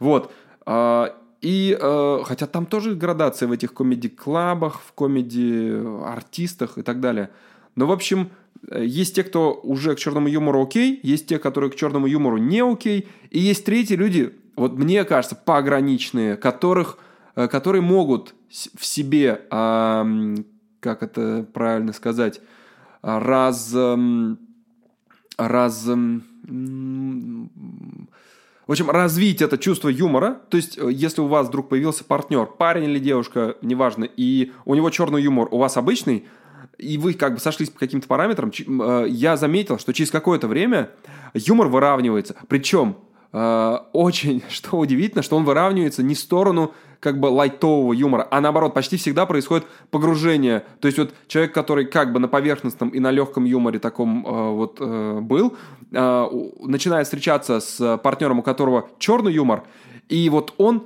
Вот. 0.00 0.32
И 1.42 1.76
э, 1.78 2.18
хотя 2.24 2.46
там 2.46 2.66
тоже 2.66 2.94
градация 2.94 3.48
в 3.48 3.52
этих 3.52 3.74
комеди-клабах, 3.74 4.80
в 4.80 4.92
комеди-артистах 4.92 6.78
и 6.78 6.82
так 6.82 7.00
далее. 7.00 7.30
Но, 7.74 7.86
в 7.86 7.92
общем, 7.92 8.30
э, 8.68 8.84
есть 8.86 9.16
те, 9.16 9.24
кто 9.24 9.52
уже 9.62 9.94
к 9.96 9.98
черному 9.98 10.28
юмору 10.28 10.62
окей, 10.62 11.00
есть 11.02 11.26
те, 11.26 11.40
которые 11.40 11.70
к 11.70 11.74
черному 11.74 12.06
юмору 12.06 12.38
не 12.38 12.60
окей, 12.60 13.08
и 13.30 13.40
есть 13.40 13.64
третьи 13.64 13.96
люди, 13.96 14.32
вот 14.54 14.78
мне 14.78 15.04
кажется, 15.04 15.34
пограничные, 15.34 16.36
которых, 16.36 16.98
э, 17.34 17.48
которые 17.48 17.82
могут 17.82 18.36
в 18.48 18.86
себе, 18.86 19.42
э, 19.50 20.36
как 20.80 21.02
это 21.02 21.44
правильно 21.52 21.92
сказать, 21.92 22.40
раз... 23.02 23.74
Раз 25.38 25.88
э, 25.88 26.20
в 28.66 28.70
общем, 28.70 28.90
развить 28.90 29.42
это 29.42 29.58
чувство 29.58 29.88
юмора. 29.88 30.40
То 30.48 30.56
есть, 30.56 30.78
э, 30.78 30.90
если 30.92 31.20
у 31.20 31.26
вас 31.26 31.48
вдруг 31.48 31.68
появился 31.68 32.04
партнер, 32.04 32.46
парень 32.46 32.84
или 32.84 32.98
девушка, 32.98 33.56
неважно, 33.60 34.04
и 34.04 34.52
у 34.64 34.74
него 34.74 34.90
черный 34.90 35.22
юмор, 35.22 35.48
у 35.50 35.58
вас 35.58 35.76
обычный, 35.76 36.26
и 36.78 36.98
вы 36.98 37.14
как 37.14 37.34
бы 37.34 37.40
сошлись 37.40 37.70
по 37.70 37.78
каким-то 37.78 38.06
параметрам, 38.06 38.50
э, 38.50 39.06
я 39.08 39.36
заметил, 39.36 39.78
что 39.78 39.92
через 39.92 40.10
какое-то 40.10 40.46
время 40.46 40.90
юмор 41.34 41.68
выравнивается. 41.68 42.36
Причем 42.48 42.96
э, 43.32 43.78
очень, 43.92 44.42
что 44.48 44.78
удивительно, 44.78 45.22
что 45.22 45.36
он 45.36 45.44
выравнивается 45.44 46.02
не 46.02 46.14
в 46.14 46.18
сторону 46.18 46.72
как 47.02 47.18
бы 47.18 47.26
лайтового 47.26 47.92
юмора, 47.92 48.28
а 48.30 48.40
наоборот, 48.40 48.74
почти 48.74 48.96
всегда 48.96 49.26
происходит 49.26 49.66
погружение. 49.90 50.64
То 50.78 50.86
есть 50.86 50.98
вот 50.98 51.12
человек, 51.26 51.52
который 51.52 51.84
как 51.84 52.12
бы 52.12 52.20
на 52.20 52.28
поверхностном 52.28 52.90
и 52.90 53.00
на 53.00 53.10
легком 53.10 53.44
юморе 53.44 53.80
таком 53.80 54.24
э, 54.24 54.50
вот 54.52 54.76
э, 54.78 55.18
был, 55.20 55.56
э, 55.90 56.28
начинает 56.60 57.08
встречаться 57.08 57.58
с 57.58 57.98
партнером, 57.98 58.38
у 58.38 58.42
которого 58.42 58.88
черный 59.00 59.32
юмор, 59.32 59.64
и 60.08 60.30
вот 60.30 60.54
он 60.58 60.84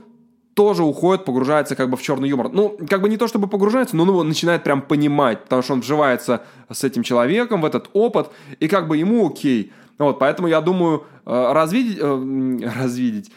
тоже 0.54 0.84
уходит, 0.84 1.26
погружается 1.26 1.76
как 1.76 1.90
бы 1.90 1.98
в 1.98 2.02
черный 2.02 2.30
юмор. 2.30 2.48
Ну, 2.50 2.78
как 2.88 3.02
бы 3.02 3.10
не 3.10 3.18
то 3.18 3.28
чтобы 3.28 3.46
погружается, 3.46 3.94
но 3.94 4.04
он 4.04 4.08
его 4.08 4.22
начинает 4.22 4.64
прям 4.64 4.80
понимать, 4.80 5.42
потому 5.42 5.60
что 5.60 5.74
он 5.74 5.80
вживается 5.80 6.44
с 6.72 6.82
этим 6.82 7.02
человеком 7.02 7.60
в 7.60 7.66
этот 7.66 7.90
опыт, 7.92 8.30
и 8.58 8.68
как 8.68 8.88
бы 8.88 8.96
ему 8.96 9.28
окей. 9.28 9.70
Вот, 9.98 10.18
поэтому 10.18 10.48
я 10.48 10.62
думаю, 10.62 11.04
э, 11.26 11.52
развидеть, 11.52 11.98
э, 12.00 12.70
развидеть, 12.82 13.30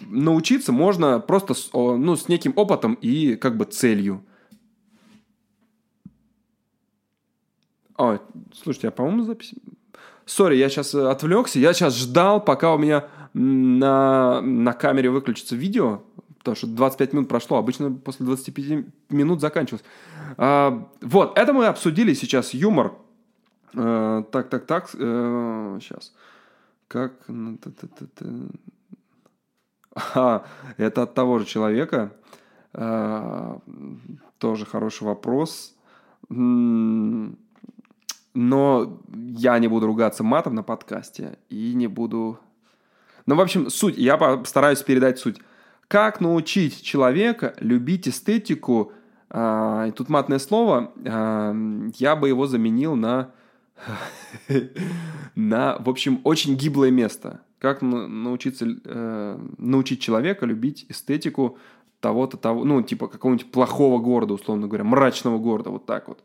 научиться 0.00 0.72
можно 0.72 1.18
просто 1.20 1.54
с, 1.54 1.70
ну, 1.72 2.16
с 2.16 2.28
неким 2.28 2.52
опытом 2.56 2.94
и 2.94 3.36
как 3.36 3.56
бы 3.56 3.64
целью. 3.64 4.24
Ой, 7.96 8.20
слушайте, 8.54 8.88
я, 8.88 8.90
по-моему, 8.90 9.24
запись... 9.24 9.54
Сори, 10.24 10.56
я 10.56 10.68
сейчас 10.68 10.94
отвлекся. 10.94 11.58
Я 11.58 11.72
сейчас 11.72 11.96
ждал, 11.96 12.42
пока 12.44 12.74
у 12.74 12.78
меня 12.78 13.06
на, 13.34 14.40
на 14.40 14.72
камере 14.72 15.10
выключится 15.10 15.56
видео, 15.56 16.02
потому 16.38 16.54
что 16.54 16.68
25 16.68 17.12
минут 17.12 17.28
прошло. 17.28 17.58
Обычно 17.58 17.90
после 17.90 18.26
25 18.26 18.84
минут 19.10 19.40
заканчивалось. 19.40 19.84
А, 20.36 20.88
вот, 21.00 21.36
это 21.36 21.52
мы 21.52 21.66
обсудили 21.66 22.14
сейчас 22.14 22.54
юмор 22.54 22.92
Э, 23.74 24.22
так, 24.30 24.48
так, 24.48 24.66
так. 24.66 24.90
Э, 24.94 25.78
сейчас. 25.80 26.12
Как... 26.88 27.12
А, 29.94 30.44
это 30.76 31.02
от 31.02 31.14
того 31.14 31.38
же 31.38 31.44
человека. 31.44 32.12
Э, 32.72 33.58
тоже 34.38 34.66
хороший 34.66 35.04
вопрос. 35.04 35.74
Но 36.28 37.32
я 38.34 39.58
не 39.58 39.68
буду 39.68 39.86
ругаться 39.86 40.24
матом 40.24 40.54
на 40.54 40.62
подкасте 40.62 41.38
и 41.50 41.74
не 41.74 41.86
буду... 41.86 42.38
Ну, 43.26 43.34
в 43.34 43.40
общем, 43.40 43.70
суть. 43.70 43.98
Я 43.98 44.16
постараюсь 44.16 44.82
передать 44.82 45.18
суть. 45.18 45.38
Как 45.88 46.20
научить 46.20 46.82
человека 46.82 47.54
любить 47.60 48.08
эстетику? 48.08 48.92
А, 49.28 49.86
и 49.88 49.90
тут 49.90 50.08
матное 50.08 50.38
слово. 50.38 50.92
А, 51.06 51.54
я 51.96 52.16
бы 52.16 52.28
его 52.28 52.46
заменил 52.46 52.96
на 52.96 53.32
на, 55.34 55.76
в 55.78 55.88
общем, 55.88 56.20
очень 56.24 56.56
гиблое 56.56 56.90
место. 56.90 57.40
Как 57.62 57.80
научиться, 57.80 58.66
э, 58.66 59.38
научить 59.56 60.00
человека 60.00 60.46
любить 60.46 60.84
эстетику 60.88 61.58
того-то, 62.00 62.36
того, 62.36 62.64
ну, 62.64 62.82
типа 62.82 63.06
какого-нибудь 63.06 63.52
плохого 63.52 64.00
города, 64.00 64.34
условно 64.34 64.66
говоря, 64.66 64.82
мрачного 64.82 65.38
города, 65.38 65.70
вот 65.70 65.86
так 65.86 66.08
вот. 66.08 66.24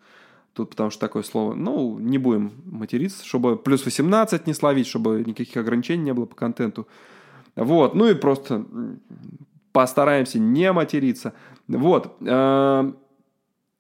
Тут 0.53 0.71
потому 0.71 0.89
что 0.89 0.99
такое 0.99 1.21
слово. 1.21 1.53
Ну, 1.53 1.99
не 1.99 2.17
будем 2.17 2.53
материться, 2.65 3.23
чтобы 3.23 3.55
плюс 3.55 3.85
18 3.85 4.47
не 4.47 4.55
словить, 4.55 4.87
чтобы 4.87 5.23
никаких 5.27 5.57
ограничений 5.57 6.05
не 6.05 6.13
было 6.15 6.25
по 6.25 6.35
контенту. 6.35 6.87
Вот, 7.55 7.93
ну 7.93 8.07
и 8.07 8.15
просто 8.15 8.65
постараемся 9.73 10.39
не 10.39 10.73
материться. 10.73 11.33
Вот. 11.67 12.17
Э, 12.21 12.93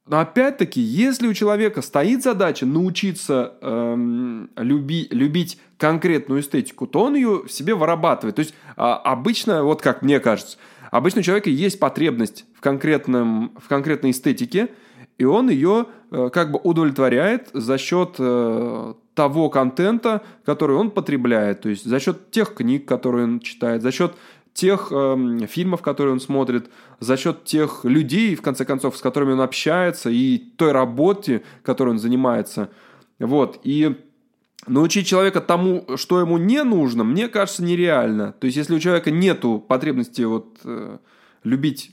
но 0.07 0.19
опять-таки, 0.19 0.79
если 0.79 1.27
у 1.27 1.33
человека 1.33 1.81
стоит 1.81 2.23
задача 2.23 2.65
научиться 2.65 3.53
эм, 3.61 4.49
люби, 4.55 5.07
любить 5.11 5.59
конкретную 5.77 6.41
эстетику, 6.41 6.87
то 6.87 7.03
он 7.03 7.15
ее 7.15 7.43
в 7.45 7.51
себе 7.51 7.75
вырабатывает. 7.75 8.35
То 8.35 8.39
есть 8.39 8.53
а, 8.77 8.95
обычно, 8.95 9.63
вот 9.63 9.81
как 9.81 10.01
мне 10.01 10.19
кажется, 10.19 10.57
обычно 10.91 11.19
у 11.19 11.23
человека 11.23 11.49
есть 11.49 11.79
потребность 11.79 12.45
в, 12.55 12.61
конкретном, 12.61 13.51
в 13.61 13.67
конкретной 13.67 14.11
эстетике, 14.11 14.69
и 15.17 15.25
он 15.25 15.49
ее 15.49 15.87
э, 16.11 16.29
как 16.31 16.51
бы 16.51 16.59
удовлетворяет 16.63 17.49
за 17.51 17.77
счет 17.77 18.15
э, 18.19 18.93
того 19.15 19.49
контента, 19.49 20.21
который 20.45 20.77
он 20.77 20.91
потребляет, 20.91 21.61
то 21.61 21.69
есть 21.69 21.85
за 21.85 21.99
счет 21.99 22.29
тех 22.29 22.53
книг, 22.53 22.87
которые 22.87 23.23
он 23.23 23.39
читает, 23.39 23.81
за 23.81 23.91
счет 23.91 24.13
тех 24.57 24.87
э, 24.91 25.45
фильмов, 25.47 25.83
которые 25.83 26.13
он 26.13 26.19
смотрит, 26.19 26.71
за 26.99 27.15
счет 27.15 27.45
тех 27.45 27.85
людей, 27.85 28.35
в 28.35 28.41
конце 28.41 28.65
концов, 28.65 28.97
с 28.97 29.01
которыми 29.01 29.33
он 29.33 29.41
общается, 29.41 30.09
и 30.09 30.39
той 30.39 30.71
работе, 30.71 31.43
которой 31.61 31.89
он 31.89 31.99
занимается. 31.99 32.71
Вот. 33.19 33.59
И 33.63 33.95
научить 34.65 35.05
человека 35.05 35.41
тому, 35.41 35.85
что 35.95 36.19
ему 36.19 36.39
не 36.39 36.63
нужно, 36.63 37.03
мне 37.03 37.27
кажется, 37.27 37.63
нереально. 37.63 38.33
То 38.33 38.45
есть, 38.45 38.57
если 38.57 38.73
у 38.73 38.79
человека 38.79 39.11
нету 39.11 39.63
потребности 39.65 40.23
вот, 40.23 40.57
э, 40.63 40.97
любить 41.43 41.91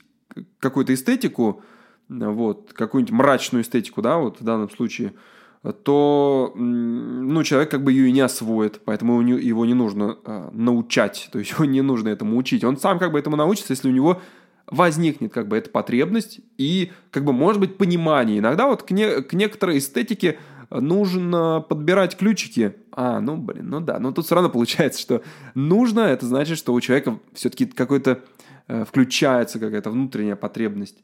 какую-то 0.59 0.95
эстетику, 0.95 1.61
вот, 2.09 2.73
какую-нибудь 2.73 3.13
мрачную 3.13 3.63
эстетику, 3.63 4.01
да, 4.01 4.17
вот 4.17 4.41
в 4.41 4.45
данном 4.45 4.71
случае– 4.71 5.13
то 5.73 6.53
ну, 6.55 7.43
человек 7.43 7.71
как 7.71 7.83
бы 7.83 7.93
ее 7.93 8.09
и 8.09 8.13
не 8.13 8.21
освоит, 8.21 8.83
поэтому 8.85 9.23
его 9.23 9.65
не 9.65 9.73
нужно 9.73 10.19
э, 10.25 10.51
научать, 10.53 11.31
то 11.33 11.39
есть 11.39 11.51
его 11.59 11.65
не 11.65 11.81
нужно 11.81 12.11
этому 12.11 12.37
учить. 12.37 12.65
Он 12.65 12.77
сам 12.77 12.99
как 12.99 13.13
бы 13.13 13.19
этому 13.19 13.37
научится, 13.37 13.73
если 13.73 13.89
у 13.89 13.93
него 13.93 14.21
возникнет 14.67 15.33
как 15.33 15.49
бы 15.49 15.57
эта 15.57 15.71
потребность 15.71 16.41
и 16.59 16.93
как 17.11 17.25
бы 17.25 17.33
может 17.33 17.61
быть 17.61 17.79
понимание. 17.79 18.39
Иногда 18.39 18.67
вот 18.67 18.83
к, 18.83 18.91
не, 18.91 19.23
к 19.23 19.33
некоторой 19.33 19.79
эстетике 19.79 20.39
нужно 20.71 21.65
подбирать 21.67 22.17
ключики. 22.17 22.75
А, 22.93 23.21
ну 23.21 23.37
блин, 23.37 23.69
ну 23.69 23.81
да, 23.81 23.99
но 23.99 24.13
тут 24.13 24.27
все 24.27 24.35
равно 24.35 24.51
получается, 24.51 25.01
что 25.01 25.23
нужно, 25.55 26.01
это 26.01 26.27
значит, 26.27 26.59
что 26.59 26.75
у 26.75 26.81
человека 26.81 27.19
все-таки 27.33 27.65
какой-то 27.67 28.21
э, 28.69 28.85
включается 28.85 29.59
какая-то 29.59 29.91
внутренняя 29.91 30.37
потребность. 30.37 31.03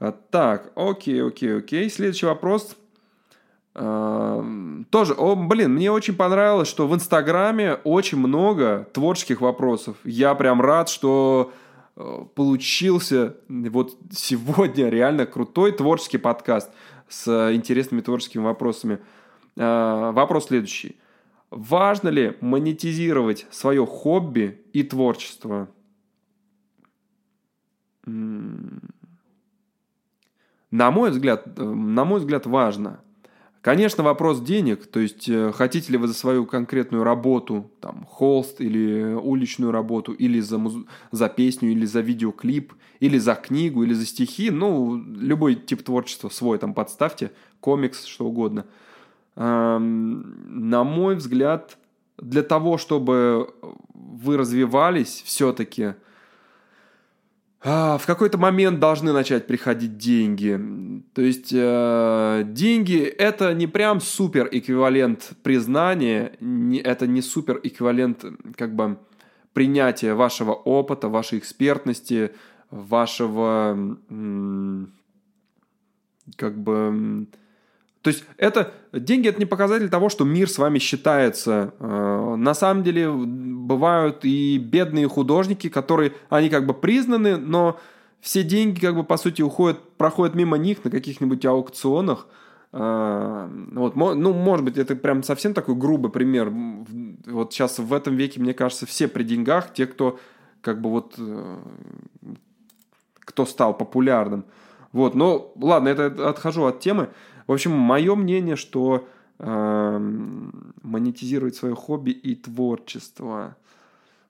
А, 0.00 0.12
так, 0.12 0.70
окей, 0.74 1.22
окей, 1.22 1.56
окей. 1.56 1.88
Следующий 1.88 2.26
вопрос– 2.26 2.76
тоже, 3.76 5.12
о, 5.12 5.36
блин, 5.36 5.74
мне 5.74 5.90
очень 5.90 6.16
понравилось, 6.16 6.66
что 6.66 6.88
в 6.88 6.94
Инстаграме 6.94 7.74
очень 7.84 8.16
много 8.16 8.88
творческих 8.94 9.42
вопросов. 9.42 9.98
Я 10.02 10.34
прям 10.34 10.62
рад, 10.62 10.88
что 10.88 11.52
э, 11.94 12.24
получился 12.34 13.36
вот 13.48 13.98
сегодня 14.10 14.88
реально 14.88 15.26
крутой 15.26 15.72
творческий 15.72 16.16
подкаст 16.16 16.70
с 17.06 17.52
интересными 17.52 18.00
творческими 18.00 18.44
вопросами. 18.44 18.98
Э, 19.56 20.10
вопрос 20.14 20.46
следующий. 20.46 20.96
Важно 21.50 22.08
ли 22.08 22.34
монетизировать 22.40 23.46
свое 23.50 23.84
хобби 23.84 24.64
и 24.72 24.84
творчество? 24.84 25.68
На 28.06 28.80
мой 30.70 31.10
взгляд, 31.10 31.46
э, 31.58 31.62
на 31.62 32.06
мой 32.06 32.20
взгляд, 32.20 32.46
важно– 32.46 33.00
Конечно, 33.66 34.04
вопрос 34.04 34.40
денег, 34.40 34.86
то 34.86 35.00
есть 35.00 35.28
э, 35.28 35.50
хотите 35.50 35.90
ли 35.90 35.98
вы 35.98 36.06
за 36.06 36.14
свою 36.14 36.46
конкретную 36.46 37.02
работу, 37.02 37.68
там, 37.80 38.06
холст 38.08 38.60
или 38.60 39.12
уличную 39.12 39.72
работу, 39.72 40.12
или 40.12 40.38
за, 40.38 40.58
муз... 40.58 40.74
за 41.10 41.28
песню, 41.28 41.72
или 41.72 41.84
за 41.84 42.00
видеоклип, 42.00 42.74
или 43.00 43.18
за 43.18 43.34
книгу, 43.34 43.82
или 43.82 43.92
за 43.92 44.06
стихи, 44.06 44.52
ну, 44.52 44.96
любой 44.96 45.56
тип 45.56 45.82
творчества 45.82 46.28
свой 46.28 46.58
там 46.58 46.74
подставьте, 46.74 47.32
комикс, 47.58 48.04
что 48.04 48.26
угодно. 48.26 48.66
Эм, 49.34 50.68
на 50.70 50.84
мой 50.84 51.16
взгляд, 51.16 51.76
для 52.18 52.44
того, 52.44 52.78
чтобы 52.78 53.52
вы 53.94 54.36
развивались 54.36 55.24
все-таки, 55.26 55.94
в 57.62 58.02
какой-то 58.06 58.38
момент 58.38 58.78
должны 58.78 59.12
начать 59.12 59.46
приходить 59.46 59.96
деньги. 59.96 60.60
То 61.14 61.22
есть 61.22 61.50
э, 61.52 62.44
деньги 62.46 63.02
это 63.02 63.54
не 63.54 63.66
прям 63.66 64.00
супер 64.00 64.48
эквивалент 64.52 65.32
признания, 65.42 66.32
не, 66.40 66.78
это 66.78 67.06
не 67.06 67.22
супер 67.22 67.60
эквивалент 67.62 68.24
как 68.56 68.74
бы 68.74 68.98
принятия 69.52 70.14
вашего 70.14 70.52
опыта, 70.52 71.08
вашей 71.08 71.38
экспертности, 71.38 72.32
вашего 72.70 73.96
как 76.36 76.58
бы 76.58 77.26
то 78.06 78.10
есть 78.10 78.22
это 78.36 78.72
деньги 78.92 79.28
это 79.28 79.40
не 79.40 79.46
показатель 79.46 79.88
того, 79.88 80.10
что 80.10 80.24
мир 80.24 80.48
с 80.48 80.58
вами 80.58 80.78
считается. 80.78 81.74
Э, 81.80 82.36
на 82.38 82.54
самом 82.54 82.84
деле 82.84 83.10
бывают 83.10 84.24
и 84.24 84.58
бедные 84.58 85.08
художники, 85.08 85.68
которые 85.68 86.12
они 86.28 86.48
как 86.48 86.66
бы 86.66 86.72
признаны, 86.72 87.36
но 87.36 87.80
все 88.20 88.44
деньги 88.44 88.78
как 88.78 88.94
бы 88.94 89.02
по 89.02 89.16
сути 89.16 89.42
уходят, 89.42 89.80
проходят 89.96 90.36
мимо 90.36 90.56
них 90.56 90.84
на 90.84 90.90
каких-нибудь 90.92 91.44
аукционах. 91.46 92.28
Э, 92.72 93.48
вот, 93.72 93.96
ну, 93.96 94.32
может 94.32 94.64
быть, 94.64 94.78
это 94.78 94.94
прям 94.94 95.24
совсем 95.24 95.52
такой 95.52 95.74
грубый 95.74 96.12
пример. 96.12 96.52
Вот 97.26 97.52
сейчас 97.52 97.80
в 97.80 97.92
этом 97.92 98.14
веке, 98.14 98.38
мне 98.40 98.54
кажется, 98.54 98.86
все 98.86 99.08
при 99.08 99.24
деньгах, 99.24 99.72
те, 99.72 99.84
кто 99.88 100.20
как 100.60 100.80
бы 100.80 100.90
вот 100.90 101.16
э, 101.18 101.56
кто 103.18 103.46
стал 103.46 103.76
популярным. 103.76 104.44
Вот, 104.92 105.16
но 105.16 105.52
ладно, 105.60 105.88
это 105.88 106.28
отхожу 106.28 106.66
от 106.66 106.78
темы. 106.78 107.08
В 107.46 107.52
общем, 107.52 107.72
мое 107.72 108.14
мнение, 108.14 108.56
что 108.56 109.06
э, 109.38 109.98
монетизировать 110.82 111.56
свое 111.56 111.74
хобби 111.74 112.10
и 112.10 112.34
творчество. 112.34 113.56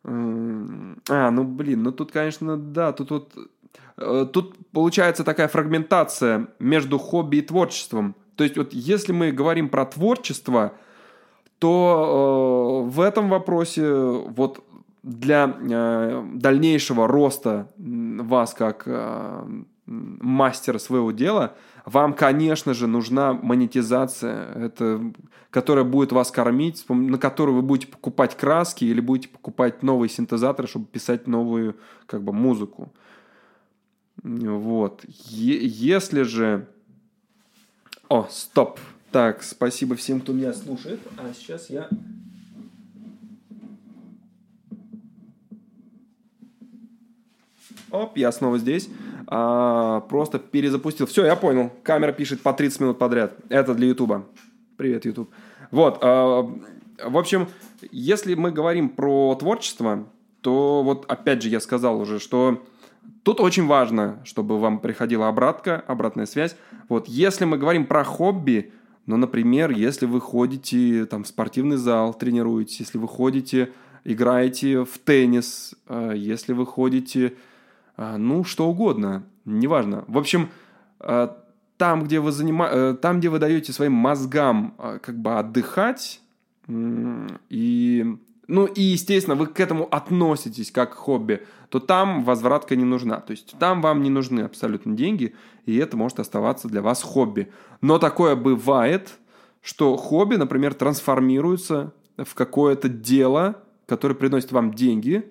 А, 0.05 1.31
ну 1.31 1.45
блин, 1.45 1.83
ну 1.83 1.93
тут, 1.93 2.13
конечно, 2.13 2.57
да, 2.57 2.93
тут 2.93 3.11
вот 3.11 3.35
э, 3.97 4.27
тут 4.33 4.57
получается 4.71 5.25
такая 5.25 5.49
фрагментация 5.49 6.49
между 6.61 6.99
хобби 6.99 7.37
и 7.39 7.43
творчеством. 7.43 8.15
То 8.37 8.45
есть 8.45 8.57
вот 8.57 8.73
если 8.73 9.13
мы 9.13 9.33
говорим 9.33 9.69
про 9.69 9.85
творчество, 9.87 10.75
то 11.59 12.85
э, 12.87 12.91
в 12.91 13.01
этом 13.01 13.29
вопросе 13.29 13.91
вот 13.91 14.63
для 15.03 15.57
э, 15.59 16.25
дальнейшего 16.35 17.07
роста 17.07 17.69
вас 17.79 18.55
как 18.55 18.83
э, 18.87 19.47
мастера 19.87 20.79
своего 20.79 21.13
дела, 21.13 21.55
вам, 21.87 22.15
конечно 22.15 22.75
же, 22.75 22.89
нужна 22.89 23.33
монетизация, 23.33 24.53
это, 24.55 25.13
которая 25.51 25.85
будет 25.85 26.11
вас 26.11 26.33
кормить, 26.33 26.85
на 26.89 27.17
которую 27.17 27.55
вы 27.55 27.63
будете 27.63 27.87
покупать 27.87 28.37
краски 28.37 28.85
или 28.85 29.01
будете 29.01 29.29
покупать 29.29 29.85
новые 29.85 30.11
синтезаторы, 30.11 30.67
чтобы 30.67 30.87
писать 30.87 31.29
новую 31.29 31.77
как 32.07 32.25
бы, 32.25 32.33
музыку. 32.33 32.93
Вот. 34.23 35.05
Е- 35.07 35.65
если 35.65 36.23
же... 36.23 36.67
О, 38.09 38.27
стоп. 38.31 38.81
Так, 39.13 39.45
спасибо 39.45 39.95
всем, 39.95 40.21
кто 40.21 40.33
меня 40.33 40.53
слушает. 40.55 40.99
А 41.17 41.33
сейчас 41.35 41.71
я... 41.71 41.89
Оп, 47.97 48.19
я 48.19 48.31
снова 48.31 48.59
здесь 48.59 48.91
а, 49.27 50.01
просто 50.01 50.39
перезапустил. 50.39 51.07
Все, 51.07 51.25
я 51.25 51.35
понял. 51.35 51.73
Камера 51.83 52.13
пишет 52.13 52.43
по 52.43 52.53
30 52.53 52.81
минут 52.81 52.99
подряд. 52.99 53.33
Это 53.49 53.75
для 53.75 53.89
Ютуба. 53.89 54.27
Привет, 54.77 55.07
Ютуб. 55.07 55.31
Вот. 55.71 55.99
А, 56.03 56.43
в 57.03 57.17
общем, 57.17 57.49
если 57.91 58.35
мы 58.35 58.51
говорим 58.53 58.91
про 58.91 59.35
творчество, 59.35 60.07
то 60.43 60.83
вот 60.83 61.07
опять 61.09 61.43
же 61.43 61.49
я 61.49 61.59
сказал 61.59 61.99
уже, 61.99 62.19
что 62.19 62.63
тут 63.23 63.41
очень 63.41 63.67
важно, 63.67 64.21
чтобы 64.25 64.61
вам 64.61 64.79
приходила 64.79 65.29
обратка, 65.29 65.83
обратная 65.87 66.27
связь. 66.27 66.55
Вот 66.89 67.09
если 67.09 67.47
мы 67.47 67.57
говорим 67.57 67.87
про 67.87 68.05
хобби, 68.05 68.73
ну, 69.07 69.17
например, 69.17 69.71
если 69.71 70.05
вы 70.05 70.21
ходите 70.21 71.07
там, 71.07 71.25
в 71.25 71.29
спортивный 71.29 71.77
зал, 71.77 72.13
тренируетесь, 72.13 72.81
если 72.81 72.99
вы 72.99 73.09
ходите, 73.09 73.73
играете 74.05 74.85
в 74.85 74.99
теннис, 74.99 75.75
а, 75.87 76.13
если 76.13 76.53
вы 76.53 76.67
ходите 76.67 77.35
ну, 77.97 78.45
что 78.45 78.69
угодно, 78.69 79.25
неважно. 79.45 80.05
В 80.09 80.19
общем, 80.19 80.51
а, 81.01 81.37
там, 81.77 82.05
где 82.05 82.21
вы 82.21 82.33
занима... 82.33 82.69
Э, 82.71 82.95
там, 82.95 83.19
где 83.19 83.29
вы 83.29 83.39
даете 83.39 83.73
своим 83.73 83.93
мозгам 83.93 84.75
а, 84.79 84.99
как 84.99 85.19
бы 85.19 85.39
отдыхать 85.39 86.21
и 86.69 88.17
ну 88.49 88.67
и, 88.67 88.81
естественно, 88.81 89.35
вы 89.35 89.49
к 89.49 89.59
этому 89.59 89.89
относитесь 89.91 90.71
как 90.71 90.93
к 90.93 90.97
хобби, 90.97 91.45
то 91.69 91.81
там 91.81 92.23
возвратка 92.23 92.77
не 92.77 92.85
нужна. 92.85 93.21
То 93.21 93.33
есть 93.33 93.57
там 93.59 93.83
вам 93.83 94.03
не 94.03 94.11
нужны 94.11 94.41
абсолютно 94.41 94.95
деньги, 94.95 95.35
и 95.65 95.77
это 95.77 95.97
может 95.97 96.21
оставаться 96.21 96.69
для 96.69 96.81
вас 96.81 97.03
хобби. 97.03 97.51
Но 97.81 97.99
такое 97.99 98.37
бывает, 98.37 99.19
что 99.63 99.97
хобби, 99.97 100.37
например, 100.37 100.75
трансформируется 100.75 101.93
в 102.17 102.35
какое-то 102.35 102.89
дело, 102.89 103.63
которое 103.87 104.15
приносит 104.15 104.53
вам 104.53 104.73
деньги, 104.73 105.29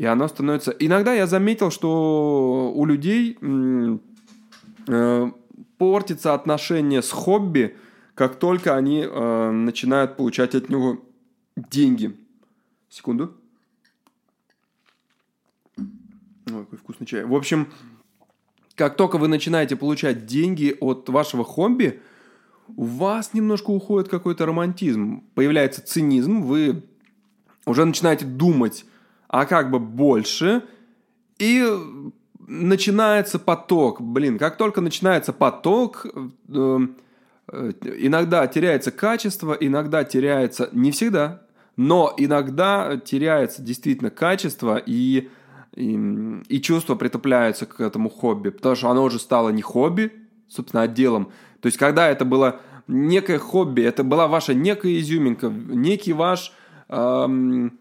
и 0.00 0.06
оно 0.06 0.28
становится... 0.28 0.70
Иногда 0.70 1.12
я 1.12 1.26
заметил, 1.26 1.70
что 1.70 2.72
у 2.74 2.86
людей 2.86 3.36
э, 4.86 5.30
портится 5.76 6.32
отношение 6.32 7.02
с 7.02 7.10
хобби, 7.10 7.76
как 8.14 8.36
только 8.36 8.74
они 8.74 9.02
э, 9.06 9.50
начинают 9.50 10.16
получать 10.16 10.54
от 10.54 10.70
него 10.70 11.04
деньги. 11.54 12.16
Секунду. 12.88 13.36
Ой, 15.76 15.84
какой 16.46 16.78
вкусный 16.78 17.06
чай. 17.06 17.26
В 17.26 17.34
общем, 17.34 17.70
как 18.76 18.96
только 18.96 19.18
вы 19.18 19.28
начинаете 19.28 19.76
получать 19.76 20.24
деньги 20.24 20.74
от 20.80 21.10
вашего 21.10 21.44
хобби, 21.44 22.00
у 22.74 22.84
вас 22.84 23.34
немножко 23.34 23.68
уходит 23.68 24.08
какой-то 24.08 24.46
романтизм, 24.46 25.24
появляется 25.34 25.84
цинизм, 25.84 26.40
вы 26.40 26.84
уже 27.66 27.84
начинаете 27.84 28.24
думать, 28.24 28.86
а 29.30 29.46
как 29.46 29.70
бы 29.70 29.78
больше, 29.78 30.64
и 31.38 31.64
начинается 32.36 33.38
поток. 33.38 34.00
Блин, 34.00 34.38
как 34.38 34.56
только 34.56 34.80
начинается 34.80 35.32
поток, 35.32 36.04
э, 36.04 36.78
э, 37.52 37.72
иногда 37.98 38.46
теряется 38.48 38.90
качество, 38.90 39.52
иногда 39.52 40.02
теряется, 40.02 40.68
не 40.72 40.90
всегда, 40.90 41.42
но 41.76 42.12
иногда 42.16 42.96
теряется 42.96 43.62
действительно 43.62 44.10
качество 44.10 44.82
и, 44.84 45.30
и, 45.76 46.40
и 46.48 46.60
чувства 46.60 46.96
притупляются 46.96 47.66
к 47.66 47.80
этому 47.80 48.10
хобби, 48.10 48.48
потому 48.50 48.74
что 48.74 48.90
оно 48.90 49.04
уже 49.04 49.20
стало 49.20 49.50
не 49.50 49.62
хобби, 49.62 50.12
собственно, 50.48 50.82
отделом. 50.82 51.30
То 51.60 51.66
есть, 51.66 51.78
когда 51.78 52.08
это 52.08 52.24
было 52.24 52.60
некое 52.88 53.38
хобби, 53.38 53.82
это 53.82 54.02
была 54.02 54.26
ваша 54.26 54.54
некая 54.54 54.98
изюминка, 54.98 55.48
некий 55.48 56.14
ваш 56.14 56.52
эм, 56.88 57.78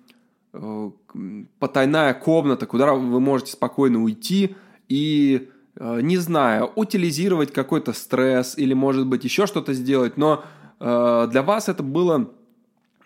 потайная 1.59 2.13
комната, 2.13 2.65
куда 2.65 2.93
вы 2.93 3.19
можете 3.19 3.51
спокойно 3.51 4.03
уйти 4.03 4.55
и, 4.87 5.49
э, 5.75 5.99
не 6.01 6.17
знаю, 6.17 6.71
утилизировать 6.75 7.53
какой-то 7.53 7.93
стресс 7.93 8.57
или, 8.57 8.73
может 8.73 9.05
быть, 9.07 9.23
еще 9.23 9.45
что-то 9.45 9.73
сделать, 9.73 10.17
но 10.17 10.43
э, 10.79 11.27
для 11.31 11.43
вас 11.43 11.69
это 11.69 11.83
было 11.83 12.31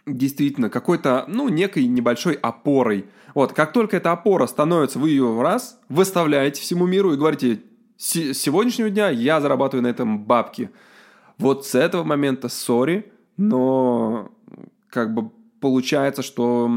действительно 0.05 0.69
какой-то, 0.69 1.25
ну, 1.27 1.49
некой 1.49 1.85
небольшой 1.85 2.33
опорой. 2.33 3.05
Вот, 3.35 3.53
как 3.53 3.73
только 3.73 3.97
эта 3.97 4.11
опора 4.11 4.47
становится, 4.47 4.99
вы 4.99 5.09
ее 5.09 5.41
раз 5.41 5.79
выставляете 5.89 6.61
всему 6.61 6.85
миру 6.85 7.13
и 7.13 7.17
говорите, 7.17 7.61
с 7.97 8.33
сегодняшнего 8.33 8.89
дня 8.89 9.09
я 9.09 9.41
зарабатываю 9.41 9.83
на 9.83 9.87
этом 9.87 10.23
бабки. 10.23 10.69
Вот 11.37 11.65
с 11.65 11.75
этого 11.75 12.03
момента, 12.03 12.47
сори, 12.47 13.11
но 13.37 14.31
как 14.89 15.13
бы 15.13 15.31
получается, 15.63 16.21
что 16.21 16.67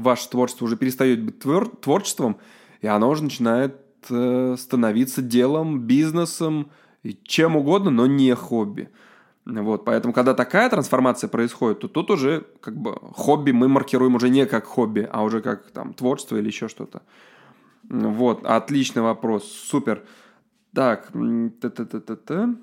ваше 0.00 0.28
творчество 0.28 0.64
уже 0.64 0.76
перестает 0.76 1.22
быть 1.22 1.38
твор- 1.38 1.76
творчеством, 1.80 2.36
и 2.80 2.86
оно 2.86 3.08
уже 3.08 3.24
начинает 3.24 3.76
э, 4.08 4.56
становиться 4.58 5.22
делом, 5.22 5.80
бизнесом, 5.80 6.70
чем 7.24 7.56
угодно, 7.56 7.90
но 7.90 8.06
не 8.06 8.34
хобби. 8.34 8.88
Вот, 9.46 9.84
поэтому, 9.84 10.12
когда 10.12 10.34
такая 10.34 10.68
трансформация 10.68 11.28
происходит, 11.28 11.80
то 11.80 11.88
тут 11.88 12.10
уже 12.10 12.46
как 12.60 12.76
бы 12.76 12.94
хобби 13.12 13.52
мы 13.52 13.68
маркируем 13.68 14.14
уже 14.14 14.28
не 14.28 14.46
как 14.46 14.64
хобби, 14.64 15.08
а 15.10 15.22
уже 15.22 15.40
как 15.40 15.70
там 15.70 15.94
творчество 15.94 16.36
или 16.36 16.46
еще 16.46 16.68
что-то. 16.68 17.02
Вот, 17.88 18.44
отличный 18.44 19.02
вопрос, 19.02 19.50
супер. 19.50 20.04
Так, 20.74 21.10
та-та-та-та-та. 21.60 22.54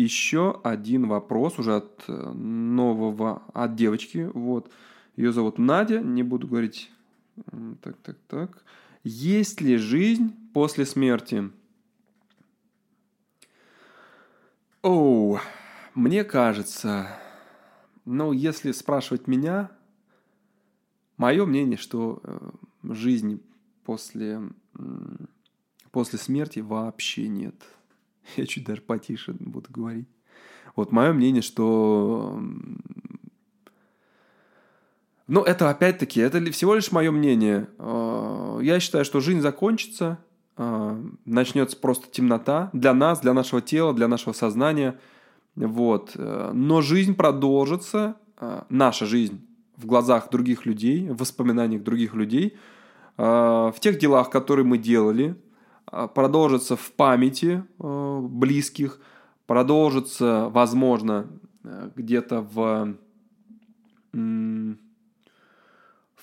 Еще 0.00 0.58
один 0.64 1.08
вопрос 1.08 1.58
уже 1.58 1.76
от 1.76 2.04
э, 2.08 2.32
нового, 2.32 3.42
от 3.52 3.74
девочки, 3.74 4.30
вот. 4.32 4.72
Ее 5.14 5.30
зовут 5.30 5.58
Надя, 5.58 6.00
не 6.00 6.22
буду 6.22 6.48
говорить. 6.48 6.90
Так, 7.82 7.98
так, 7.98 8.16
так. 8.26 8.64
Есть 9.04 9.60
ли 9.60 9.76
жизнь 9.76 10.34
после 10.54 10.86
смерти? 10.86 11.50
Оу, 14.80 15.38
мне 15.94 16.24
кажется, 16.24 17.18
ну, 18.06 18.32
если 18.32 18.72
спрашивать 18.72 19.26
меня, 19.26 19.70
мое 21.18 21.44
мнение, 21.44 21.76
что 21.76 22.22
э, 22.24 22.50
жизни 22.84 23.38
после, 23.84 24.40
после 25.90 26.18
смерти 26.18 26.60
вообще 26.60 27.28
нет. 27.28 27.54
Я 28.36 28.46
чуть 28.46 28.64
даже 28.64 28.82
потише 28.82 29.32
буду 29.32 29.68
говорить. 29.70 30.08
Вот 30.76 30.92
мое 30.92 31.12
мнение, 31.12 31.42
что... 31.42 32.40
Ну, 35.26 35.42
это 35.42 35.70
опять-таки, 35.70 36.20
это 36.20 36.44
всего 36.50 36.74
лишь 36.74 36.90
мое 36.90 37.12
мнение. 37.12 37.68
Э, 37.78 38.58
я 38.62 38.80
считаю, 38.80 39.04
что 39.04 39.20
жизнь 39.20 39.40
закончится, 39.40 40.18
а, 40.56 41.00
начнется 41.24 41.76
просто 41.76 42.10
темнота 42.10 42.68
для 42.72 42.92
нас, 42.92 43.20
для 43.20 43.32
нашего 43.32 43.62
тела, 43.62 43.94
для 43.94 44.08
нашего 44.08 44.32
сознания. 44.32 44.98
Вот. 45.54 46.16
Но 46.16 46.82
жизнь 46.82 47.14
продолжится, 47.14 48.16
а, 48.36 48.66
наша 48.70 49.06
жизнь 49.06 49.46
в 49.76 49.86
глазах 49.86 50.30
других 50.30 50.66
людей, 50.66 51.08
в 51.08 51.18
воспоминаниях 51.18 51.82
других 51.82 52.14
людей, 52.14 52.56
а, 53.16 53.70
в 53.70 53.80
тех 53.80 53.98
делах, 53.98 54.30
которые 54.30 54.64
мы 54.64 54.78
делали, 54.78 55.36
продолжится 56.14 56.76
в 56.76 56.90
памяти 56.92 57.64
близких, 57.78 59.00
продолжится, 59.46 60.48
возможно, 60.50 61.26
где-то 61.96 62.40
в 62.52 62.96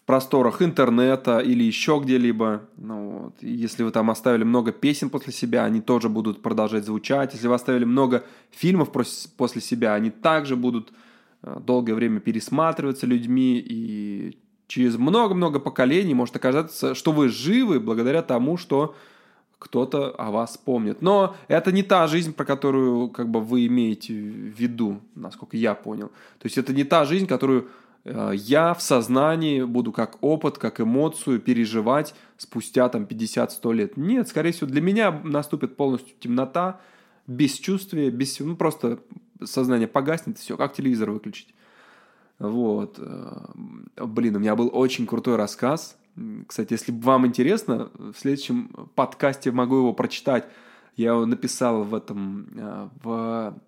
просторах 0.07 0.61
интернета 0.61 1.39
или 1.39 1.63
еще 1.65 1.99
где-либо. 2.01 2.61
Ну, 2.77 3.09
вот. 3.09 3.35
Если 3.41 3.83
вы 3.83 3.91
там 3.91 4.09
оставили 4.09 4.45
много 4.45 4.71
песен 4.71 5.09
после 5.09 5.33
себя, 5.33 5.65
они 5.65 5.81
тоже 5.81 6.07
будут 6.07 6.41
продолжать 6.41 6.85
звучать. 6.85 7.33
Если 7.33 7.49
вы 7.49 7.55
оставили 7.55 7.83
много 7.83 8.23
фильмов 8.49 8.89
после 9.35 9.61
себя, 9.61 9.95
они 9.95 10.09
также 10.09 10.55
будут 10.55 10.93
э, 11.43 11.59
долгое 11.59 11.93
время 11.93 12.21
пересматриваться 12.21 13.05
людьми 13.05 13.59
и 13.59 14.39
через 14.67 14.97
много-много 14.97 15.59
поколений 15.59 16.13
может 16.13 16.37
оказаться, 16.37 16.95
что 16.95 17.11
вы 17.11 17.27
живы 17.27 17.81
благодаря 17.81 18.21
тому, 18.21 18.55
что 18.55 18.95
кто-то 19.59 20.11
о 20.11 20.31
вас 20.31 20.57
помнит. 20.57 21.01
Но 21.01 21.35
это 21.47 21.71
не 21.71 21.83
та 21.83 22.07
жизнь, 22.07 22.33
про 22.33 22.45
которую 22.45 23.09
как 23.09 23.29
бы 23.29 23.41
вы 23.41 23.65
имеете 23.67 24.13
в 24.13 24.59
виду, 24.59 25.01
насколько 25.15 25.57
я 25.57 25.73
понял. 25.73 26.07
То 26.39 26.45
есть 26.45 26.57
это 26.57 26.73
не 26.73 26.83
та 26.83 27.05
жизнь, 27.05 27.27
которую 27.27 27.67
Э, 28.07 28.31
я 28.33 28.73
в 28.73 28.81
сознании 28.81 29.63
буду 29.63 29.91
как 29.91 30.17
опыт, 30.21 30.57
как 30.57 30.79
эмоцию 30.79 31.39
переживать 31.39 32.15
спустя 32.37 32.87
там 32.89 33.03
50-100 33.03 33.73
лет. 33.73 33.97
Нет, 33.97 34.29
скорее 34.29 34.51
всего, 34.51 34.67
для 34.67 34.81
меня 34.81 35.11
наступит 35.11 35.75
полностью 35.75 36.15
темнота, 36.19 36.79
бесчувствие, 37.27 38.09
без, 38.09 38.39
ну, 38.39 38.55
просто 38.55 38.99
сознание 39.43 39.87
погаснет, 39.87 40.39
все, 40.39 40.55
как 40.55 40.73
телевизор 40.73 41.11
выключить. 41.11 41.53
Вот. 42.39 42.95
Э, 42.97 43.45
блин, 43.97 44.37
у 44.37 44.39
меня 44.39 44.55
был 44.55 44.69
очень 44.71 45.05
крутой 45.05 45.35
рассказ. 45.35 45.97
Кстати, 46.47 46.73
если 46.73 46.91
вам 46.91 47.27
интересно, 47.27 47.91
в 47.93 48.15
следующем 48.15 48.69
подкасте 48.95 49.51
могу 49.51 49.77
его 49.77 49.93
прочитать. 49.93 50.45
Я 50.95 51.11
его 51.11 51.25
написал 51.27 51.83
в 51.83 51.93
этом, 51.93 52.47
э, 52.55 52.89
в 53.03 53.59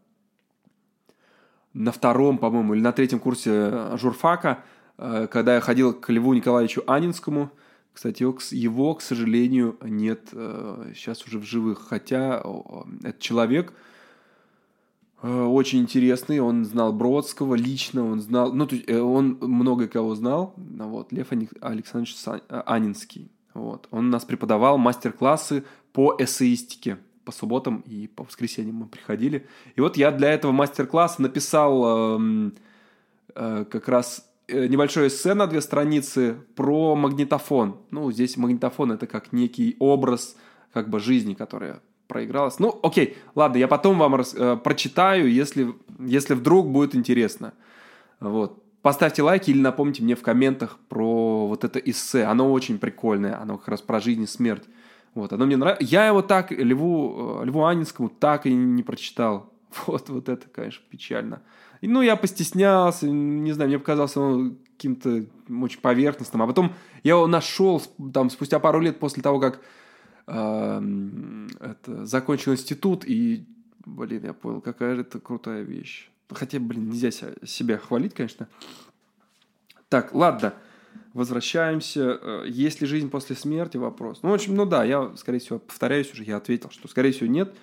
на 1.74 1.92
втором, 1.92 2.40
по-моему, 2.40 2.74
или 2.74 2.82
на 2.82 2.92
третьем 2.92 3.20
курсе 3.20 3.52
э, 3.52 3.98
журфака, 3.98 4.64
э, 4.98 5.28
когда 5.32 5.56
я 5.56 5.62
ходил 5.62 5.94
к 5.94 6.10
Льву 6.10 6.34
Николаевичу 6.34 6.84
Анинскому. 6.88 7.52
Кстати, 7.94 8.24
его, 8.24 8.36
его, 8.52 8.96
к 8.96 9.02
сожалению, 9.02 9.78
нет 9.82 10.30
сейчас 10.32 11.26
уже 11.26 11.38
в 11.38 11.44
живых. 11.44 11.88
Хотя 11.90 12.42
этот 13.04 13.20
человек 13.20 13.74
очень 15.22 15.80
интересный, 15.80 16.40
он 16.40 16.64
знал 16.64 16.94
Бродского 16.94 17.56
лично, 17.56 18.06
он 18.06 18.22
знал, 18.22 18.54
ну, 18.54 18.68
он 19.04 19.38
много 19.42 19.88
кого 19.88 20.16
знал, 20.16 20.54
вот, 20.56 21.12
Лев 21.12 21.32
Александрович 21.32 22.16
Анинский, 22.48 23.30
вот, 23.54 23.88
он 23.92 24.10
нас 24.10 24.24
преподавал 24.24 24.78
мастер-классы 24.78 25.66
по 25.92 26.16
эссеистике, 26.18 26.98
по 27.30 27.32
субботам 27.32 27.84
и 27.86 28.08
по 28.08 28.24
воскресеньям 28.24 28.78
мы 28.78 28.88
приходили. 28.88 29.46
И 29.76 29.82
вот 29.82 29.98
я 29.98 30.10
для 30.10 30.32
этого 30.32 30.52
мастер-класса 30.52 31.22
написал 31.22 32.18
э, 32.20 32.52
э, 33.36 33.66
как 33.70 33.88
раз 33.88 34.28
э, 34.48 34.66
небольшое 34.66 35.10
эссе 35.10 35.36
на 35.36 35.46
две 35.46 35.62
страницы 35.62 36.38
про 36.56 36.96
магнитофон. 36.96 37.78
Ну, 37.92 38.12
здесь 38.12 38.36
магнитофон 38.36 38.94
это 38.94 39.06
как 39.06 39.32
некий 39.32 39.76
образ 39.78 40.36
как 40.74 40.90
бы 40.90 41.00
жизни, 41.00 41.36
которая 41.36 41.82
проигралось. 42.10 42.60
Ну, 42.60 42.78
окей, 42.84 43.18
ладно, 43.36 43.58
я 43.58 43.70
потом 43.70 43.98
вам 43.98 44.16
рас, 44.16 44.36
э, 44.36 44.58
прочитаю, 44.62 45.32
если, 45.32 45.74
если 46.00 46.34
вдруг 46.34 46.68
будет 46.68 46.96
интересно. 46.96 47.54
Вот. 48.20 48.62
Поставьте 48.82 49.22
лайки 49.22 49.52
или 49.52 49.62
напомните 49.62 50.04
мне 50.04 50.16
в 50.16 50.22
комментах 50.22 50.78
про 50.90 51.48
вот 51.48 51.64
это 51.64 51.80
эссе. 51.80 52.24
Оно 52.24 52.52
очень 52.52 52.80
прикольное, 52.80 53.40
оно 53.40 53.58
как 53.58 53.68
раз 53.70 53.82
про 53.82 54.00
жизнь 54.00 54.24
и 54.24 54.28
смерть. 54.28 54.64
Вот, 55.14 55.32
оно 55.32 55.46
мне 55.46 55.56
нравится. 55.56 55.86
Я 55.86 56.08
его 56.08 56.22
так, 56.22 56.52
Льву, 56.52 57.42
э, 57.42 57.46
Льву 57.46 57.64
Анинскому, 57.64 58.10
так 58.10 58.46
и 58.46 58.54
не 58.54 58.84
прочитал. 58.84 59.54
Вот, 59.86 60.10
вот 60.10 60.30
это, 60.30 60.48
конечно, 60.50 60.84
печально. 60.90 61.44
И, 61.82 61.88
ну, 61.88 62.02
я 62.02 62.16
постеснялся, 62.16 63.08
не 63.08 63.52
знаю, 63.52 63.70
мне 63.70 63.78
показалось 63.78 64.18
он 64.18 64.58
каким-то 64.76 65.26
очень 65.62 65.80
поверхностным. 65.80 66.42
А 66.42 66.48
потом 66.48 66.74
я 67.04 67.14
его 67.14 67.28
нашел 67.28 67.82
там 68.14 68.32
спустя 68.32 68.58
пару 68.58 68.80
лет 68.80 69.00
после 69.00 69.22
того, 69.22 69.40
как 69.40 69.62
это, 70.30 72.06
закончил 72.06 72.54
институт, 72.54 73.04
и, 73.06 73.46
блин, 73.86 74.24
я 74.24 74.34
понял, 74.34 74.62
какая 74.62 74.96
же 74.96 75.02
это 75.02 75.20
крутая 75.20 75.64
вещь. 75.64 76.10
Хотя, 76.30 76.60
блин, 76.60 76.90
нельзя 76.90 77.10
себя 77.12 77.78
хвалить, 77.78 78.14
конечно. 78.14 78.48
Так, 79.90 80.14
ладно, 80.14 80.54
возвращаемся. 81.14 82.20
Э, 82.22 82.44
есть 82.48 82.82
ли 82.82 82.88
жизнь 82.88 83.10
после 83.10 83.36
смерти? 83.36 83.78
Вопрос. 83.78 84.20
Ну, 84.22 84.30
в 84.30 84.34
общем, 84.34 84.56
ну 84.56 84.66
да, 84.66 84.84
я, 84.84 85.12
скорее 85.18 85.40
всего, 85.40 85.58
повторяюсь 85.58 86.14
уже, 86.14 86.24
я 86.24 86.38
ответил, 86.38 86.70
что, 86.70 86.88
скорее 86.88 87.12
всего, 87.12 87.28
нет. 87.28 87.56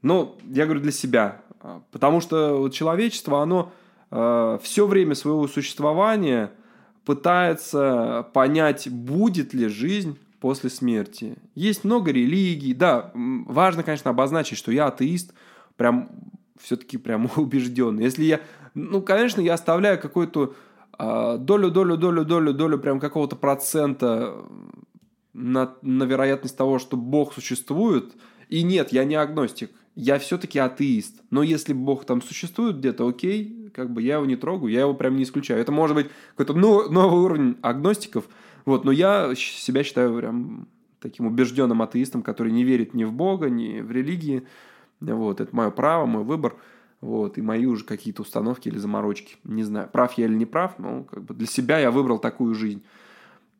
Но 0.00 0.38
я 0.44 0.64
говорю 0.64 0.80
для 0.80 0.92
себя, 0.92 1.42
а, 1.60 1.82
потому 1.90 2.20
что 2.20 2.68
человечество, 2.70 3.42
оно 3.42 3.72
э, 4.10 4.58
все 4.62 4.86
время 4.86 5.14
своего 5.14 5.46
существования 5.48 6.52
пытается 7.04 8.26
понять, 8.32 8.88
будет 8.90 9.52
ли 9.52 9.68
жизнь 9.68 10.18
после 10.40 10.70
смерти. 10.70 11.36
Есть 11.54 11.84
много 11.84 12.12
религий. 12.12 12.74
Да, 12.74 13.10
важно, 13.14 13.82
конечно, 13.82 14.10
обозначить, 14.10 14.58
что 14.58 14.72
я 14.72 14.86
атеист, 14.86 15.32
прям 15.76 16.08
все-таки 16.60 16.96
прям 16.98 17.30
убежден. 17.36 17.98
Если 17.98 18.24
я, 18.24 18.40
ну, 18.74 19.02
конечно, 19.02 19.40
я 19.40 19.54
оставляю 19.54 20.00
какую-то 20.00 20.54
э, 20.98 21.36
долю, 21.38 21.70
долю, 21.70 21.96
долю, 21.96 22.24
долю, 22.24 22.52
долю 22.52 22.78
прям 22.78 23.00
какого-то 23.00 23.36
процента 23.36 24.34
на, 25.32 25.74
на 25.82 26.04
вероятность 26.04 26.56
того, 26.56 26.78
что 26.78 26.96
Бог 26.96 27.34
существует. 27.34 28.14
И 28.48 28.62
нет, 28.62 28.92
я 28.92 29.04
не 29.04 29.16
агностик, 29.16 29.70
я 29.94 30.18
все-таки 30.18 30.58
атеист. 30.58 31.22
Но 31.30 31.42
если 31.42 31.72
Бог 31.72 32.04
там 32.04 32.22
существует 32.22 32.78
где-то, 32.78 33.08
окей, 33.08 33.70
как 33.74 33.92
бы 33.92 34.02
я 34.02 34.14
его 34.14 34.26
не 34.26 34.36
трогаю, 34.36 34.72
я 34.72 34.80
его 34.80 34.94
прям 34.94 35.16
не 35.16 35.24
исключаю. 35.24 35.60
Это 35.60 35.72
может 35.72 35.94
быть 35.94 36.06
какой-то 36.30 36.54
ну, 36.54 36.90
новый 36.90 37.20
уровень 37.20 37.56
агностиков, 37.62 38.28
вот, 38.66 38.84
но 38.84 38.90
я 38.90 39.32
себя 39.36 39.84
считаю 39.84 40.16
прям 40.18 40.68
таким 41.00 41.26
убежденным 41.26 41.82
атеистом, 41.82 42.22
который 42.22 42.52
не 42.52 42.64
верит 42.64 42.92
ни 42.94 43.04
в 43.04 43.12
Бога, 43.12 43.48
ни 43.48 43.80
в 43.80 43.90
религии. 43.92 44.46
Вот, 45.00 45.40
это 45.40 45.54
мое 45.54 45.70
право, 45.70 46.04
мой 46.06 46.24
выбор. 46.24 46.56
Вот, 47.00 47.38
и 47.38 47.42
мои 47.42 47.66
уже 47.66 47.84
какие-то 47.84 48.22
установки 48.22 48.68
или 48.68 48.78
заморочки. 48.78 49.36
Не 49.44 49.62
знаю, 49.62 49.88
прав 49.92 50.14
я 50.14 50.24
или 50.24 50.34
не 50.34 50.46
прав, 50.46 50.78
но 50.78 51.04
как 51.04 51.22
бы 51.24 51.34
для 51.34 51.46
себя 51.46 51.78
я 51.78 51.90
выбрал 51.90 52.18
такую 52.18 52.54
жизнь. 52.54 52.82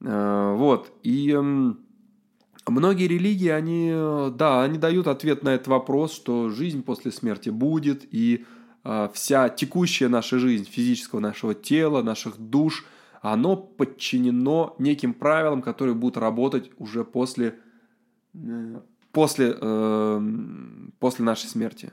Э, 0.01 0.55
вот, 0.57 0.91
и 1.03 1.39
многие 2.67 3.07
религии, 3.07 3.49
они, 3.49 3.91
да, 4.37 4.63
они 4.65 4.79
дают 4.79 5.07
ответ 5.07 5.45
на 5.45 5.51
этот 5.51 5.69
вопрос, 5.69 6.15
что 6.15 6.49
жизнь 6.49 6.83
после 6.83 7.13
смерти 7.13 7.51
будет, 7.51 8.07
и 8.11 8.45
э, 8.83 9.09
вся 9.13 9.51
текущая 9.51 10.09
наша 10.09 10.39
жизнь 10.39 10.65
физического 10.65 11.21
нашего 11.21 11.55
тела, 11.55 12.03
наших 12.03 12.39
душ, 12.39 12.87
оно 13.33 13.57
подчинено 13.57 14.75
неким 14.79 15.15
правилам, 15.15 15.63
которые 15.63 15.95
будут 15.95 16.17
работать 16.17 16.71
уже 16.79 17.05
после 17.05 17.59
э, 18.35 18.81
после, 19.17 19.57
э, 19.59 20.21
после 20.99 21.25
нашей 21.25 21.47
смерти. 21.47 21.91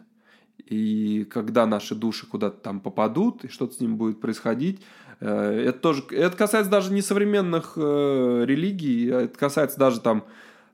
И 0.65 1.25
когда 1.31 1.65
наши 1.65 1.95
души 1.95 2.27
куда-то 2.27 2.57
там 2.57 2.81
попадут, 2.81 3.45
и 3.45 3.47
что-то 3.47 3.75
с 3.75 3.79
ним 3.79 3.95
будет 3.95 4.19
происходить, 4.19 4.81
э, 5.21 5.63
это 5.67 5.79
тоже, 5.79 6.03
это 6.11 6.35
касается 6.35 6.69
даже 6.69 6.91
не 6.91 7.01
современных 7.01 7.73
э, 7.77 8.43
религий, 8.45 9.09
а 9.09 9.21
это 9.21 9.39
касается 9.39 9.79
даже 9.79 10.01
там 10.01 10.25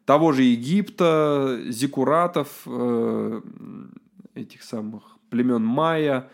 того 0.06 0.32
же 0.32 0.42
Египта, 0.42 1.60
зикуратов, 1.68 2.64
э, 2.66 3.42
этих 4.34 4.64
самых 4.64 5.04
племен 5.30 5.64
майя, 5.64 6.30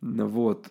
вот. 0.00 0.68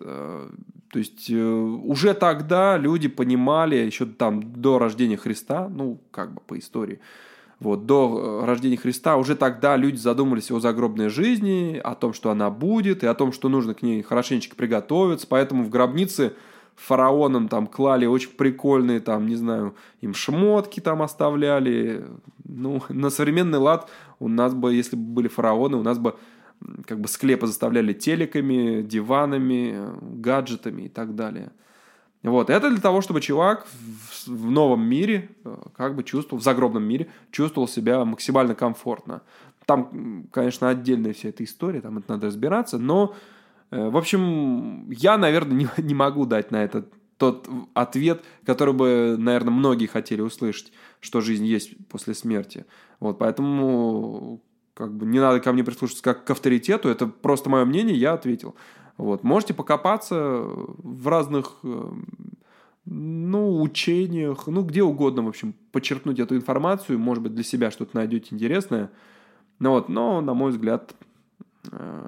То 0.91 0.99
есть 0.99 1.29
э, 1.29 1.41
уже 1.41 2.13
тогда 2.13 2.77
люди 2.77 3.07
понимали, 3.07 3.77
еще 3.77 4.05
там 4.05 4.53
до 4.53 4.77
рождения 4.77 5.15
Христа, 5.15 5.69
ну, 5.69 5.99
как 6.11 6.33
бы 6.33 6.41
по 6.45 6.59
истории, 6.59 6.99
вот, 7.61 7.85
до 7.85 8.41
э, 8.43 8.45
рождения 8.45 8.75
Христа, 8.75 9.15
уже 9.15 9.35
тогда 9.35 9.77
люди 9.77 9.95
задумались 9.95 10.51
о 10.51 10.59
загробной 10.59 11.07
жизни, 11.07 11.79
о 11.81 11.95
том, 11.95 12.11
что 12.13 12.29
она 12.29 12.49
будет, 12.49 13.03
и 13.03 13.07
о 13.07 13.13
том, 13.13 13.31
что 13.31 13.47
нужно 13.47 13.73
к 13.73 13.83
ней 13.83 14.01
хорошенечко 14.01 14.55
приготовиться. 14.55 15.27
Поэтому 15.29 15.63
в 15.63 15.69
гробнице 15.69 16.33
фараонам 16.75 17.47
там 17.47 17.67
клали 17.67 18.05
очень 18.05 18.31
прикольные, 18.31 18.99
там, 18.99 19.27
не 19.27 19.35
знаю, 19.35 19.75
им 20.01 20.13
шмотки 20.13 20.79
там 20.81 21.01
оставляли. 21.01 22.05
Ну, 22.43 22.81
на 22.89 23.09
современный 23.09 23.59
лад 23.59 23.89
у 24.19 24.27
нас 24.27 24.53
бы, 24.53 24.73
если 24.73 24.97
бы 24.97 25.03
были 25.03 25.27
фараоны, 25.29 25.77
у 25.77 25.83
нас 25.83 25.99
бы 25.99 26.15
как 26.85 26.99
бы 26.99 27.07
склепы 27.07 27.47
заставляли 27.47 27.93
телеками, 27.93 28.81
диванами, 28.81 29.77
гаджетами 30.01 30.83
и 30.83 30.89
так 30.89 31.15
далее. 31.15 31.51
Вот, 32.23 32.51
это 32.51 32.69
для 32.69 32.79
того, 32.79 33.01
чтобы 33.01 33.19
чувак 33.19 33.65
в, 34.27 34.51
новом 34.51 34.83
мире, 34.87 35.29
э, 35.43 35.57
как 35.75 35.95
бы 35.95 36.03
чувствовал, 36.03 36.39
в 36.39 36.43
загробном 36.43 36.83
мире, 36.83 37.07
чувствовал 37.31 37.67
себя 37.67 38.05
максимально 38.05 38.53
комфортно. 38.53 39.23
Там, 39.65 40.27
конечно, 40.31 40.69
отдельная 40.69 41.13
вся 41.13 41.29
эта 41.29 41.43
история, 41.43 41.81
там 41.81 41.97
это 41.97 42.11
надо 42.11 42.27
разбираться, 42.27 42.77
но, 42.77 43.15
э, 43.71 43.89
в 43.89 43.97
общем, 43.97 44.87
я, 44.91 45.17
наверное, 45.17 45.57
не, 45.57 45.67
не 45.83 45.95
могу 45.95 46.27
дать 46.27 46.51
на 46.51 46.63
этот 46.63 46.93
тот 47.17 47.47
ответ, 47.75 48.23
который 48.45 48.73
бы, 48.73 49.15
наверное, 49.17 49.53
многие 49.53 49.85
хотели 49.85 50.21
услышать, 50.21 50.71
что 50.99 51.21
жизнь 51.21 51.45
есть 51.45 51.75
после 51.87 52.15
смерти. 52.15 52.65
Вот, 52.99 53.19
поэтому 53.19 54.41
как 54.81 54.93
бы 54.93 55.05
не 55.05 55.19
надо 55.19 55.39
ко 55.39 55.53
мне 55.53 55.63
прислушиваться 55.63 56.03
как 56.03 56.25
к 56.25 56.29
авторитету, 56.31 56.89
это 56.89 57.05
просто 57.05 57.51
мое 57.51 57.65
мнение, 57.65 57.95
я 57.95 58.13
ответил. 58.13 58.55
Вот. 58.97 59.23
Можете 59.23 59.53
покопаться 59.53 60.15
в 60.17 61.07
разных 61.07 61.57
э, 61.61 61.91
ну, 62.85 63.61
учениях, 63.61 64.47
ну, 64.47 64.63
где 64.63 64.81
угодно, 64.81 65.21
в 65.21 65.27
общем, 65.27 65.53
подчеркнуть 65.71 66.19
эту 66.19 66.35
информацию, 66.35 66.97
может 66.97 67.21
быть, 67.21 67.35
для 67.35 67.43
себя 67.43 67.69
что-то 67.69 67.95
найдете 67.95 68.29
интересное. 68.31 68.89
Ну, 69.59 69.71
вот, 69.71 69.87
но, 69.87 70.19
на 70.19 70.33
мой 70.33 70.49
взгляд, 70.49 70.95
э, 71.71 72.07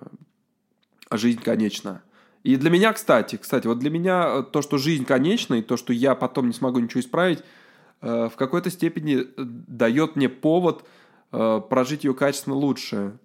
жизнь 1.11 1.41
конечна. 1.43 2.01
И 2.41 2.55
для 2.55 2.71
меня, 2.71 2.91
кстати, 2.91 3.35
кстати, 3.35 3.67
вот 3.67 3.77
для 3.77 3.91
меня 3.91 4.41
то, 4.41 4.63
что 4.63 4.79
жизнь 4.79 5.05
конечна, 5.05 5.55
и 5.55 5.61
то, 5.61 5.77
что 5.77 5.93
я 5.93 6.15
потом 6.15 6.47
не 6.47 6.53
смогу 6.53 6.79
ничего 6.79 7.01
исправить, 7.01 7.43
э, 8.01 8.29
в 8.29 8.35
какой-то 8.35 8.71
степени 8.71 9.27
дает 9.37 10.15
мне 10.15 10.27
повод 10.27 10.85
прожить 11.69 12.03
ее 12.03 12.13
качественно 12.13 12.55
лучше. 12.55 13.17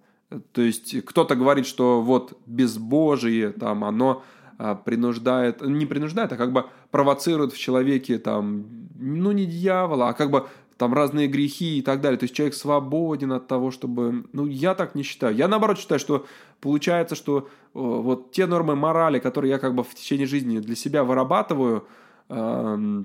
То 0.51 0.61
есть 0.61 1.05
кто-то 1.05 1.35
говорит, 1.35 1.65
что 1.65 2.01
вот 2.01 2.37
безбожие, 2.45 3.51
там, 3.51 3.83
оно 3.83 4.23
а, 4.57 4.75
принуждает, 4.75 5.61
не 5.61 5.85
принуждает, 5.85 6.33
а 6.33 6.37
как 6.37 6.51
бы 6.51 6.65
провоцирует 6.91 7.53
в 7.53 7.57
человеке 7.57 8.19
там, 8.19 8.65
ну 8.95 9.31
не 9.31 9.45
дьявола, 9.45 10.09
а 10.09 10.13
как 10.13 10.29
бы 10.29 10.47
там 10.77 10.93
разные 10.93 11.27
грехи 11.27 11.79
и 11.79 11.81
так 11.81 11.99
далее. 12.01 12.17
То 12.17 12.23
есть 12.23 12.33
человек 12.33 12.55
свободен 12.55 13.33
от 13.33 13.47
того, 13.47 13.69
чтобы... 13.69 14.25
Ну, 14.31 14.45
я 14.45 14.75
так 14.75 14.95
не 14.95 15.03
считаю. 15.03 15.35
Я 15.35 15.49
наоборот 15.49 15.77
считаю, 15.77 15.99
что 15.99 16.25
получается, 16.61 17.15
что 17.15 17.49
вот 17.73 18.31
те 18.31 18.45
нормы 18.45 18.77
морали, 18.77 19.19
которые 19.19 19.51
я 19.51 19.59
как 19.59 19.75
бы 19.75 19.83
в 19.83 19.93
течение 19.93 20.25
жизни 20.25 20.59
для 20.59 20.75
себя 20.75 21.03
вырабатываю, 21.03 21.85
э, 22.29 23.03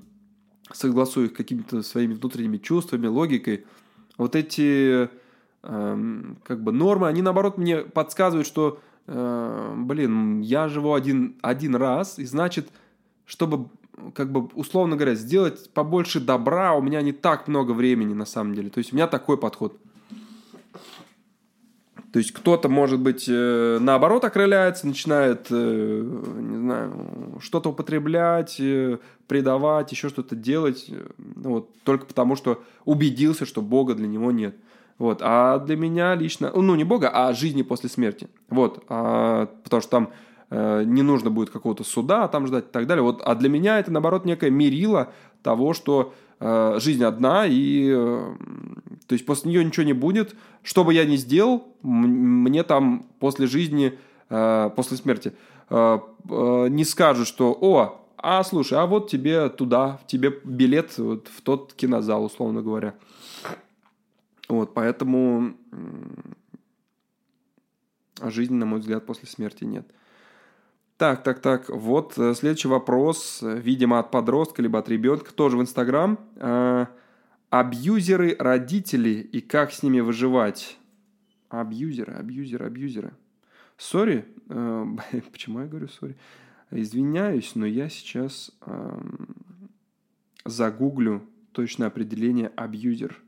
согласую 0.72 1.26
их 1.26 1.34
какими-то 1.34 1.82
своими 1.82 2.14
внутренними 2.14 2.58
чувствами, 2.58 3.08
логикой, 3.08 3.64
вот 4.16 4.36
эти 4.36 5.08
Эм, 5.66 6.36
как 6.44 6.62
бы 6.62 6.72
нормы, 6.72 7.08
они 7.08 7.22
наоборот 7.22 7.56
мне 7.56 7.78
подсказывают, 7.78 8.46
что, 8.46 8.80
э, 9.06 9.74
блин, 9.78 10.42
я 10.42 10.68
живу 10.68 10.92
один, 10.92 11.36
один 11.40 11.74
раз, 11.74 12.18
и 12.18 12.26
значит, 12.26 12.68
чтобы, 13.24 13.68
как 14.12 14.30
бы, 14.30 14.44
условно 14.54 14.96
говоря, 14.96 15.14
сделать 15.14 15.70
побольше 15.72 16.20
добра, 16.20 16.74
у 16.74 16.82
меня 16.82 17.00
не 17.00 17.12
так 17.12 17.48
много 17.48 17.72
времени 17.72 18.12
на 18.12 18.26
самом 18.26 18.54
деле. 18.54 18.68
То 18.68 18.78
есть 18.78 18.92
у 18.92 18.96
меня 18.96 19.06
такой 19.06 19.38
подход. 19.38 19.78
То 22.14 22.18
есть 22.18 22.30
кто-то, 22.30 22.68
может 22.68 23.00
быть, 23.00 23.24
э, 23.28 23.78
наоборот 23.80 24.24
окрыляется, 24.24 24.86
начинает, 24.86 25.48
э, 25.50 26.00
не 26.36 26.58
знаю, 26.58 26.92
что-то 27.40 27.70
употреблять, 27.70 28.62
предавать, 29.26 29.90
еще 29.90 30.08
что-то 30.10 30.36
делать, 30.36 30.92
вот, 31.18 31.70
только 31.82 32.06
потому, 32.06 32.36
что 32.36 32.62
убедился, 32.84 33.46
что 33.46 33.62
Бога 33.62 33.96
для 33.96 34.06
него 34.06 34.30
нет. 34.30 34.54
Вот. 34.96 35.22
А 35.22 35.58
для 35.58 35.74
меня 35.74 36.14
лично, 36.14 36.52
ну 36.54 36.76
не 36.76 36.84
Бога, 36.84 37.10
а 37.12 37.32
жизни 37.32 37.62
после 37.62 37.88
смерти. 37.88 38.28
Вот. 38.48 38.84
А, 38.88 39.46
потому 39.64 39.82
что 39.82 39.90
там 39.90 40.10
э, 40.50 40.84
не 40.86 41.02
нужно 41.02 41.30
будет 41.30 41.50
какого-то 41.50 41.82
суда 41.82 42.28
там 42.28 42.46
ждать 42.46 42.66
и 42.66 42.70
так 42.70 42.86
далее. 42.86 43.02
Вот. 43.02 43.22
А 43.24 43.34
для 43.34 43.48
меня 43.48 43.80
это, 43.80 43.90
наоборот, 43.90 44.24
некое 44.24 44.50
мерило 44.50 45.12
того, 45.42 45.74
что 45.74 46.12
э, 46.12 46.23
жизнь 46.78 47.02
одна, 47.02 47.46
и 47.46 47.90
э, 47.90 48.34
то 49.06 49.12
есть 49.12 49.26
после 49.26 49.50
нее 49.50 49.64
ничего 49.64 49.84
не 49.84 49.92
будет. 49.92 50.34
Что 50.62 50.84
бы 50.84 50.94
я 50.94 51.04
ни 51.04 51.16
сделал, 51.16 51.74
мне 51.82 52.62
там 52.62 53.06
после 53.18 53.46
жизни, 53.46 53.98
э, 54.30 54.70
после 54.74 54.96
смерти 54.96 55.34
э, 55.68 55.98
э, 56.30 56.66
не 56.68 56.84
скажут, 56.84 57.28
что 57.28 57.56
«О, 57.60 58.00
а 58.16 58.42
слушай, 58.44 58.78
а 58.78 58.86
вот 58.86 59.10
тебе 59.10 59.48
туда, 59.50 60.00
тебе 60.06 60.32
билет 60.44 60.96
вот, 60.98 61.28
в 61.28 61.42
тот 61.42 61.74
кинозал, 61.74 62.24
условно 62.24 62.62
говоря». 62.62 62.94
Вот, 64.48 64.74
поэтому 64.74 65.54
жизни, 68.22 68.54
на 68.54 68.66
мой 68.66 68.80
взгляд, 68.80 69.06
после 69.06 69.28
смерти 69.28 69.64
нет. 69.64 69.86
Так, 70.96 71.24
так, 71.24 71.40
так. 71.40 71.68
Вот 71.68 72.16
э, 72.18 72.34
следующий 72.34 72.68
вопрос, 72.68 73.40
видимо, 73.42 73.98
от 73.98 74.10
подростка 74.10 74.62
либо 74.62 74.78
от 74.78 74.88
ребенка, 74.88 75.34
тоже 75.34 75.56
в 75.56 75.60
Инстаграм. 75.60 76.18
Э, 76.36 76.86
абьюзеры 77.50 78.36
родители 78.38 79.10
и 79.10 79.40
как 79.40 79.72
с 79.72 79.82
ними 79.82 80.00
выживать? 80.00 80.78
Абьюзеры, 81.48 82.14
абьюзеры, 82.14 82.66
абьюзеры. 82.66 83.12
Sorry, 83.76 84.24
э, 84.48 84.86
почему 85.32 85.60
я 85.60 85.66
говорю 85.66 85.88
sorry? 85.88 86.16
Извиняюсь, 86.70 87.54
но 87.54 87.66
я 87.66 87.88
сейчас 87.88 88.50
э, 88.62 89.00
загуглю 90.44 91.22
точное 91.52 91.88
определение 91.88 92.48
абьюзер. 92.48 93.20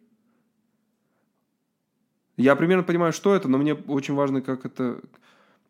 Я 2.37 2.55
примерно 2.55 2.83
понимаю, 2.83 3.13
что 3.13 3.35
это, 3.35 3.49
но 3.49 3.59
мне 3.59 3.75
очень 3.75 4.15
важно, 4.15 4.43
как 4.43 4.67
это... 4.67 5.01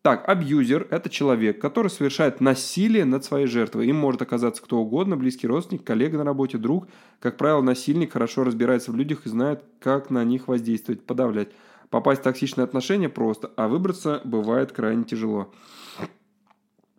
Так, 0.07 0.29
абьюзер– 0.29 0.87
это 0.89 1.09
человек, 1.09 1.59
который 1.59 1.89
совершает 1.89 2.39
насилие 2.39 3.03
над 3.03 3.25
своей 3.25 3.45
жертвой. 3.45 3.87
Им 3.87 3.97
может 3.97 4.21
оказаться 4.21 4.63
кто 4.63 4.77
угодно, 4.77 5.17
близкий 5.17 5.47
родственник, 5.47 5.83
коллега 5.83 6.17
на 6.17 6.23
работе, 6.23 6.57
друг. 6.57 6.87
Как 7.19 7.35
правило, 7.35 7.61
насильник 7.61 8.13
хорошо 8.13 8.45
разбирается 8.45 8.93
в 8.93 8.95
людях 8.95 9.25
и 9.25 9.29
знает, 9.29 9.65
как 9.81 10.09
на 10.09 10.23
них 10.23 10.47
воздействовать, 10.47 11.05
подавлять. 11.05 11.49
Попасть 11.89 12.21
в 12.21 12.23
токсичные 12.23 12.63
отношения 12.63 13.09
просто, 13.09 13.51
а 13.57 13.67
выбраться 13.67 14.21
бывает 14.23 14.71
крайне 14.71 15.03
тяжело. 15.03 15.53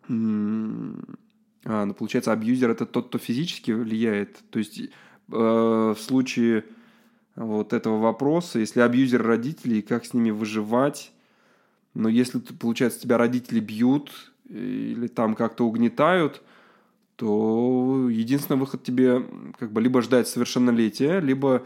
А, 0.07 0.11
ну, 0.13 1.93
получается, 1.95 2.31
абьюзер– 2.31 2.69
это 2.71 2.85
тот, 2.85 3.07
кто 3.07 3.17
физически 3.17 3.71
влияет. 3.71 4.37
То 4.51 4.59
есть, 4.59 4.81
э, 4.81 4.87
в 5.31 5.97
случае 5.97 6.63
вот 7.35 7.73
этого 7.73 7.97
вопроса, 7.97 8.59
если 8.59 8.81
абьюзер 8.81 9.23
родителей, 9.23 9.81
как 9.81 10.05
с 10.05 10.13
ними 10.13 10.29
выживать, 10.29 11.11
но 11.93 12.09
если, 12.09 12.39
получается, 12.39 13.01
тебя 13.01 13.17
родители 13.17 13.59
бьют 13.59 14.31
или 14.47 15.07
там 15.07 15.35
как-то 15.35 15.65
угнетают, 15.65 16.41
то 17.15 18.07
единственный 18.09 18.57
выход 18.57 18.83
тебе 18.83 19.25
как 19.57 19.71
бы 19.71 19.81
либо 19.81 20.01
ждать 20.01 20.27
совершеннолетия, 20.27 21.19
либо 21.19 21.65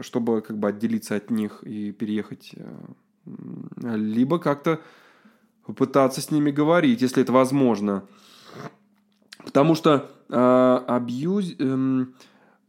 чтобы 0.00 0.42
как 0.42 0.58
бы 0.58 0.68
отделиться 0.68 1.16
от 1.16 1.30
них 1.30 1.62
и 1.62 1.92
переехать, 1.92 2.52
э, 2.54 3.96
либо 3.96 4.38
как-то 4.38 4.80
попытаться 5.64 6.20
с 6.20 6.30
ними 6.30 6.50
говорить, 6.50 7.02
если 7.02 7.22
это 7.22 7.32
возможно. 7.32 8.04
Потому 9.44 9.74
что 9.74 10.10
э, 10.28 10.84
абьюз... 10.86 11.54
Э, 11.58 12.04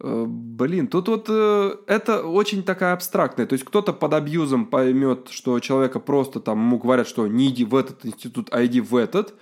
блин, 0.02 0.88
тут 0.88 1.08
вот 1.10 1.26
э, 1.30 1.76
это 1.88 2.24
очень 2.24 2.64
такая 2.64 2.93
абстрактная. 2.93 3.45
То 3.45 3.54
есть 3.54 3.66
кто-то 3.66 3.91
под 3.91 4.14
абьюзом 4.14 4.66
поймет, 4.66 5.28
что 5.30 5.60
человека 5.60 6.00
просто 6.00 6.39
там 6.39 6.60
ему 6.60 6.78
говорят, 6.78 7.08
что 7.08 7.28
не 7.28 7.50
иди 7.50 7.66
в 7.66 7.76
этот 7.76 8.06
институт, 8.06 8.47
а 8.52 8.66
иди 8.66 8.80
в 8.80 8.95
этот. 8.95 9.34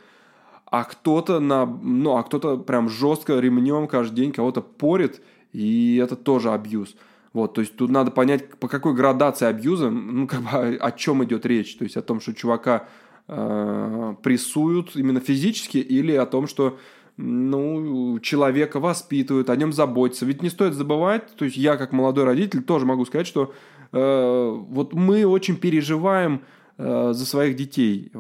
А 0.66 0.84
кто-то 0.84 1.40
на, 1.40 1.66
ну, 1.66 2.18
а 2.18 2.24
кто-то 2.24 2.58
прям 2.58 2.90
жестко 2.90 3.40
ремнем 3.40 3.88
каждый 3.88 4.16
день 4.16 4.32
кого-то 4.32 4.62
порит, 4.62 5.22
и 5.54 6.02
это 6.04 6.16
тоже 6.16 6.52
абьюз. 6.52 6.96
Вот, 7.34 7.54
то 7.54 7.62
есть 7.62 7.76
тут 7.76 7.90
надо 7.90 8.12
понять, 8.12 8.56
по 8.56 8.68
какой 8.68 8.94
градации 8.94 9.46
абьюза, 9.46 9.92
ну, 9.92 10.28
как 10.28 10.42
бы 10.42 10.50
о, 10.50 10.88
о 10.88 10.92
чем 10.92 11.24
идет 11.24 11.46
речь. 11.46 11.78
То 11.78 11.84
есть 11.84 11.96
о 11.98 12.02
том, 12.02 12.20
что 12.20 12.34
чувака 12.34 12.88
э, 13.28 14.16
прессуют 14.24 14.96
именно 14.96 15.20
физически, 15.20 15.78
или 15.78 16.14
о 16.14 16.26
том, 16.26 16.48
что 16.48 16.80
ну, 17.18 18.20
человека 18.20 18.80
воспитывают, 18.80 19.50
о 19.50 19.56
нем 19.56 19.74
заботятся. 19.74 20.26
Ведь 20.26 20.44
не 20.44 20.50
стоит 20.50 20.74
забывать, 20.74 21.36
то 21.36 21.46
есть 21.46 21.58
я 21.58 21.76
как 21.76 21.92
молодой 21.92 22.26
родитель 22.26 22.62
тоже 22.62 22.86
могу 22.86 23.06
сказать, 23.06 23.26
что 23.26 23.54
э, 23.92 24.56
вот 24.70 24.94
мы 24.94 25.26
очень 25.26 25.58
переживаем 25.58 26.44
э, 26.78 27.14
за 27.14 27.26
своих 27.26 27.56
детей. 27.56 28.12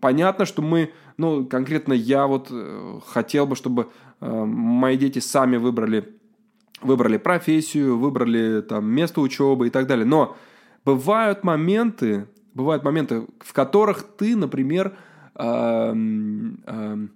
Понятно, 0.00 0.46
что 0.46 0.62
мы, 0.62 0.92
ну, 1.16 1.44
конкретно 1.44 1.92
я 1.92 2.28
вот 2.28 2.48
э, 2.50 3.00
хотел 3.06 3.46
бы, 3.48 3.56
чтобы 3.56 3.88
э, 4.20 4.44
мои 4.44 4.96
дети 4.96 5.18
сами 5.18 5.56
выбрали, 5.56 6.14
выбрали 6.82 7.16
профессию, 7.16 7.98
выбрали 7.98 8.62
там 8.62 8.88
место 8.88 9.20
учебы 9.20 9.66
и 9.66 9.70
так 9.70 9.88
далее. 9.88 10.06
Но 10.06 10.36
бывают 10.84 11.42
моменты, 11.42 12.28
бывают 12.54 12.84
моменты, 12.84 13.26
в 13.40 13.52
которых 13.52 14.04
ты, 14.16 14.36
например, 14.36 14.96
э, 15.34 15.94
э, 16.64 17.06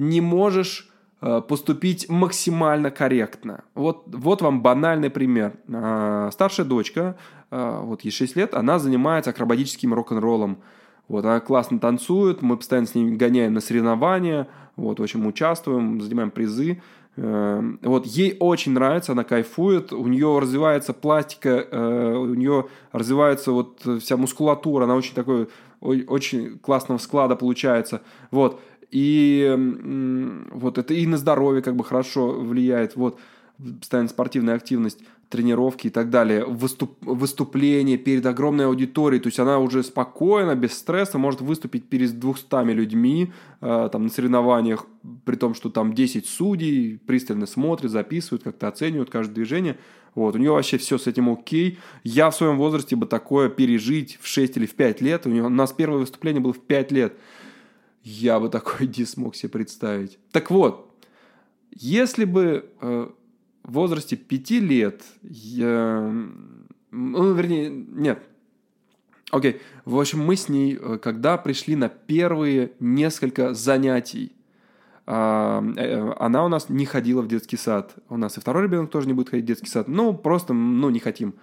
не 0.00 0.20
можешь 0.22 0.88
э, 1.20 1.42
поступить 1.46 2.08
максимально 2.08 2.90
корректно. 2.90 3.64
Вот, 3.74 4.04
вот 4.06 4.40
вам 4.40 4.62
банальный 4.62 5.10
пример. 5.10 5.52
А, 5.68 6.30
старшая 6.32 6.66
дочка, 6.66 7.16
а, 7.50 7.82
вот 7.82 8.00
ей 8.00 8.10
6 8.10 8.34
лет, 8.34 8.54
она 8.54 8.78
занимается 8.78 9.30
акробатическим 9.30 9.92
рок-н-роллом. 9.92 10.62
Вот, 11.06 11.24
она 11.24 11.40
классно 11.40 11.78
танцует, 11.78 12.40
мы 12.40 12.56
постоянно 12.56 12.86
с 12.86 12.94
ней 12.94 13.10
гоняем 13.10 13.52
на 13.52 13.60
соревнования, 13.60 14.48
вот, 14.76 15.00
в 15.00 15.02
общем, 15.02 15.26
участвуем, 15.26 16.00
занимаем 16.00 16.30
призы. 16.30 16.80
Э, 17.16 17.62
вот, 17.82 18.06
ей 18.06 18.38
очень 18.40 18.72
нравится, 18.72 19.12
она 19.12 19.24
кайфует, 19.24 19.92
у 19.92 20.06
нее 20.06 20.38
развивается 20.38 20.94
пластика, 20.94 21.66
э, 21.70 22.14
у 22.16 22.34
нее 22.34 22.68
развивается 22.92 23.52
вот 23.52 23.86
вся 24.00 24.16
мускулатура, 24.16 24.84
она 24.84 24.94
очень 24.94 25.14
такой, 25.14 25.48
очень 25.80 26.58
классного 26.58 26.98
склада 26.98 27.36
получается. 27.36 28.00
Вот, 28.30 28.60
и 28.90 30.46
вот 30.52 30.78
это 30.78 30.94
и 30.94 31.06
на 31.06 31.16
здоровье 31.16 31.62
как 31.62 31.76
бы 31.76 31.84
хорошо 31.84 32.32
влияет, 32.32 32.96
вот, 32.96 33.18
постоянно 33.80 34.08
спортивная 34.08 34.54
активность, 34.54 35.00
тренировки 35.30 35.86
и 35.86 35.90
так 35.90 36.10
далее, 36.10 36.44
выступ, 36.44 36.96
выступление 37.02 37.96
перед 37.96 38.26
огромной 38.26 38.66
аудиторией, 38.66 39.22
то 39.22 39.28
есть 39.28 39.38
она 39.38 39.60
уже 39.60 39.84
спокойно, 39.84 40.56
без 40.56 40.76
стресса 40.76 41.18
может 41.18 41.40
выступить 41.40 41.88
перед 41.88 42.18
200 42.18 42.72
людьми 42.72 43.32
э, 43.60 43.88
там, 43.92 44.04
на 44.04 44.10
соревнованиях, 44.10 44.86
при 45.24 45.36
том, 45.36 45.54
что 45.54 45.70
там 45.70 45.94
10 45.94 46.26
судей 46.26 46.98
пристально 47.06 47.46
смотрят, 47.46 47.92
записывают, 47.92 48.42
как-то 48.42 48.66
оценивают 48.66 49.10
каждое 49.10 49.34
движение. 49.34 49.78
Вот, 50.16 50.34
у 50.34 50.38
нее 50.38 50.50
вообще 50.50 50.76
все 50.76 50.98
с 50.98 51.06
этим 51.06 51.30
окей. 51.30 51.78
Я 52.02 52.30
в 52.30 52.34
своем 52.34 52.58
возрасте 52.58 52.96
бы 52.96 53.06
такое 53.06 53.48
пережить 53.48 54.18
в 54.20 54.26
6 54.26 54.56
или 54.56 54.66
в 54.66 54.74
5 54.74 55.00
лет. 55.00 55.26
У, 55.26 55.30
нее, 55.30 55.44
у 55.44 55.48
нас 55.48 55.72
первое 55.72 56.00
выступление 56.00 56.40
было 56.40 56.52
в 56.52 56.58
5 56.58 56.90
лет 56.90 57.16
я 58.02 58.40
бы 58.40 58.48
такой 58.48 58.86
не 58.96 59.04
смог 59.04 59.34
себе 59.34 59.50
представить. 59.50 60.18
Так 60.32 60.50
вот, 60.50 60.94
если 61.70 62.24
бы 62.24 62.70
э, 62.80 63.08
в 63.62 63.72
возрасте 63.72 64.16
пяти 64.16 64.60
лет 64.60 65.02
я... 65.22 66.12
Ну, 66.90 67.34
вернее, 67.34 67.70
нет. 67.70 68.22
Окей. 69.30 69.60
В 69.84 69.98
общем, 69.98 70.24
мы 70.24 70.36
с 70.36 70.48
ней, 70.48 70.76
э, 70.80 70.98
когда 70.98 71.36
пришли 71.38 71.76
на 71.76 71.88
первые 71.88 72.72
несколько 72.80 73.54
занятий, 73.54 74.32
а, 75.06 75.62
э, 75.76 76.12
она 76.18 76.44
у 76.44 76.48
нас 76.48 76.68
не 76.68 76.84
ходила 76.86 77.22
в 77.22 77.28
детский 77.28 77.56
сад. 77.56 77.94
У 78.08 78.16
нас 78.16 78.36
и 78.36 78.40
второй 78.40 78.64
ребенок 78.64 78.90
тоже 78.90 79.06
не 79.06 79.12
будет 79.12 79.30
ходить 79.30 79.44
в 79.44 79.48
детский 79.48 79.68
сад. 79.68 79.88
Ну, 79.88 80.14
просто, 80.14 80.52
ну, 80.52 80.90
не 80.90 81.00
хотим. 81.00 81.34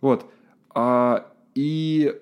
Вот. 0.00 0.30
А, 0.70 1.32
и 1.54 2.14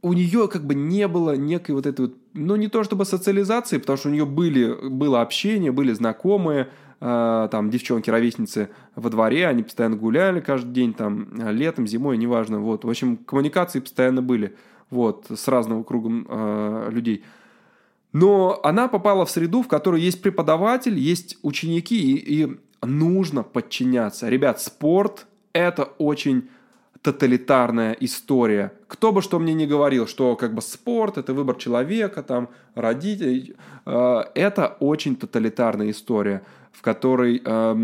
у 0.00 0.12
нее 0.12 0.48
как 0.48 0.64
бы 0.64 0.74
не 0.74 1.08
было 1.08 1.36
некой 1.36 1.74
вот 1.74 1.86
этой 1.86 2.02
вот, 2.02 2.16
ну 2.34 2.56
не 2.56 2.68
то 2.68 2.84
чтобы 2.84 3.04
социализации, 3.04 3.78
потому 3.78 3.96
что 3.96 4.08
у 4.08 4.12
нее 4.12 4.26
были, 4.26 4.88
было 4.88 5.22
общение, 5.22 5.72
были 5.72 5.92
знакомые, 5.92 6.70
э, 7.00 7.48
там 7.50 7.70
девчонки-ровесницы 7.70 8.70
во 8.96 9.10
дворе, 9.10 9.46
они 9.46 9.62
постоянно 9.62 9.96
гуляли 9.96 10.40
каждый 10.40 10.72
день, 10.72 10.94
там 10.94 11.28
летом, 11.50 11.86
зимой, 11.86 12.16
неважно, 12.16 12.60
вот. 12.60 12.84
В 12.84 12.90
общем, 12.90 13.16
коммуникации 13.16 13.80
постоянно 13.80 14.22
были, 14.22 14.56
вот, 14.90 15.26
с 15.28 15.48
разного 15.48 15.82
круга 15.82 16.10
э, 16.28 16.88
людей. 16.90 17.24
Но 18.12 18.60
она 18.62 18.88
попала 18.88 19.24
в 19.24 19.30
среду, 19.30 19.62
в 19.62 19.68
которой 19.68 20.00
есть 20.00 20.20
преподаватель, 20.20 20.98
есть 20.98 21.38
ученики, 21.42 22.12
и, 22.12 22.44
и 22.44 22.60
нужно 22.82 23.42
подчиняться. 23.42 24.28
Ребят, 24.28 24.60
спорт– 24.60 25.26
это 25.52 25.84
очень 25.98 26.48
тоталитарная 27.02 27.96
история. 28.00 28.72
Кто 28.86 29.12
бы 29.12 29.22
что 29.22 29.38
мне 29.40 29.54
ни 29.54 29.66
говорил, 29.66 30.06
что 30.06 30.36
как 30.36 30.54
бы 30.54 30.62
спорт 30.62 31.18
это 31.18 31.34
выбор 31.34 31.56
человека, 31.56 32.22
там 32.22 32.48
родителей, 32.74 33.54
э, 33.84 34.22
это 34.34 34.76
очень 34.78 35.16
тоталитарная 35.16 35.90
история, 35.90 36.42
в 36.70 36.80
которой 36.80 37.42
э, 37.44 37.74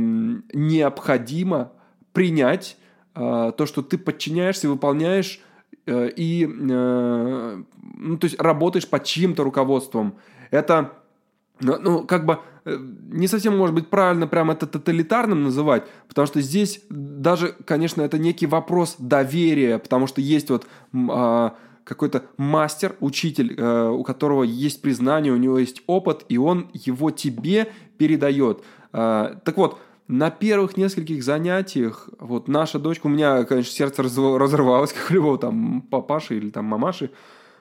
необходимо 0.52 1.72
принять 2.12 2.76
э, 3.16 3.52
то, 3.56 3.66
что 3.66 3.82
ты 3.82 3.98
подчиняешься, 3.98 4.68
выполняешь 4.68 5.40
э, 5.86 6.10
и 6.14 6.44
э, 6.44 7.62
ну, 7.98 8.18
то 8.18 8.24
есть 8.24 8.40
работаешь 8.40 8.88
под 8.88 9.02
чьим-то 9.02 9.42
руководством. 9.42 10.14
Это 10.52 10.92
ну, 11.60 12.04
как 12.04 12.24
бы 12.24 12.38
э, 12.64 12.78
не 13.10 13.26
совсем 13.26 13.56
может 13.56 13.74
быть 13.74 13.88
правильно 13.88 14.26
прямо 14.26 14.52
это 14.52 14.66
тоталитарным 14.66 15.44
называть, 15.44 15.84
потому 16.08 16.26
что 16.26 16.40
здесь 16.40 16.82
даже, 16.88 17.54
конечно, 17.64 18.02
это 18.02 18.18
некий 18.18 18.46
вопрос 18.46 18.96
доверия, 18.98 19.78
потому 19.78 20.06
что 20.06 20.20
есть 20.20 20.50
вот 20.50 20.66
а, 21.10 21.54
какой-то 21.84 22.24
мастер, 22.36 22.96
учитель, 23.00 23.56
а, 23.58 23.90
у 23.90 24.04
которого 24.04 24.42
есть 24.42 24.82
признание, 24.82 25.32
у 25.32 25.36
него 25.36 25.58
есть 25.58 25.82
опыт, 25.86 26.24
и 26.28 26.38
он 26.38 26.68
его 26.74 27.10
тебе 27.10 27.72
передает. 27.96 28.62
А, 28.92 29.36
так 29.44 29.56
вот, 29.56 29.78
на 30.06 30.30
первых 30.30 30.76
нескольких 30.76 31.22
занятиях, 31.22 32.08
вот 32.18 32.48
наша 32.48 32.78
дочка, 32.78 33.06
у 33.06 33.10
меня, 33.10 33.44
конечно, 33.44 33.72
сердце 33.72 34.02
разорвалось, 34.02 34.92
как 34.94 35.10
любого 35.10 35.38
там 35.38 35.82
папаши 35.82 36.36
или 36.36 36.50
там 36.50 36.64
мамаши, 36.66 37.10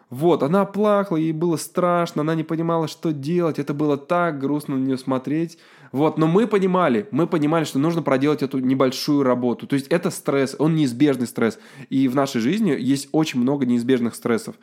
вот, 0.09 0.41
она 0.41 0.63
плакала, 0.65 1.17
ей 1.17 1.33
было 1.33 1.57
страшно, 1.57 2.21
она 2.21 2.33
не 2.33 2.43
понимала, 2.43 2.87
что 2.87 3.11
делать, 3.11 3.59
это 3.59 3.73
было 3.73 3.97
так 3.97 4.39
грустно 4.39 4.77
на 4.77 4.85
нее 4.85 4.97
смотреть. 4.97 5.57
Вот, 5.91 6.17
но 6.17 6.27
мы 6.27 6.47
понимали, 6.47 7.07
мы 7.11 7.27
понимали, 7.27 7.65
что 7.65 7.79
нужно 7.79 8.01
проделать 8.01 8.41
эту 8.41 8.59
небольшую 8.59 9.23
работу. 9.23 9.67
То 9.67 9.75
есть 9.75 9.87
это 9.87 10.09
стресс, 10.09 10.55
он 10.59 10.75
неизбежный 10.75 11.27
стресс. 11.27 11.59
И 11.89 12.07
в 12.07 12.15
нашей 12.15 12.39
жизни 12.39 12.71
есть 12.71 13.09
очень 13.11 13.39
много 13.39 13.65
неизбежных 13.65 14.15
стрессов. 14.15 14.55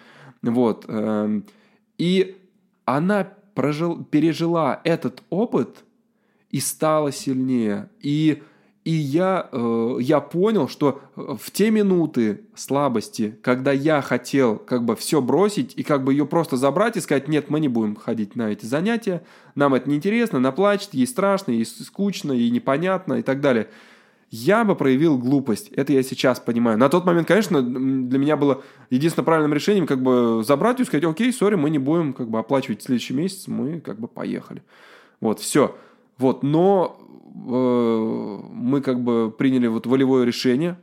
Вот. 0.42 0.84
Эм, 0.88 1.44
и 1.98 2.36
она 2.84 3.28
прожил, 3.54 4.02
пережила 4.04 4.80
этот 4.84 5.22
опыт 5.30 5.84
и 6.50 6.60
стала 6.60 7.12
сильнее. 7.12 7.90
И 8.00 8.42
и 8.84 8.90
я, 8.90 9.48
э, 9.50 9.96
я 10.00 10.20
понял, 10.20 10.68
что 10.68 11.00
э, 11.16 11.36
в 11.40 11.50
те 11.50 11.70
минуты 11.70 12.42
слабости, 12.54 13.38
когда 13.42 13.72
я 13.72 14.02
хотел 14.02 14.58
как 14.58 14.84
бы 14.84 14.94
все 14.94 15.22
бросить 15.22 15.72
и 15.76 15.82
как 15.82 16.04
бы 16.04 16.12
ее 16.12 16.26
просто 16.26 16.58
забрать 16.58 16.98
и 16.98 17.00
сказать, 17.00 17.26
нет, 17.26 17.48
мы 17.48 17.60
не 17.60 17.68
будем 17.68 17.96
ходить 17.96 18.36
на 18.36 18.52
эти 18.52 18.66
занятия, 18.66 19.24
нам 19.54 19.72
это 19.72 19.88
неинтересно, 19.88 20.36
она 20.36 20.52
плачет, 20.52 20.90
ей 20.92 21.06
страшно, 21.06 21.52
ей 21.52 21.64
скучно, 21.64 22.32
ей 22.32 22.50
непонятно 22.50 23.14
и 23.14 23.22
так 23.22 23.40
далее. 23.40 23.68
Я 24.30 24.64
бы 24.64 24.76
проявил 24.76 25.16
глупость, 25.16 25.68
это 25.68 25.94
я 25.94 26.02
сейчас 26.02 26.38
понимаю. 26.38 26.76
На 26.76 26.90
тот 26.90 27.06
момент, 27.06 27.26
конечно, 27.26 27.62
для 27.62 28.18
меня 28.18 28.36
было 28.36 28.62
единственным 28.90 29.24
правильным 29.24 29.54
решением 29.54 29.86
как 29.86 30.02
бы 30.02 30.42
забрать 30.44 30.80
и 30.80 30.84
сказать, 30.84 31.04
окей, 31.04 31.32
сори, 31.32 31.54
мы 31.54 31.70
не 31.70 31.78
будем 31.78 32.12
как 32.12 32.28
бы 32.28 32.38
оплачивать 32.38 32.82
следующий 32.82 33.14
месяц, 33.14 33.46
мы 33.46 33.80
как 33.80 33.98
бы 33.98 34.08
поехали. 34.08 34.62
Вот, 35.20 35.40
все. 35.40 35.74
Вот, 36.18 36.42
но 36.42 37.00
мы 37.34 38.80
как 38.80 39.02
бы 39.02 39.30
приняли 39.36 39.66
вот 39.66 39.86
волевое 39.86 40.24
решение 40.24 40.78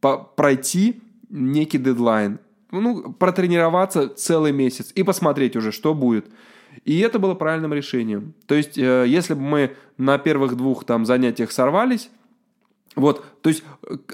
пройти 0.00 1.00
некий 1.30 1.78
дедлайн, 1.78 2.38
ну, 2.70 3.12
протренироваться 3.12 4.08
целый 4.08 4.52
месяц 4.52 4.92
и 4.94 5.02
посмотреть 5.02 5.56
уже, 5.56 5.72
что 5.72 5.94
будет. 5.94 6.26
И 6.84 6.98
это 7.00 7.18
было 7.18 7.34
правильным 7.34 7.72
решением. 7.72 8.34
То 8.46 8.54
есть, 8.54 8.76
э, 8.76 9.04
если 9.06 9.34
бы 9.34 9.40
мы 9.40 9.76
на 9.96 10.18
первых 10.18 10.56
двух 10.56 10.84
там 10.84 11.06
занятиях 11.06 11.50
сорвались, 11.50 12.10
вот, 12.94 13.24
то 13.42 13.50
есть, 13.50 13.64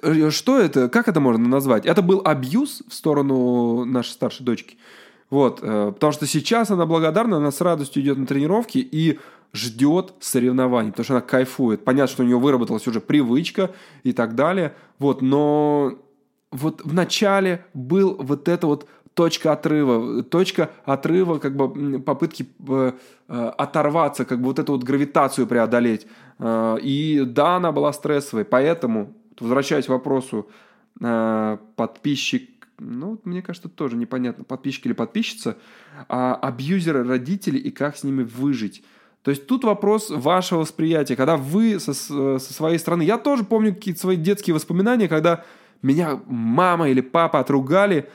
э, 0.03 0.31
что 0.31 0.59
это, 0.59 0.89
как 0.89 1.09
это 1.09 1.21
можно 1.21 1.49
назвать? 1.49 1.87
Это 1.87 2.03
был 2.03 2.23
абьюз 2.25 2.83
в 2.89 2.95
сторону 2.95 3.85
нашей 3.85 4.11
старшей 4.11 4.45
дочки. 4.45 4.77
Вот, 5.29 5.61
э, 5.63 5.93
потому 5.93 6.13
что 6.13 6.27
сейчас 6.27 6.71
она 6.71 6.87
благодарна, 6.87 7.39
она 7.39 7.51
с 7.51 7.61
радостью 7.61 8.03
идет 8.03 8.19
на 8.19 8.27
тренировки, 8.27 8.79
и 8.79 9.19
ждет 9.53 10.15
соревнований, 10.21 10.91
потому 10.91 11.05
что 11.05 11.15
она 11.15 11.21
кайфует. 11.21 11.85
Понятно, 11.85 12.13
что 12.13 12.23
у 12.23 12.27
нее 12.27 12.39
выработалась 12.39 12.87
уже 12.87 13.01
привычка 13.01 13.71
и 14.03 14.13
так 14.13 14.35
далее. 14.35 14.75
Вот, 14.99 15.23
но 15.23 15.99
вот 16.51 16.83
в 16.85 16.95
начале 16.95 17.65
был 17.75 18.17
вот 18.19 18.49
это 18.49 18.67
вот 18.67 18.89
точка 19.15 19.53
отрыва, 19.53 20.23
точка 20.23 20.71
отрыва, 20.85 21.39
как 21.39 21.57
бы 21.57 22.01
попытки 22.01 22.47
э, 22.67 22.93
э, 23.29 23.53
оторваться, 23.59 24.25
как 24.25 24.39
бы 24.39 24.47
вот 24.47 24.59
эту 24.59 24.73
вот 24.73 24.85
гравитацию 24.85 25.47
преодолеть. 25.47 26.07
Э, 26.39 26.79
и 26.81 27.23
да, 27.27 27.57
она 27.57 27.73
была 27.73 27.93
стрессовой, 27.93 28.45
поэтому, 28.45 29.15
возвращаясь 29.39 29.87
к 29.87 29.91
вопросу, 29.91 30.49
э, 31.01 31.59
подписчик, 31.77 32.49
ну, 32.79 33.21
мне 33.25 33.43
кажется, 33.43 33.69
тоже 33.69 33.97
непонятно, 33.97 34.45
подписчик 34.45 34.87
или 34.87 34.93
подписчица, 34.93 35.57
а 36.09 36.35
абьюзеры 36.35 37.05
родители 37.05 37.59
и 37.59 37.71
как 37.71 37.97
с 37.97 38.05
ними 38.05 38.23
выжить. 38.23 38.83
То 39.23 39.31
есть 39.31 39.47
тут 39.47 39.65
вопрос 39.65 40.11
вашего 40.11 40.61
восприятия, 40.61 41.15
когда 41.15 41.37
вы 41.37 41.79
со, 41.79 41.95
со 41.95 42.53
своей 42.53 42.79
стороны... 42.79 43.03
Я 43.03 43.19
тоже 43.19 43.45
помню 43.45 43.73
какие-то 43.73 44.01
свои 44.01 44.17
детские 44.17 44.55
воспоминания, 44.55 45.09
когда 45.09 45.45
меня 45.81 46.21
мама 46.27 46.89
или 46.89 47.01
папа 47.01 47.39
отругали, 47.39 48.09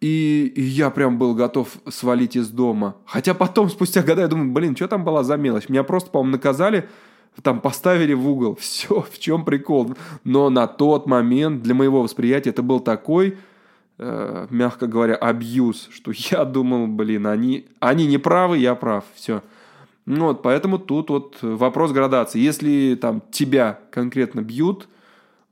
и, 0.00 0.52
и 0.56 0.62
я 0.62 0.90
прям 0.90 1.16
был 1.16 1.34
готов 1.36 1.68
свалить 1.88 2.34
из 2.34 2.48
дома. 2.48 2.96
Хотя 3.06 3.34
потом, 3.34 3.70
спустя 3.70 4.02
года, 4.02 4.22
я 4.22 4.28
думаю, 4.28 4.50
блин, 4.50 4.74
что 4.74 4.88
там 4.88 5.04
была 5.04 5.22
за 5.22 5.36
мелочь? 5.36 5.68
Меня 5.68 5.84
просто, 5.84 6.10
по-моему, 6.10 6.32
наказали, 6.32 6.88
там 7.42 7.60
поставили 7.60 8.12
в 8.12 8.28
угол. 8.28 8.56
Все, 8.60 9.00
в 9.00 9.18
чем 9.20 9.44
прикол. 9.44 9.94
Но 10.24 10.50
на 10.50 10.66
тот 10.66 11.06
момент 11.06 11.62
для 11.62 11.74
моего 11.74 12.02
восприятия 12.02 12.50
это 12.50 12.62
был 12.62 12.80
такой, 12.80 13.38
э, 13.98 14.48
мягко 14.50 14.88
говоря, 14.88 15.14
абьюз, 15.14 15.88
что 15.92 16.10
я 16.14 16.44
думал, 16.44 16.88
блин, 16.88 17.28
они, 17.28 17.66
они 17.78 18.08
не 18.08 18.18
правы, 18.18 18.58
я 18.58 18.74
прав. 18.74 19.04
Все. 19.14 19.40
Ну, 20.04 20.26
вот, 20.26 20.42
поэтому 20.42 20.78
тут 20.78 21.10
вот 21.10 21.38
вопрос 21.42 21.92
градации. 21.92 22.40
Если 22.40 22.98
там 23.00 23.22
тебя 23.30 23.78
конкретно 23.90 24.40
бьют, 24.40 24.88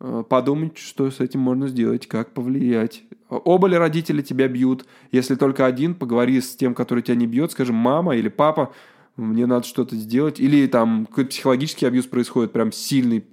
э, 0.01 0.25
подумать, 0.29 0.77
что 0.79 1.11
с 1.11 1.21
этим 1.21 1.41
можно 1.41 1.69
сделать, 1.69 2.09
как 2.09 2.33
повлиять. 2.33 3.05
Оба 3.29 3.69
ли 3.69 3.77
родители 3.77 4.23
тебя 4.23 4.49
бьют? 4.49 4.87
Если 5.13 5.37
только 5.37 5.67
один, 5.67 5.95
поговори 5.95 6.41
с 6.41 6.57
тем, 6.57 6.75
который 6.75 7.03
тебя 7.03 7.15
не 7.15 7.29
бьет, 7.29 7.53
скажем, 7.53 7.77
мама 7.77 8.17
или 8.17 8.29
папа, 8.29 8.73
мне 9.17 9.47
надо 9.47 9.67
что-то 9.67 9.95
сделать. 9.95 10.41
Или 10.41 10.67
там 10.67 11.07
какой-то 11.07 11.31
психологический 11.31 11.87
абьюз 11.87 12.07
происходит, 12.07 12.53
прям 12.53 12.73
сильный 12.73 13.25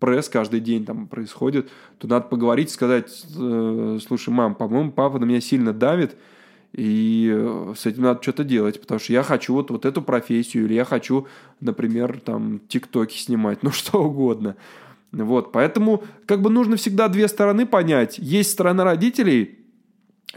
пресс 0.00 0.28
каждый 0.28 0.60
день 0.60 0.84
там 0.84 1.06
происходит, 1.06 1.70
то 1.98 2.08
надо 2.08 2.26
поговорить, 2.26 2.70
сказать, 2.70 3.24
э, 3.38 3.98
слушай, 4.06 4.30
мам, 4.30 4.54
по-моему, 4.54 4.92
папа 4.92 5.18
на 5.18 5.24
меня 5.24 5.40
сильно 5.40 5.72
давит, 5.72 6.16
и 6.74 7.30
э, 7.32 7.74
с 7.76 7.86
этим 7.86 8.02
надо 8.02 8.20
что-то 8.20 8.42
делать, 8.42 8.80
потому 8.80 8.98
что 8.98 9.12
я 9.12 9.22
хочу 9.22 9.54
вот, 9.54 9.70
вот 9.70 9.84
эту 9.84 10.02
профессию, 10.02 10.64
или 10.64 10.74
я 10.74 10.84
хочу, 10.84 11.28
например, 11.60 12.18
там, 12.18 12.60
тиктоки 12.66 13.16
снимать, 13.16 13.58
ну 13.62 13.70
что 13.70 14.02
угодно. 14.02 14.56
Вот, 15.12 15.52
поэтому 15.52 16.02
как 16.26 16.42
бы 16.42 16.50
нужно 16.50 16.76
всегда 16.76 17.06
две 17.08 17.28
стороны 17.28 17.64
понять. 17.64 18.18
Есть 18.18 18.50
сторона 18.50 18.82
родителей 18.82 19.60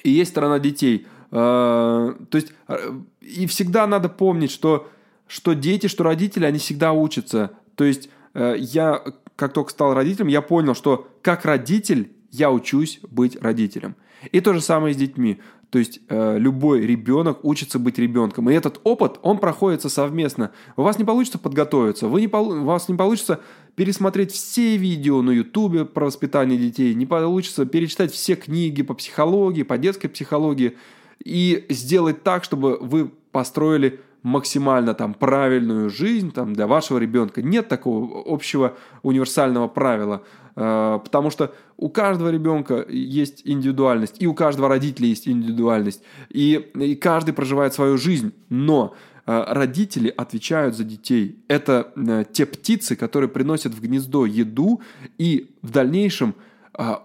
и 0.03 0.11
есть 0.11 0.29
сторона 0.29 0.59
детей. 0.59 1.07
А, 1.31 2.15
то 2.29 2.38
есть 2.38 2.53
э, 2.67 2.93
и 3.21 3.47
всегда 3.47 3.88
надо 3.88 4.07
помнить, 4.07 4.51
что, 4.51 4.88
что 5.27 5.53
дети, 5.53 5.88
что 5.88 6.03
родители, 6.03 6.45
они 6.45 6.59
всегда 6.59 6.93
учатся. 6.93 7.53
То 7.73 7.83
есть 7.83 8.09
э, 8.35 8.57
я, 8.59 9.01
как 9.35 9.53
только 9.53 9.71
стал 9.71 9.95
родителем, 9.95 10.27
я 10.27 10.43
понял, 10.43 10.75
что 10.75 11.07
как 11.23 11.45
родитель 11.45 12.11
я 12.29 12.51
учусь 12.51 12.99
быть 13.09 13.41
родителем. 13.41 13.95
И 14.31 14.41
то 14.41 14.53
же 14.53 14.61
самое 14.61 14.93
с 14.93 14.97
детьми. 14.97 15.39
То 15.70 15.80
есть 15.80 15.99
э, 16.07 16.38
любой 16.39 16.82
ребенок 16.82 17.43
учится 17.43 17.78
быть 17.78 17.99
ребенком. 17.99 18.49
И 18.49 18.53
этот 18.53 18.80
опыт, 18.84 19.20
он 19.22 19.38
проходится 19.38 19.89
совместно. 19.89 20.51
У 20.78 20.84
вас 20.84 20.97
не 20.97 21.03
получится 21.03 21.39
подготовиться, 21.39 22.07
вы 22.07 22.22
не, 22.22 22.28
у 22.28 22.63
вас 22.63 22.88
не 22.88 22.95
получится 22.95 23.41
пересмотреть 23.76 24.32
все 24.32 24.78
видео 24.78 25.22
на 25.22 25.32
ютубе 25.32 25.86
про 25.86 26.05
воспитание 26.05 26.57
детей, 26.57 26.95
не 26.95 27.05
получится 27.05 27.65
перечитать 27.65 28.11
все 28.11 28.36
книги 28.36 28.82
по 28.82 28.93
психологии, 28.93 29.63
по 29.63 29.78
детской 29.78 30.07
психологии 30.07 30.78
и 31.24 31.65
сделать 31.70 32.24
так, 32.24 32.43
чтобы 32.43 32.78
вы 32.78 33.11
построили 33.32 33.99
максимально 34.24 34.93
там 34.93 35.13
правильную 35.13 35.89
жизнь 35.89 36.32
там, 36.32 36.53
для 36.53 36.68
вашего 36.68 36.97
ребенка. 36.97 37.41
Нет 37.41 37.68
такого 37.68 38.24
общего 38.26 38.76
универсального 39.03 39.68
правила. 39.68 40.24
Э, 40.58 40.99
потому 41.03 41.30
что 41.30 41.53
у 41.78 41.88
каждого 41.88 42.30
ребенка 42.30 42.84
есть 42.89 43.43
индивидуальность, 43.45 44.16
и 44.20 44.26
у 44.26 44.34
каждого 44.34 44.68
родителя 44.68 45.08
есть 45.08 45.28
индивидуальность, 45.28 46.01
и, 46.30 46.70
и 46.74 46.95
каждый 46.95 47.34
проживает 47.34 47.76
свою 47.76 47.97
жизнь, 47.97 48.34
но 48.49 48.95
э, 49.28 49.43
родители 49.47 50.10
отвечают 50.10 50.76
за 50.76 50.84
детей. 50.84 51.43
Это 51.47 51.93
э, 51.95 52.26
те 52.32 52.47
птицы, 52.47 52.95
которые 52.95 53.30
приносят 53.30 53.76
в 53.76 53.82
гнездо 53.82 54.26
еду 54.26 54.82
и 55.20 55.51
в 55.62 55.72
дальнейшем 55.72 56.36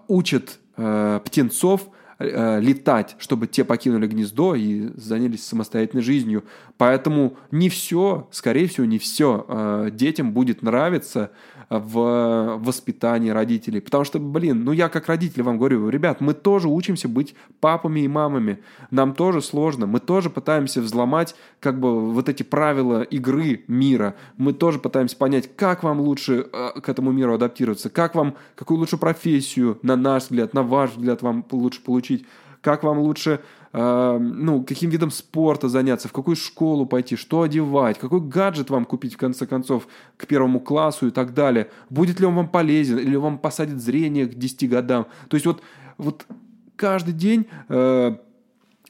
учат 0.07 0.59
птенцов 0.75 1.89
летать, 2.19 3.15
чтобы 3.17 3.47
те 3.47 3.63
покинули 3.63 4.05
гнездо 4.05 4.53
и 4.53 4.91
занялись 4.95 5.43
самостоятельной 5.43 6.03
жизнью. 6.03 6.43
Поэтому 6.77 7.37
не 7.49 7.69
все, 7.69 8.27
скорее 8.29 8.67
всего, 8.67 8.85
не 8.85 8.99
все 8.99 9.89
детям 9.91 10.31
будет 10.31 10.61
нравиться, 10.61 11.31
в 11.79 12.57
воспитании 12.57 13.29
родителей. 13.29 13.81
Потому 13.81 14.03
что, 14.03 14.19
блин, 14.19 14.63
ну 14.63 14.71
я 14.71 14.89
как 14.89 15.07
родитель 15.07 15.43
вам 15.43 15.57
говорю, 15.57 15.89
ребят, 15.89 16.21
мы 16.21 16.33
тоже 16.33 16.67
учимся 16.67 17.07
быть 17.07 17.35
папами 17.59 18.01
и 18.01 18.07
мамами. 18.07 18.59
Нам 18.91 19.13
тоже 19.13 19.41
сложно. 19.41 19.87
Мы 19.87 19.99
тоже 19.99 20.29
пытаемся 20.29 20.81
взломать 20.81 21.35
как 21.59 21.79
бы 21.79 22.11
вот 22.11 22.29
эти 22.29 22.43
правила 22.43 23.01
игры 23.01 23.63
мира. 23.67 24.15
Мы 24.37 24.53
тоже 24.53 24.79
пытаемся 24.79 25.17
понять, 25.17 25.49
как 25.55 25.83
вам 25.83 25.99
лучше 26.01 26.47
э, 26.51 26.79
к 26.81 26.89
этому 26.89 27.11
миру 27.11 27.33
адаптироваться, 27.33 27.89
как 27.89 28.15
вам, 28.15 28.35
какую 28.55 28.79
лучше 28.79 28.97
профессию, 28.97 29.79
на 29.81 29.95
наш 29.95 30.23
взгляд, 30.23 30.53
на 30.53 30.63
ваш 30.63 30.91
взгляд, 30.91 31.21
вам 31.21 31.45
лучше 31.51 31.81
получить 31.83 32.25
как 32.63 32.83
вам 32.83 32.99
лучше, 32.99 33.41
ну, 33.73 34.63
каким 34.63 34.91
видом 34.91 35.09
спорта 35.09 35.67
заняться, 35.67 36.07
в 36.07 36.13
какую 36.13 36.35
школу 36.35 36.85
пойти, 36.85 37.15
что 37.15 37.41
одевать, 37.41 37.97
какой 37.97 38.21
гаджет 38.21 38.69
вам 38.69 38.85
купить, 38.85 39.15
в 39.15 39.17
конце 39.17 39.47
концов, 39.47 39.87
к 40.15 40.27
первому 40.27 40.59
классу 40.59 41.07
и 41.07 41.11
так 41.11 41.33
далее. 41.33 41.71
Будет 41.89 42.19
ли 42.19 42.27
он 42.27 42.35
вам 42.35 42.49
полезен, 42.49 42.99
или 42.99 43.15
вам 43.15 43.39
посадит 43.39 43.81
зрение 43.81 44.27
к 44.27 44.35
10 44.35 44.69
годам. 44.69 45.07
То 45.27 45.35
есть 45.35 45.45
вот, 45.45 45.61
вот 45.97 46.25
каждый 46.75 47.13
день... 47.13 47.47
Э, 47.69 48.15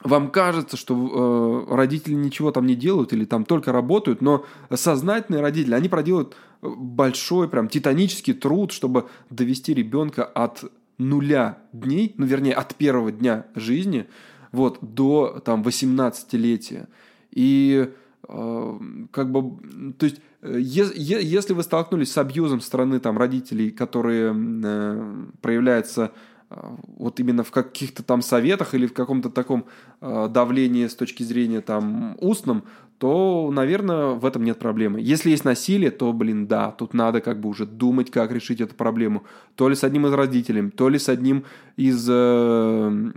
вам 0.02 0.30
кажется, 0.30 0.76
что 0.76 1.66
э, 1.70 1.74
родители 1.74 2.12
ничего 2.12 2.50
там 2.50 2.66
не 2.66 2.74
делают 2.74 3.14
или 3.14 3.24
там 3.24 3.46
только 3.46 3.72
работают, 3.72 4.20
но 4.20 4.44
сознательные 4.70 5.40
родители, 5.40 5.72
они 5.72 5.88
проделают 5.88 6.36
большой, 6.60 7.48
прям 7.48 7.68
титанический 7.68 8.34
труд, 8.34 8.70
чтобы 8.70 9.08
довести 9.30 9.72
ребенка 9.72 10.24
от 10.24 10.64
нуля 10.98 11.58
дней, 11.72 12.14
ну, 12.18 12.26
вернее, 12.26 12.54
от 12.54 12.74
первого 12.74 13.12
дня 13.12 13.46
жизни, 13.54 14.06
вот, 14.54 14.78
до 14.80 15.42
там 15.44 15.62
18-летия. 15.62 16.86
И 17.30 17.90
э, 18.28 18.78
как 19.10 19.30
бы, 19.30 19.92
то 19.98 20.06
есть, 20.06 20.20
э, 20.42 20.58
если 20.60 21.52
вы 21.52 21.62
столкнулись 21.62 22.12
с 22.12 22.18
абьюзом 22.18 22.60
стороны 22.60 23.00
там 23.00 23.18
родителей, 23.18 23.70
которые 23.70 24.34
э, 24.34 25.26
проявляются 25.40 26.12
а, 26.50 26.76
вот 26.98 27.20
именно 27.20 27.42
в 27.42 27.50
каких-то 27.50 28.02
там 28.02 28.22
советах 28.22 28.74
или 28.74 28.86
в 28.86 28.92
каком-то 28.92 29.30
таком 29.30 29.64
э, 30.00 30.28
давлении 30.30 30.86
с 30.86 30.94
точки 30.94 31.22
зрения 31.22 31.60
там 31.60 32.16
устном, 32.20 32.64
то, 32.98 33.50
наверное, 33.52 34.14
в 34.14 34.24
этом 34.24 34.44
нет 34.44 34.58
проблемы. 34.58 35.00
Если 35.00 35.30
есть 35.30 35.44
насилие, 35.44 35.90
то, 35.90 36.12
блин, 36.12 36.46
да, 36.46 36.70
тут 36.70 36.94
надо 36.94 37.20
как 37.20 37.40
бы 37.40 37.48
уже 37.48 37.66
думать, 37.66 38.10
как 38.10 38.30
решить 38.30 38.60
эту 38.60 38.74
проблему. 38.74 39.24
То 39.56 39.68
ли 39.68 39.74
с 39.74 39.84
одним 39.84 40.06
из 40.06 40.12
родителей, 40.12 40.70
то 40.70 40.88
ли 40.88 40.98
с 40.98 41.08
одним 41.08 41.44
из 41.76 42.06
э, 42.08 43.12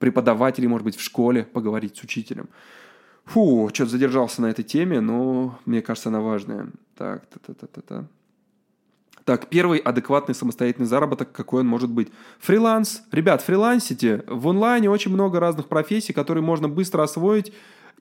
преподавателей, 0.00 0.66
может 0.66 0.84
быть, 0.84 0.96
в 0.96 1.00
школе 1.00 1.44
поговорить 1.44 1.96
с 1.96 2.02
учителем. 2.02 2.48
Фу, 3.26 3.70
что-то 3.72 3.92
задержался 3.92 4.42
на 4.42 4.46
этой 4.46 4.64
теме, 4.64 5.00
но 5.00 5.60
мне 5.64 5.82
кажется, 5.82 6.08
она 6.08 6.20
важная. 6.20 6.66
Так, 6.96 7.26
та-та-та-та-та. 7.26 8.06
Так, 9.24 9.48
первый 9.48 9.78
адекватный 9.78 10.34
самостоятельный 10.34 10.88
заработок, 10.88 11.30
какой 11.30 11.60
он 11.60 11.68
может 11.68 11.90
быть. 11.90 12.08
Фриланс. 12.40 13.02
Ребят, 13.12 13.42
фрилансите. 13.42 14.24
В 14.26 14.48
онлайне 14.48 14.90
очень 14.90 15.12
много 15.12 15.38
разных 15.38 15.68
профессий, 15.68 16.12
которые 16.12 16.42
можно 16.42 16.68
быстро 16.68 17.04
освоить 17.04 17.52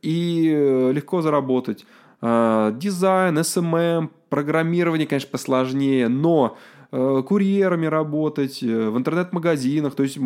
и 0.01 0.49
э, 0.51 0.91
легко 0.91 1.21
заработать. 1.21 1.85
А, 2.21 2.71
дизайн, 2.71 3.43
СММ, 3.43 3.75
эм 3.75 3.75
эм, 3.75 4.11
программирование, 4.29 5.07
конечно, 5.07 5.29
посложнее, 5.29 6.07
но 6.07 6.57
э, 6.91 7.23
курьерами 7.27 7.85
работать, 7.85 8.63
э, 8.63 8.89
в 8.89 8.97
интернет-магазинах, 8.97 9.95
то 9.95 10.03
есть 10.03 10.17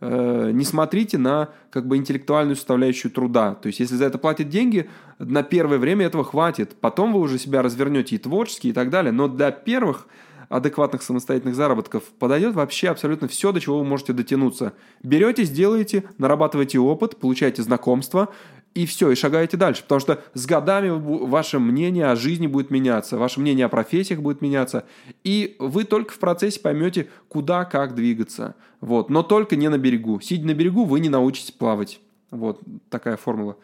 не 0.00 0.64
смотрите 0.64 1.18
на 1.18 1.50
как 1.70 1.86
бы 1.86 1.96
интеллектуальную 1.96 2.56
составляющую 2.56 3.10
труда. 3.10 3.54
То 3.54 3.68
есть 3.68 3.80
если 3.80 3.94
за 3.94 4.04
это 4.06 4.18
платят 4.18 4.48
деньги, 4.48 4.88
на 5.18 5.42
первое 5.42 5.78
время 5.78 6.06
этого 6.06 6.24
хватит. 6.24 6.76
Потом 6.80 7.12
вы 7.12 7.20
уже 7.20 7.38
себя 7.38 7.62
развернете 7.62 8.16
и 8.16 8.18
творчески 8.18 8.68
и 8.68 8.72
так 8.72 8.90
далее. 8.90 9.12
Но 9.12 9.28
для 9.28 9.50
первых 9.50 10.06
адекватных 10.48 11.02
самостоятельных 11.02 11.54
заработков 11.54 12.04
подойдет 12.18 12.54
вообще 12.54 12.88
абсолютно 12.88 13.28
все, 13.28 13.52
до 13.52 13.60
чего 13.60 13.78
вы 13.78 13.84
можете 13.84 14.12
дотянуться. 14.12 14.74
Берете, 15.02 15.44
сделаете, 15.44 16.04
нарабатываете 16.18 16.78
опыт, 16.78 17.16
получаете 17.16 17.62
знакомства, 17.62 18.28
и 18.74 18.86
все, 18.86 19.10
и 19.10 19.14
шагаете 19.14 19.56
дальше. 19.56 19.82
Потому 19.82 20.00
что 20.00 20.22
с 20.34 20.46
годами 20.46 20.90
ваше 20.90 21.58
мнение 21.58 22.06
о 22.06 22.16
жизни 22.16 22.46
будет 22.46 22.70
меняться, 22.70 23.16
ваше 23.16 23.40
мнение 23.40 23.66
о 23.66 23.68
профессиях 23.68 24.20
будет 24.20 24.42
меняться, 24.42 24.84
и 25.22 25.56
вы 25.58 25.84
только 25.84 26.12
в 26.12 26.18
процессе 26.18 26.60
поймете, 26.60 27.08
куда, 27.28 27.64
как 27.64 27.94
двигаться. 27.94 28.54
Вот. 28.80 29.10
Но 29.10 29.22
только 29.22 29.56
не 29.56 29.68
на 29.68 29.78
берегу. 29.78 30.20
Сидя 30.20 30.46
на 30.46 30.54
берегу, 30.54 30.84
вы 30.84 31.00
не 31.00 31.08
научитесь 31.08 31.52
плавать. 31.52 32.00
Вот 32.30 32.60
такая 32.90 33.16
формула. 33.16 33.56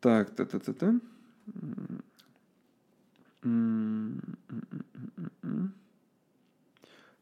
Так, 0.00 0.30
та-та-та-та. 0.30 0.94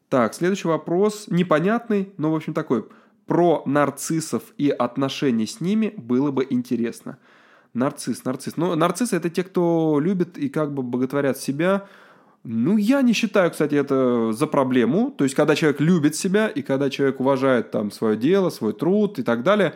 Так, 0.09 0.33
следующий 0.33 0.67
вопрос 0.67 1.27
непонятный, 1.27 2.13
но, 2.17 2.31
в 2.31 2.35
общем, 2.35 2.53
такой. 2.53 2.85
Про 3.27 3.61
нарциссов 3.65 4.41
и 4.57 4.69
отношения 4.69 5.45
с 5.45 5.61
ними 5.61 5.93
было 5.97 6.31
бы 6.31 6.47
интересно. 6.49 7.17
Нарцисс, 7.73 8.23
нарцисс. 8.23 8.57
Ну, 8.57 8.73
нарциссы– 8.75 9.15
это 9.17 9.29
те, 9.29 9.43
кто 9.43 9.99
любит 10.01 10.37
и 10.37 10.49
как 10.49 10.73
бы 10.73 10.81
боготворят 10.81 11.37
себя. 11.37 11.85
Ну, 12.43 12.77
я 12.77 13.01
не 13.01 13.13
считаю, 13.13 13.51
кстати, 13.51 13.75
это 13.75 14.31
за 14.31 14.47
проблему. 14.47 15.11
То 15.11 15.25
есть, 15.25 15.35
когда 15.35 15.55
человек 15.55 15.81
любит 15.81 16.15
себя 16.15 16.47
и 16.47 16.61
когда 16.61 16.89
человек 16.89 17.19
уважает 17.19 17.69
там 17.71 17.91
свое 17.91 18.15
дело, 18.15 18.49
свой 18.49 18.73
труд 18.73 19.19
и 19.19 19.23
так 19.23 19.43
далее, 19.43 19.75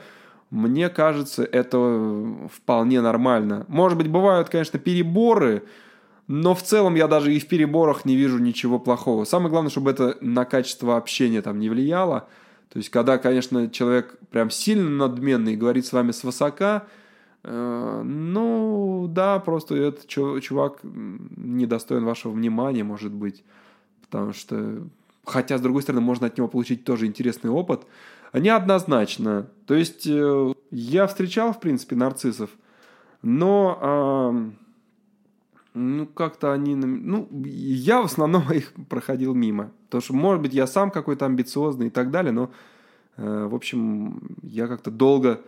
мне 0.50 0.90
кажется, 0.90 1.44
это 1.44 2.48
вполне 2.54 3.02
нормально. 3.02 3.66
Может 3.68 3.98
быть, 3.98 4.08
бывают, 4.08 4.50
конечно, 4.50 4.80
переборы, 4.80 5.64
но 6.28 6.56
в 6.56 6.64
целом 6.64 6.96
я 6.96 7.08
даже 7.08 7.34
и 7.34 7.40
в 7.40 7.48
переборах 7.48 8.06
не 8.06 8.16
вижу 8.16 8.38
ничего 8.38 8.80
плохого. 8.80 9.26
Самое 9.26 9.50
главное, 9.50 9.70
чтобы 9.70 9.92
это 9.92 10.18
на 10.22 10.46
качество 10.46 10.96
общения 10.96 11.42
там 11.42 11.60
не 11.60 11.70
влияло. 11.70 12.28
То 12.72 12.78
есть, 12.78 12.90
когда, 12.90 13.18
конечно, 13.18 13.70
человек 13.70 14.18
прям 14.30 14.50
сильно 14.50 14.90
надменный 14.90 15.54
и 15.54 15.58
говорит 15.58 15.86
с 15.86 15.92
вами 15.92 16.12
свысока, 16.12 16.88
э, 17.44 18.02
ну, 18.06 19.08
да, 19.10 19.40
просто 19.40 19.76
этот 19.76 20.08
чувак 20.08 20.80
недостоин 20.84 22.06
вашего 22.06 22.32
внимания, 22.32 22.86
может 22.86 23.12
быть. 23.12 23.44
Потому 24.04 24.32
что, 24.32 24.84
хотя, 25.26 25.58
с 25.58 25.62
другой 25.62 25.82
стороны, 25.82 26.02
можно 26.02 26.28
от 26.28 26.38
него 26.38 26.48
получить 26.48 26.86
тоже 26.86 27.08
интересный 27.08 27.50
опыт. 27.50 27.82
Неоднозначно. 28.32 29.48
То 29.66 29.74
есть, 29.74 30.08
э, 30.08 30.54
я 30.72 31.08
встречал, 31.08 31.52
в 31.52 31.60
принципе, 31.60 31.98
нарциссов, 31.98 32.52
но... 33.22 34.54
Ну, 35.74 36.06
как-то 36.06 36.52
они... 36.52 36.76
Ну, 36.76 37.30
я 37.46 38.02
в 38.02 38.06
основном 38.06 38.52
их 38.52 38.74
проходил 38.90 39.34
мимо. 39.34 39.72
Потому 39.86 40.02
что, 40.02 40.14
может 40.14 40.42
быть, 40.42 40.54
я 40.54 40.68
сам 40.68 40.92
какой-то 40.92 41.26
амбициозный 41.26 41.88
и 41.88 41.90
так 41.90 42.12
далее, 42.12 42.32
но, 42.32 42.52
э, 43.18 43.48
в 43.50 43.56
общем, 43.56 44.36
я 44.44 44.68
как-то 44.68 44.92
долго... 44.92 45.42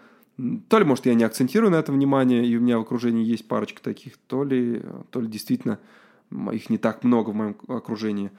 То 0.68 0.80
ли, 0.80 0.86
может, 0.86 1.06
я 1.06 1.14
не 1.14 1.24
акцентирую 1.24 1.72
на 1.72 1.76
это 1.76 1.92
внимание, 1.92 2.46
и 2.46 2.58
у 2.58 2.62
меня 2.62 2.80
в 2.80 2.82
окружении 2.82 3.24
есть 3.24 3.48
парочка 3.48 3.84
таких, 3.84 4.18
то 4.18 4.44
ли, 4.44 4.82
то 5.12 5.22
ли 5.22 5.28
действительно 5.28 5.78
их 6.52 6.72
не 6.72 6.80
так 6.80 7.04
много 7.04 7.30
в 7.30 7.36
моем 7.36 7.56
окружении. 7.68 8.32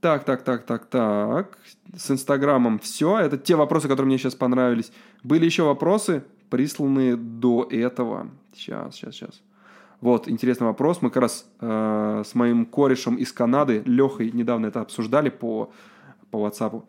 Так, 0.00 0.24
так, 0.24 0.42
так, 0.42 0.64
так, 0.64 0.86
так. 0.86 1.58
С 1.96 2.10
Инстаграмом 2.10 2.78
все. 2.78 3.18
Это 3.18 3.36
те 3.36 3.56
вопросы, 3.56 3.88
которые 3.88 4.06
мне 4.06 4.18
сейчас 4.18 4.34
понравились. 4.34 4.92
Были 5.22 5.44
еще 5.44 5.64
вопросы, 5.64 6.24
присланные 6.48 7.16
до 7.16 7.66
этого. 7.70 8.28
Сейчас, 8.54 8.94
сейчас, 8.94 9.14
сейчас. 9.14 9.42
Вот, 10.04 10.28
интересный 10.28 10.66
вопрос. 10.66 11.00
Мы 11.00 11.08
как 11.08 11.22
раз 11.22 11.46
э, 11.62 12.22
с 12.26 12.34
моим 12.34 12.66
корешем 12.66 13.16
из 13.16 13.32
Канады, 13.32 13.82
Лехой, 13.86 14.32
недавно 14.32 14.66
это 14.66 14.82
обсуждали 14.82 15.30
по, 15.30 15.72
по 16.30 16.46
WhatsApp. 16.46 16.82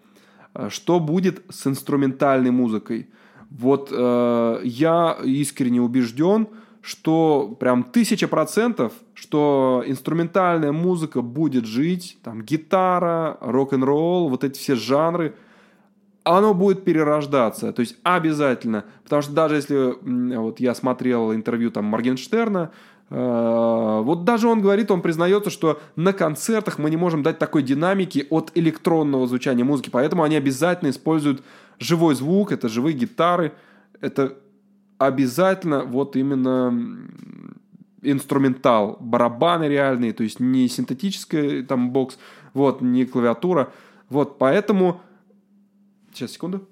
Э, 0.53 0.67
что 0.69 0.99
будет 0.99 1.41
с 1.47 1.65
инструментальной 1.65 2.51
музыкой? 2.51 3.07
Вот 3.49 3.87
э, 3.89 4.59
я 4.65 5.17
искренне 5.23 5.81
убежден, 5.81 6.49
что 6.81 7.55
прям 7.57 7.83
тысяча 7.83 8.27
процентов, 8.27 8.91
что 9.13 9.81
инструментальная 9.87 10.73
музыка 10.73 11.21
будет 11.21 11.65
жить, 11.65 12.17
там 12.21 12.41
гитара, 12.41 13.37
рок-н-ролл, 13.39 14.27
вот 14.27 14.43
эти 14.43 14.59
все 14.59 14.75
жанры, 14.75 15.35
оно 16.25 16.53
будет 16.53 16.83
перерождаться, 16.83 17.71
то 17.71 17.81
есть 17.81 17.95
обязательно, 18.03 18.83
потому 19.03 19.21
что 19.21 19.31
даже 19.31 19.55
если 19.55 20.35
вот 20.35 20.59
я 20.59 20.73
смотрел 20.73 21.33
интервью 21.33 21.69
там 21.69 21.85
Моргенштерна, 21.85 22.71
вот 23.09 24.23
даже 24.23 24.47
он 24.47 24.61
говорит, 24.61 24.89
он 24.89 25.01
признается, 25.01 25.49
что 25.49 25.79
на 25.95 26.11
концертах 26.11 26.79
мы 26.79 26.89
не 26.89 26.97
можем 26.97 27.21
дать 27.21 27.37
такой 27.37 27.61
динамики 27.61 28.25
от 28.29 28.51
электронного 28.55 29.27
звучания 29.27 29.63
музыки, 29.63 29.89
поэтому 29.91 30.23
они 30.23 30.35
обязательно 30.35 30.89
используют 30.89 31.43
живой 31.77 32.15
звук, 32.15 32.51
это 32.51 32.67
живые 32.67 32.95
гитары, 32.95 33.53
это 34.01 34.37
обязательно 34.97 35.83
вот 35.83 36.15
именно 36.15 36.73
инструментал, 38.01 38.97
барабаны 38.99 39.65
реальные, 39.65 40.13
то 40.13 40.23
есть 40.23 40.39
не 40.39 40.67
синтетическая 40.67 41.63
там 41.63 41.91
бокс, 41.91 42.17
вот, 42.53 42.81
не 42.81 43.05
клавиатура, 43.05 43.71
вот, 44.09 44.37
поэтому... 44.37 45.01
Сейчас, 46.13 46.31
секунду. 46.31 46.67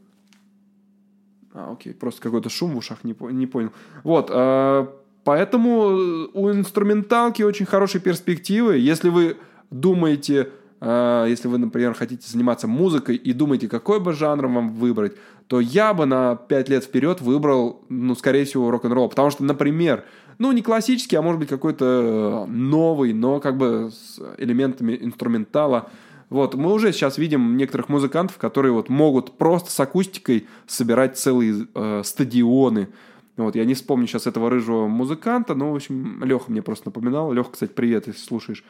А, 1.54 1.74
окей, 1.74 1.94
просто 1.94 2.22
какой-то 2.22 2.50
шум 2.50 2.72
в 2.72 2.78
ушах, 2.78 3.04
не, 3.04 3.16
не 3.34 3.46
понял. 3.46 3.72
Вот, 4.04 4.30
э, 4.32 4.88
Поэтому 5.24 5.90
э, 5.90 6.28
у 6.34 6.52
инструменталки 6.52 7.44
очень 7.44 7.66
хорошие 7.66 8.02
перспективы. 8.02 8.78
Если 8.78 9.10
вы 9.10 9.38
думаете, 9.72 10.50
э, 10.82 11.26
если 11.30 11.48
вы, 11.48 11.58
например, 11.58 11.94
хотите 11.94 12.30
заниматься 12.30 12.68
музыкой 12.68 13.16
и 13.16 13.34
думаете, 13.34 13.68
какой 13.68 14.00
бы 14.00 14.14
жанр 14.14 14.48
вам 14.48 14.74
выбрать, 14.74 15.14
то 15.48 15.60
я 15.60 15.94
бы 15.94 16.06
на 16.06 16.36
5 16.36 16.70
лет 16.70 16.84
вперед 16.84 17.22
выбрал, 17.22 17.84
ну, 17.90 18.16
скорее 18.16 18.46
всего, 18.46 18.72
рок-н-ролл. 18.72 19.10
Потому 19.10 19.30
что, 19.30 19.44
например, 19.44 20.04
ну, 20.40 20.52
не 20.52 20.62
классический, 20.62 21.16
а 21.16 21.22
может 21.22 21.40
быть 21.40 21.50
какой-то 21.50 22.46
новый, 22.50 23.14
но 23.14 23.40
как 23.40 23.58
бы 23.58 23.92
с 23.92 24.20
элементами 24.38 24.98
инструментала. 25.00 25.90
Вот, 26.30 26.56
мы 26.56 26.74
уже 26.74 26.92
сейчас 26.92 27.18
видим 27.20 27.58
некоторых 27.58 27.90
музыкантов, 27.90 28.38
которые 28.38 28.72
вот 28.72 28.90
могут 28.90 29.38
просто 29.38 29.70
с 29.70 29.80
акустикой 29.80 30.48
собирать 30.66 31.18
целые 31.18 31.68
э, 31.76 32.02
стадионы. 32.04 32.90
Вот, 33.38 33.56
я 33.56 33.66
не 33.66 33.74
вспомню 33.74 34.08
сейчас 34.08 34.28
этого 34.28 34.50
рыжего 34.50 34.88
музыканта, 34.88 35.56
но, 35.56 35.72
в 35.72 35.76
общем, 35.76 36.24
Леха 36.24 36.52
мне 36.52 36.62
просто 36.62 36.90
напоминал. 36.90 37.32
Леха, 37.34 37.52
кстати, 37.52 37.72
привет, 37.72 38.08
если 38.08 38.22
слушаешь. 38.22 38.64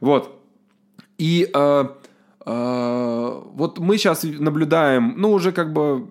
Вот. 0.00 0.40
И 1.18 1.48
э, 1.52 1.84
э, 2.46 3.42
вот 3.52 3.78
мы 3.78 3.96
сейчас 3.96 4.24
наблюдаем, 4.24 5.14
ну, 5.16 5.32
уже 5.32 5.52
как 5.52 5.72
бы 5.72 6.06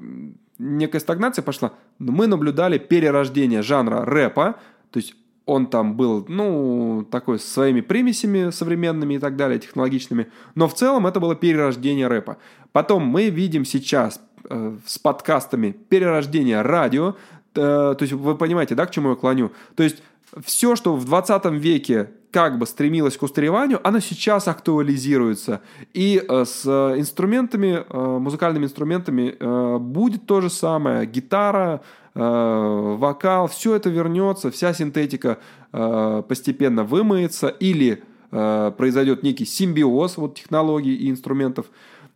некая 0.58 1.00
стагнация 1.00 1.44
пошла, 1.44 1.74
но 2.00 2.12
мы 2.12 2.28
наблюдали 2.28 2.78
перерождение 2.78 3.62
жанра 3.62 4.06
рэпа, 4.06 4.56
то 4.92 4.98
есть 4.98 5.16
он 5.46 5.68
там 5.68 5.96
был, 5.96 6.26
ну, 6.28 7.08
такой 7.10 7.40
со 7.40 7.50
своими 7.50 7.80
примесями 7.80 8.52
современными 8.52 9.14
и 9.14 9.20
так 9.20 9.38
далее, 9.38 9.60
технологичными. 9.60 10.28
Но 10.56 10.68
в 10.68 10.74
целом 10.74 11.08
это 11.08 11.22
было 11.22 11.36
перерождение 11.36 12.08
рэпа. 12.08 12.38
Потом 12.74 13.04
мы 13.04 13.30
видим 13.30 13.64
сейчас 13.64 14.22
э, 14.50 14.76
с 14.86 15.00
подкастами 15.00 15.72
перерождение 15.72 16.62
радио. 16.62 17.16
Э, 17.56 17.96
то 17.98 18.02
есть 18.02 18.14
вы 18.14 18.36
понимаете, 18.36 18.76
да, 18.76 18.86
к 18.86 18.92
чему 18.92 19.12
я 19.12 19.16
клоню? 19.16 19.52
То 19.76 19.84
есть 19.84 20.02
все, 20.46 20.76
что 20.76 20.96
в 20.96 21.06
20 21.06 21.46
веке 21.54 22.12
как 22.32 22.60
бы 22.60 22.66
стремилось 22.68 23.18
к 23.18 23.24
устареванию, 23.24 23.80
оно 23.88 24.00
сейчас 24.00 24.48
актуализируется. 24.48 25.62
И 25.94 26.24
э, 26.28 26.46
с 26.46 26.66
инструментами, 26.66 27.84
э, 27.88 28.18
музыкальными 28.20 28.66
инструментами 28.66 29.78
будет 29.80 30.26
то 30.26 30.42
же 30.42 30.50
самое. 30.50 31.06
Гитара, 31.06 31.82
вокал, 32.14 33.48
все 33.48 33.76
это 33.76 33.90
вернется, 33.92 34.50
вся 34.50 34.74
синтетика 34.74 35.38
постепенно 35.72 36.84
вымоется 36.84 37.50
или 37.50 38.02
произойдет 38.32 39.22
некий 39.22 39.46
симбиоз 39.46 40.18
вот 40.18 40.34
технологий 40.34 40.96
и 40.96 41.12
инструментов. 41.12 41.68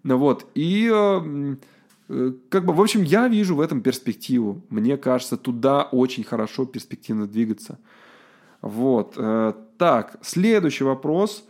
Вот. 0.04 0.48
И 0.56 0.90
как 2.50 2.66
бы, 2.66 2.74
в 2.74 2.82
общем, 2.82 3.04
я 3.04 3.28
вижу 3.28 3.56
в 3.56 3.62
этом 3.62 3.82
перспективу. 3.82 4.62
Мне 4.70 4.98
кажется, 4.98 5.38
туда 5.38 5.84
очень 5.84 6.24
хорошо 6.24 6.66
перспективно 6.66 7.28
двигаться. 7.28 7.80
Вот. 8.62 9.16
Так, 9.78 10.18
следующий 10.22 10.84
вопрос. 10.84 11.46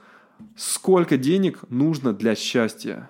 Сколько 0.55 1.17
денег 1.17 1.59
нужно 1.69 2.13
для 2.13 2.35
счастья? 2.35 3.09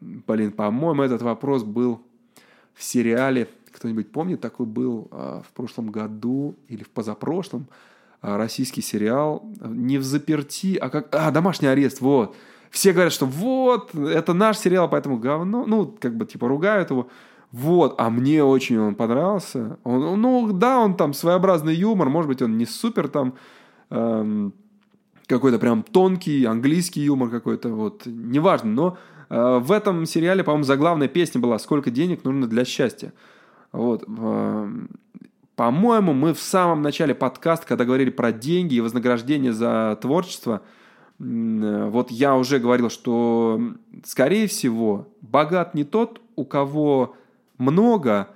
Блин, 0.00 0.52
по-моему, 0.52 1.02
этот 1.02 1.22
вопрос 1.22 1.62
был 1.62 2.00
в 2.74 2.82
сериале 2.82 3.48
кто-нибудь 3.74 4.12
помнит, 4.12 4.40
такой 4.40 4.66
был 4.66 5.08
а, 5.10 5.42
в 5.42 5.52
прошлом 5.52 5.90
году 5.90 6.54
или 6.68 6.84
в 6.84 6.90
позапрошлом 6.90 7.66
российский 8.22 8.80
сериал 8.80 9.44
не 9.60 9.98
в 9.98 10.04
заперти, 10.04 10.76
а 10.76 10.88
как... 10.88 11.08
А, 11.14 11.30
домашний 11.30 11.68
арест, 11.68 12.00
вот. 12.00 12.34
Все 12.74 12.92
говорят, 12.92 13.12
что 13.12 13.24
вот, 13.24 13.94
это 13.94 14.34
наш 14.34 14.58
сериал, 14.58 14.88
поэтому 14.88 15.16
говно. 15.16 15.64
Ну, 15.64 15.94
как 16.00 16.16
бы, 16.16 16.26
типа, 16.26 16.48
ругают 16.48 16.90
его. 16.90 17.06
Вот, 17.52 17.94
а 17.98 18.10
мне 18.10 18.42
очень 18.42 18.80
он 18.80 18.96
понравился. 18.96 19.78
Он, 19.84 20.20
ну, 20.20 20.52
да, 20.52 20.80
он 20.80 20.96
там 20.96 21.14
своеобразный 21.14 21.72
юмор, 21.72 22.08
может 22.08 22.26
быть, 22.26 22.42
он 22.42 22.58
не 22.58 22.66
супер 22.66 23.06
там 23.06 23.34
эм, 23.90 24.52
какой-то 25.28 25.60
прям 25.60 25.84
тонкий 25.84 26.46
английский 26.46 27.02
юмор 27.02 27.30
какой-то, 27.30 27.68
вот, 27.68 28.06
неважно, 28.06 28.70
но 28.72 28.98
э, 29.30 29.58
в 29.58 29.70
этом 29.70 30.04
сериале, 30.04 30.42
по-моему, 30.42 30.64
заглавная 30.64 31.06
песня 31.06 31.40
была 31.40 31.60
«Сколько 31.60 31.92
денег 31.92 32.24
нужно 32.24 32.48
для 32.48 32.64
счастья». 32.64 33.12
Вот. 33.70 34.04
По-моему, 35.54 36.12
мы 36.12 36.34
в 36.34 36.40
самом 36.40 36.82
начале 36.82 37.14
подкаста, 37.14 37.68
когда 37.68 37.84
говорили 37.84 38.10
про 38.10 38.32
деньги 38.32 38.74
и 38.74 38.80
вознаграждение 38.80 39.52
за 39.52 39.96
творчество, 40.02 40.62
вот 41.18 42.10
я 42.10 42.36
уже 42.36 42.58
говорил, 42.58 42.90
что, 42.90 43.60
скорее 44.04 44.46
всего, 44.46 45.08
богат 45.20 45.74
не 45.74 45.84
тот, 45.84 46.20
у 46.36 46.44
кого 46.44 47.14
много, 47.58 48.28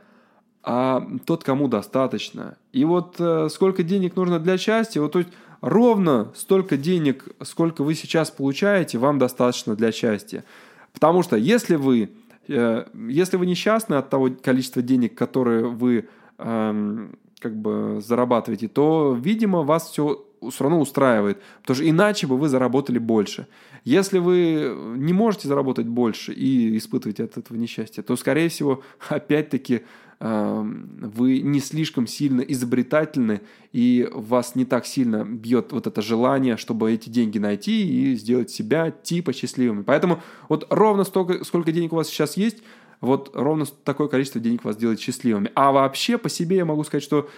а 0.62 1.06
тот, 1.24 1.44
кому 1.44 1.68
достаточно. 1.68 2.56
И 2.72 2.84
вот 2.84 3.16
э, 3.18 3.48
сколько 3.50 3.82
денег 3.82 4.16
нужно 4.16 4.38
для 4.38 4.58
счастья, 4.58 5.00
вот 5.00 5.12
то 5.12 5.18
есть 5.20 5.30
ровно 5.60 6.32
столько 6.36 6.76
денег, 6.76 7.26
сколько 7.42 7.82
вы 7.82 7.94
сейчас 7.94 8.30
получаете, 8.30 8.98
вам 8.98 9.18
достаточно 9.18 9.74
для 9.74 9.90
счастья. 9.90 10.44
Потому 10.92 11.22
что 11.22 11.36
если 11.36 11.76
вы 11.76 12.10
Э, 12.48 12.86
если 13.08 13.36
вы 13.36 13.46
несчастны 13.46 13.94
от 13.94 14.08
того 14.08 14.30
количества 14.42 14.82
денег, 14.82 15.14
которые 15.14 15.68
вы 15.68 16.08
эм, 16.38 17.18
как 17.38 17.54
бы 17.56 18.00
зарабатываете, 18.00 18.68
то, 18.68 19.16
видимо, 19.18 19.62
вас 19.62 19.90
все 19.90 20.24
все 20.50 20.64
равно 20.64 20.80
устраивает, 20.80 21.40
потому 21.62 21.76
что 21.76 21.88
иначе 21.88 22.26
бы 22.26 22.36
вы 22.36 22.48
заработали 22.48 22.98
больше. 22.98 23.46
Если 23.84 24.18
вы 24.18 24.74
не 24.96 25.12
можете 25.12 25.48
заработать 25.48 25.86
больше 25.86 26.32
и 26.32 26.76
испытываете 26.76 27.24
от 27.24 27.36
этого 27.36 27.56
несчастья, 27.56 28.02
то, 28.02 28.16
скорее 28.16 28.48
всего, 28.48 28.82
опять-таки 29.08 29.82
вы 30.20 31.40
не 31.42 31.60
слишком 31.60 32.08
сильно 32.08 32.40
изобретательны, 32.40 33.40
и 33.72 34.08
вас 34.12 34.56
не 34.56 34.64
так 34.64 34.84
сильно 34.84 35.24
бьет 35.24 35.70
вот 35.70 35.86
это 35.86 36.02
желание, 36.02 36.56
чтобы 36.56 36.90
эти 36.90 37.08
деньги 37.08 37.38
найти 37.38 37.86
и 37.86 38.16
сделать 38.16 38.50
себя 38.50 38.90
типа 38.90 39.32
счастливыми. 39.32 39.82
Поэтому 39.82 40.20
вот 40.48 40.66
ровно 40.70 41.04
столько, 41.04 41.44
сколько 41.44 41.70
денег 41.70 41.92
у 41.92 41.96
вас 41.96 42.08
сейчас 42.08 42.36
есть, 42.36 42.64
вот 43.00 43.30
ровно 43.34 43.64
такое 43.84 44.08
количество 44.08 44.40
денег 44.40 44.64
вас 44.64 44.76
делает 44.76 44.98
счастливыми. 44.98 45.52
А 45.54 45.70
вообще 45.70 46.18
по 46.18 46.28
себе 46.28 46.56
я 46.56 46.64
могу 46.64 46.82
сказать, 46.82 47.04
что 47.04 47.28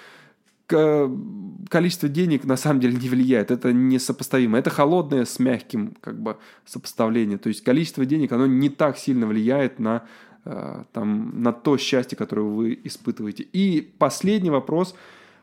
количество 1.68 2.08
денег 2.08 2.44
на 2.44 2.56
самом 2.56 2.80
деле 2.80 2.96
не 2.96 3.08
влияет. 3.08 3.50
Это 3.50 3.72
несопоставимо. 3.72 4.58
Это 4.58 4.70
холодное 4.70 5.24
с 5.24 5.38
мягким 5.38 5.96
как 6.00 6.20
бы 6.20 6.36
сопоставление. 6.64 7.38
То 7.38 7.48
есть 7.48 7.62
количество 7.62 8.04
денег, 8.04 8.32
оно 8.32 8.46
не 8.46 8.68
так 8.68 8.98
сильно 8.98 9.26
влияет 9.26 9.78
на 9.78 10.04
Э, 10.44 10.84
там, 10.92 11.42
на 11.42 11.52
то 11.52 11.76
счастье, 11.76 12.16
которое 12.16 12.42
вы 12.42 12.78
испытываете. 12.84 13.42
И 13.42 13.92
последний 13.98 14.48
вопрос. 14.48 14.94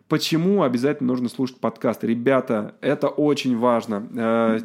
Почему 0.07 0.63
обязательно 0.63 1.07
нужно 1.07 1.29
слушать 1.29 1.59
подкасты? 1.59 2.07
Ребята, 2.07 2.73
это 2.81 3.07
очень 3.07 3.57
важно. 3.57 4.07
Э, 4.15 4.59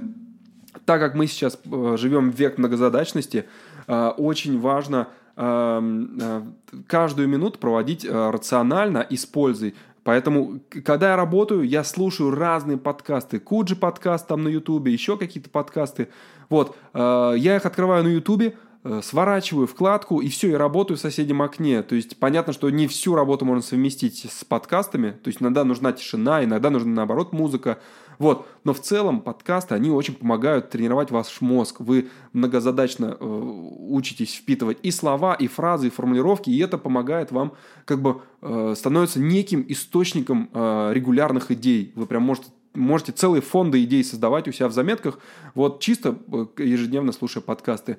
так 0.86 1.00
как 1.00 1.14
мы 1.14 1.26
сейчас 1.26 1.60
э, 1.64 1.96
живем 1.98 2.30
в 2.30 2.34
век 2.34 2.58
многозадачности, 2.58 3.44
очень 3.88 4.60
важно 4.60 5.08
каждую 5.34 7.26
минуту 7.26 7.58
проводить 7.58 8.06
рационально 8.08 8.98
и. 8.98 9.74
Поэтому, 10.04 10.60
когда 10.84 11.10
я 11.10 11.16
работаю, 11.16 11.62
я 11.62 11.84
слушаю 11.84 12.30
разные 12.30 12.78
подкасты. 12.78 13.38
Куджи 13.38 13.76
подкаст 13.76 14.26
там 14.26 14.42
на 14.42 14.48
Ютубе, 14.48 14.92
еще 14.92 15.16
какие-то 15.16 15.50
подкасты. 15.50 16.08
Вот, 16.48 16.76
я 16.94 17.56
их 17.56 17.64
открываю 17.64 18.04
на 18.04 18.08
Ютубе, 18.08 18.54
Э, 18.84 19.00
сворачиваю 19.00 19.68
вкладку 19.68 20.20
и 20.20 20.28
все, 20.28 20.50
и 20.50 20.54
работаю 20.54 20.96
в 20.96 21.00
соседнем 21.00 21.40
окне. 21.40 21.82
То 21.82 21.94
есть 21.94 22.16
понятно, 22.16 22.52
что 22.52 22.68
не 22.68 22.88
всю 22.88 23.14
работу 23.14 23.44
можно 23.44 23.62
совместить 23.62 24.26
с 24.28 24.44
подкастами. 24.44 25.12
То 25.22 25.28
есть 25.28 25.40
иногда 25.40 25.62
нужна 25.62 25.92
тишина, 25.92 26.42
иногда 26.42 26.68
нужна 26.68 26.90
наоборот 26.90 27.32
музыка. 27.32 27.78
Вот. 28.22 28.46
Но 28.62 28.72
в 28.72 28.78
целом 28.80 29.20
подкасты, 29.20 29.74
они 29.74 29.90
очень 29.90 30.14
помогают 30.14 30.70
тренировать 30.70 31.10
ваш 31.10 31.40
мозг. 31.40 31.80
Вы 31.80 32.08
многозадачно 32.32 33.16
э, 33.18 33.24
учитесь 33.88 34.36
впитывать 34.36 34.78
и 34.84 34.92
слова, 34.92 35.34
и 35.34 35.48
фразы, 35.48 35.88
и 35.88 35.90
формулировки, 35.90 36.48
и 36.48 36.58
это 36.60 36.78
помогает 36.78 37.32
вам 37.32 37.54
как 37.84 38.00
бы 38.00 38.22
э, 38.40 38.74
становится 38.76 39.18
неким 39.18 39.64
источником 39.66 40.48
э, 40.54 40.92
регулярных 40.94 41.50
идей. 41.50 41.92
Вы 41.96 42.06
прям 42.06 42.22
можете 42.22 42.50
можете 42.74 43.12
целые 43.12 43.42
фонды 43.42 43.84
идей 43.84 44.02
создавать 44.02 44.48
у 44.48 44.52
себя 44.52 44.66
в 44.68 44.72
заметках, 44.72 45.18
вот 45.54 45.80
чисто 45.80 46.16
э, 46.32 46.46
ежедневно 46.62 47.12
слушая 47.12 47.42
подкасты. 47.42 47.98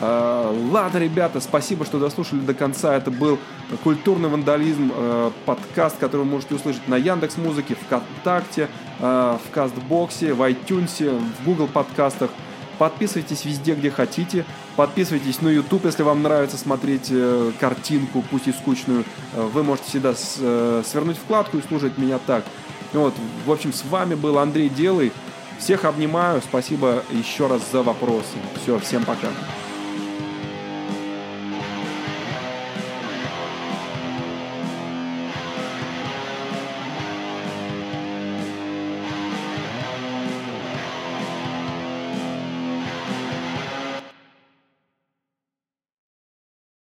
А, 0.00 0.52
ладно, 0.72 0.98
ребята, 0.98 1.38
спасибо, 1.40 1.84
что 1.84 2.00
дослушали 2.00 2.40
до 2.40 2.54
конца. 2.54 2.96
Это 2.96 3.12
был 3.12 3.38
«Культурный 3.84 4.28
вандализм», 4.28 4.90
э, 4.92 5.30
подкаст, 5.46 5.98
который 5.98 6.22
вы 6.22 6.30
можете 6.32 6.56
услышать 6.56 6.88
на 6.88 6.96
Яндекс 6.96 7.36
Музыке, 7.36 7.76
ВКонтакте, 7.76 8.62
э, 8.62 8.87
в 8.98 9.40
Кастбоксе, 9.52 10.34
в 10.34 10.42
iTunes, 10.42 11.20
в 11.40 11.44
Google 11.44 11.68
подкастах. 11.68 12.30
Подписывайтесь 12.78 13.44
везде, 13.44 13.74
где 13.74 13.90
хотите. 13.90 14.44
Подписывайтесь 14.76 15.40
на 15.42 15.48
YouTube, 15.48 15.84
если 15.84 16.02
вам 16.02 16.22
нравится 16.22 16.56
смотреть 16.56 17.12
картинку, 17.58 18.24
пусть 18.30 18.48
и 18.48 18.52
скучную. 18.52 19.04
Вы 19.34 19.62
можете 19.62 19.88
всегда 19.88 20.14
свернуть 20.14 21.16
вкладку 21.16 21.58
и 21.58 21.62
слушать 21.62 21.98
меня 21.98 22.18
так– 22.24 22.44
вот, 22.92 23.14
в 23.44 23.52
общем, 23.52 23.72
с 23.72 23.84
вами 23.84 24.14
был 24.14 24.38
Андрей 24.38 24.68
Делый. 24.68 25.12
Всех 25.58 25.84
обнимаю. 25.84 26.40
Спасибо 26.40 27.02
еще 27.10 27.46
раз 27.46 27.62
за 27.70 27.82
вопросы. 27.82 28.38
Все, 28.62 28.78
всем 28.78 29.04
пока. 29.04 29.28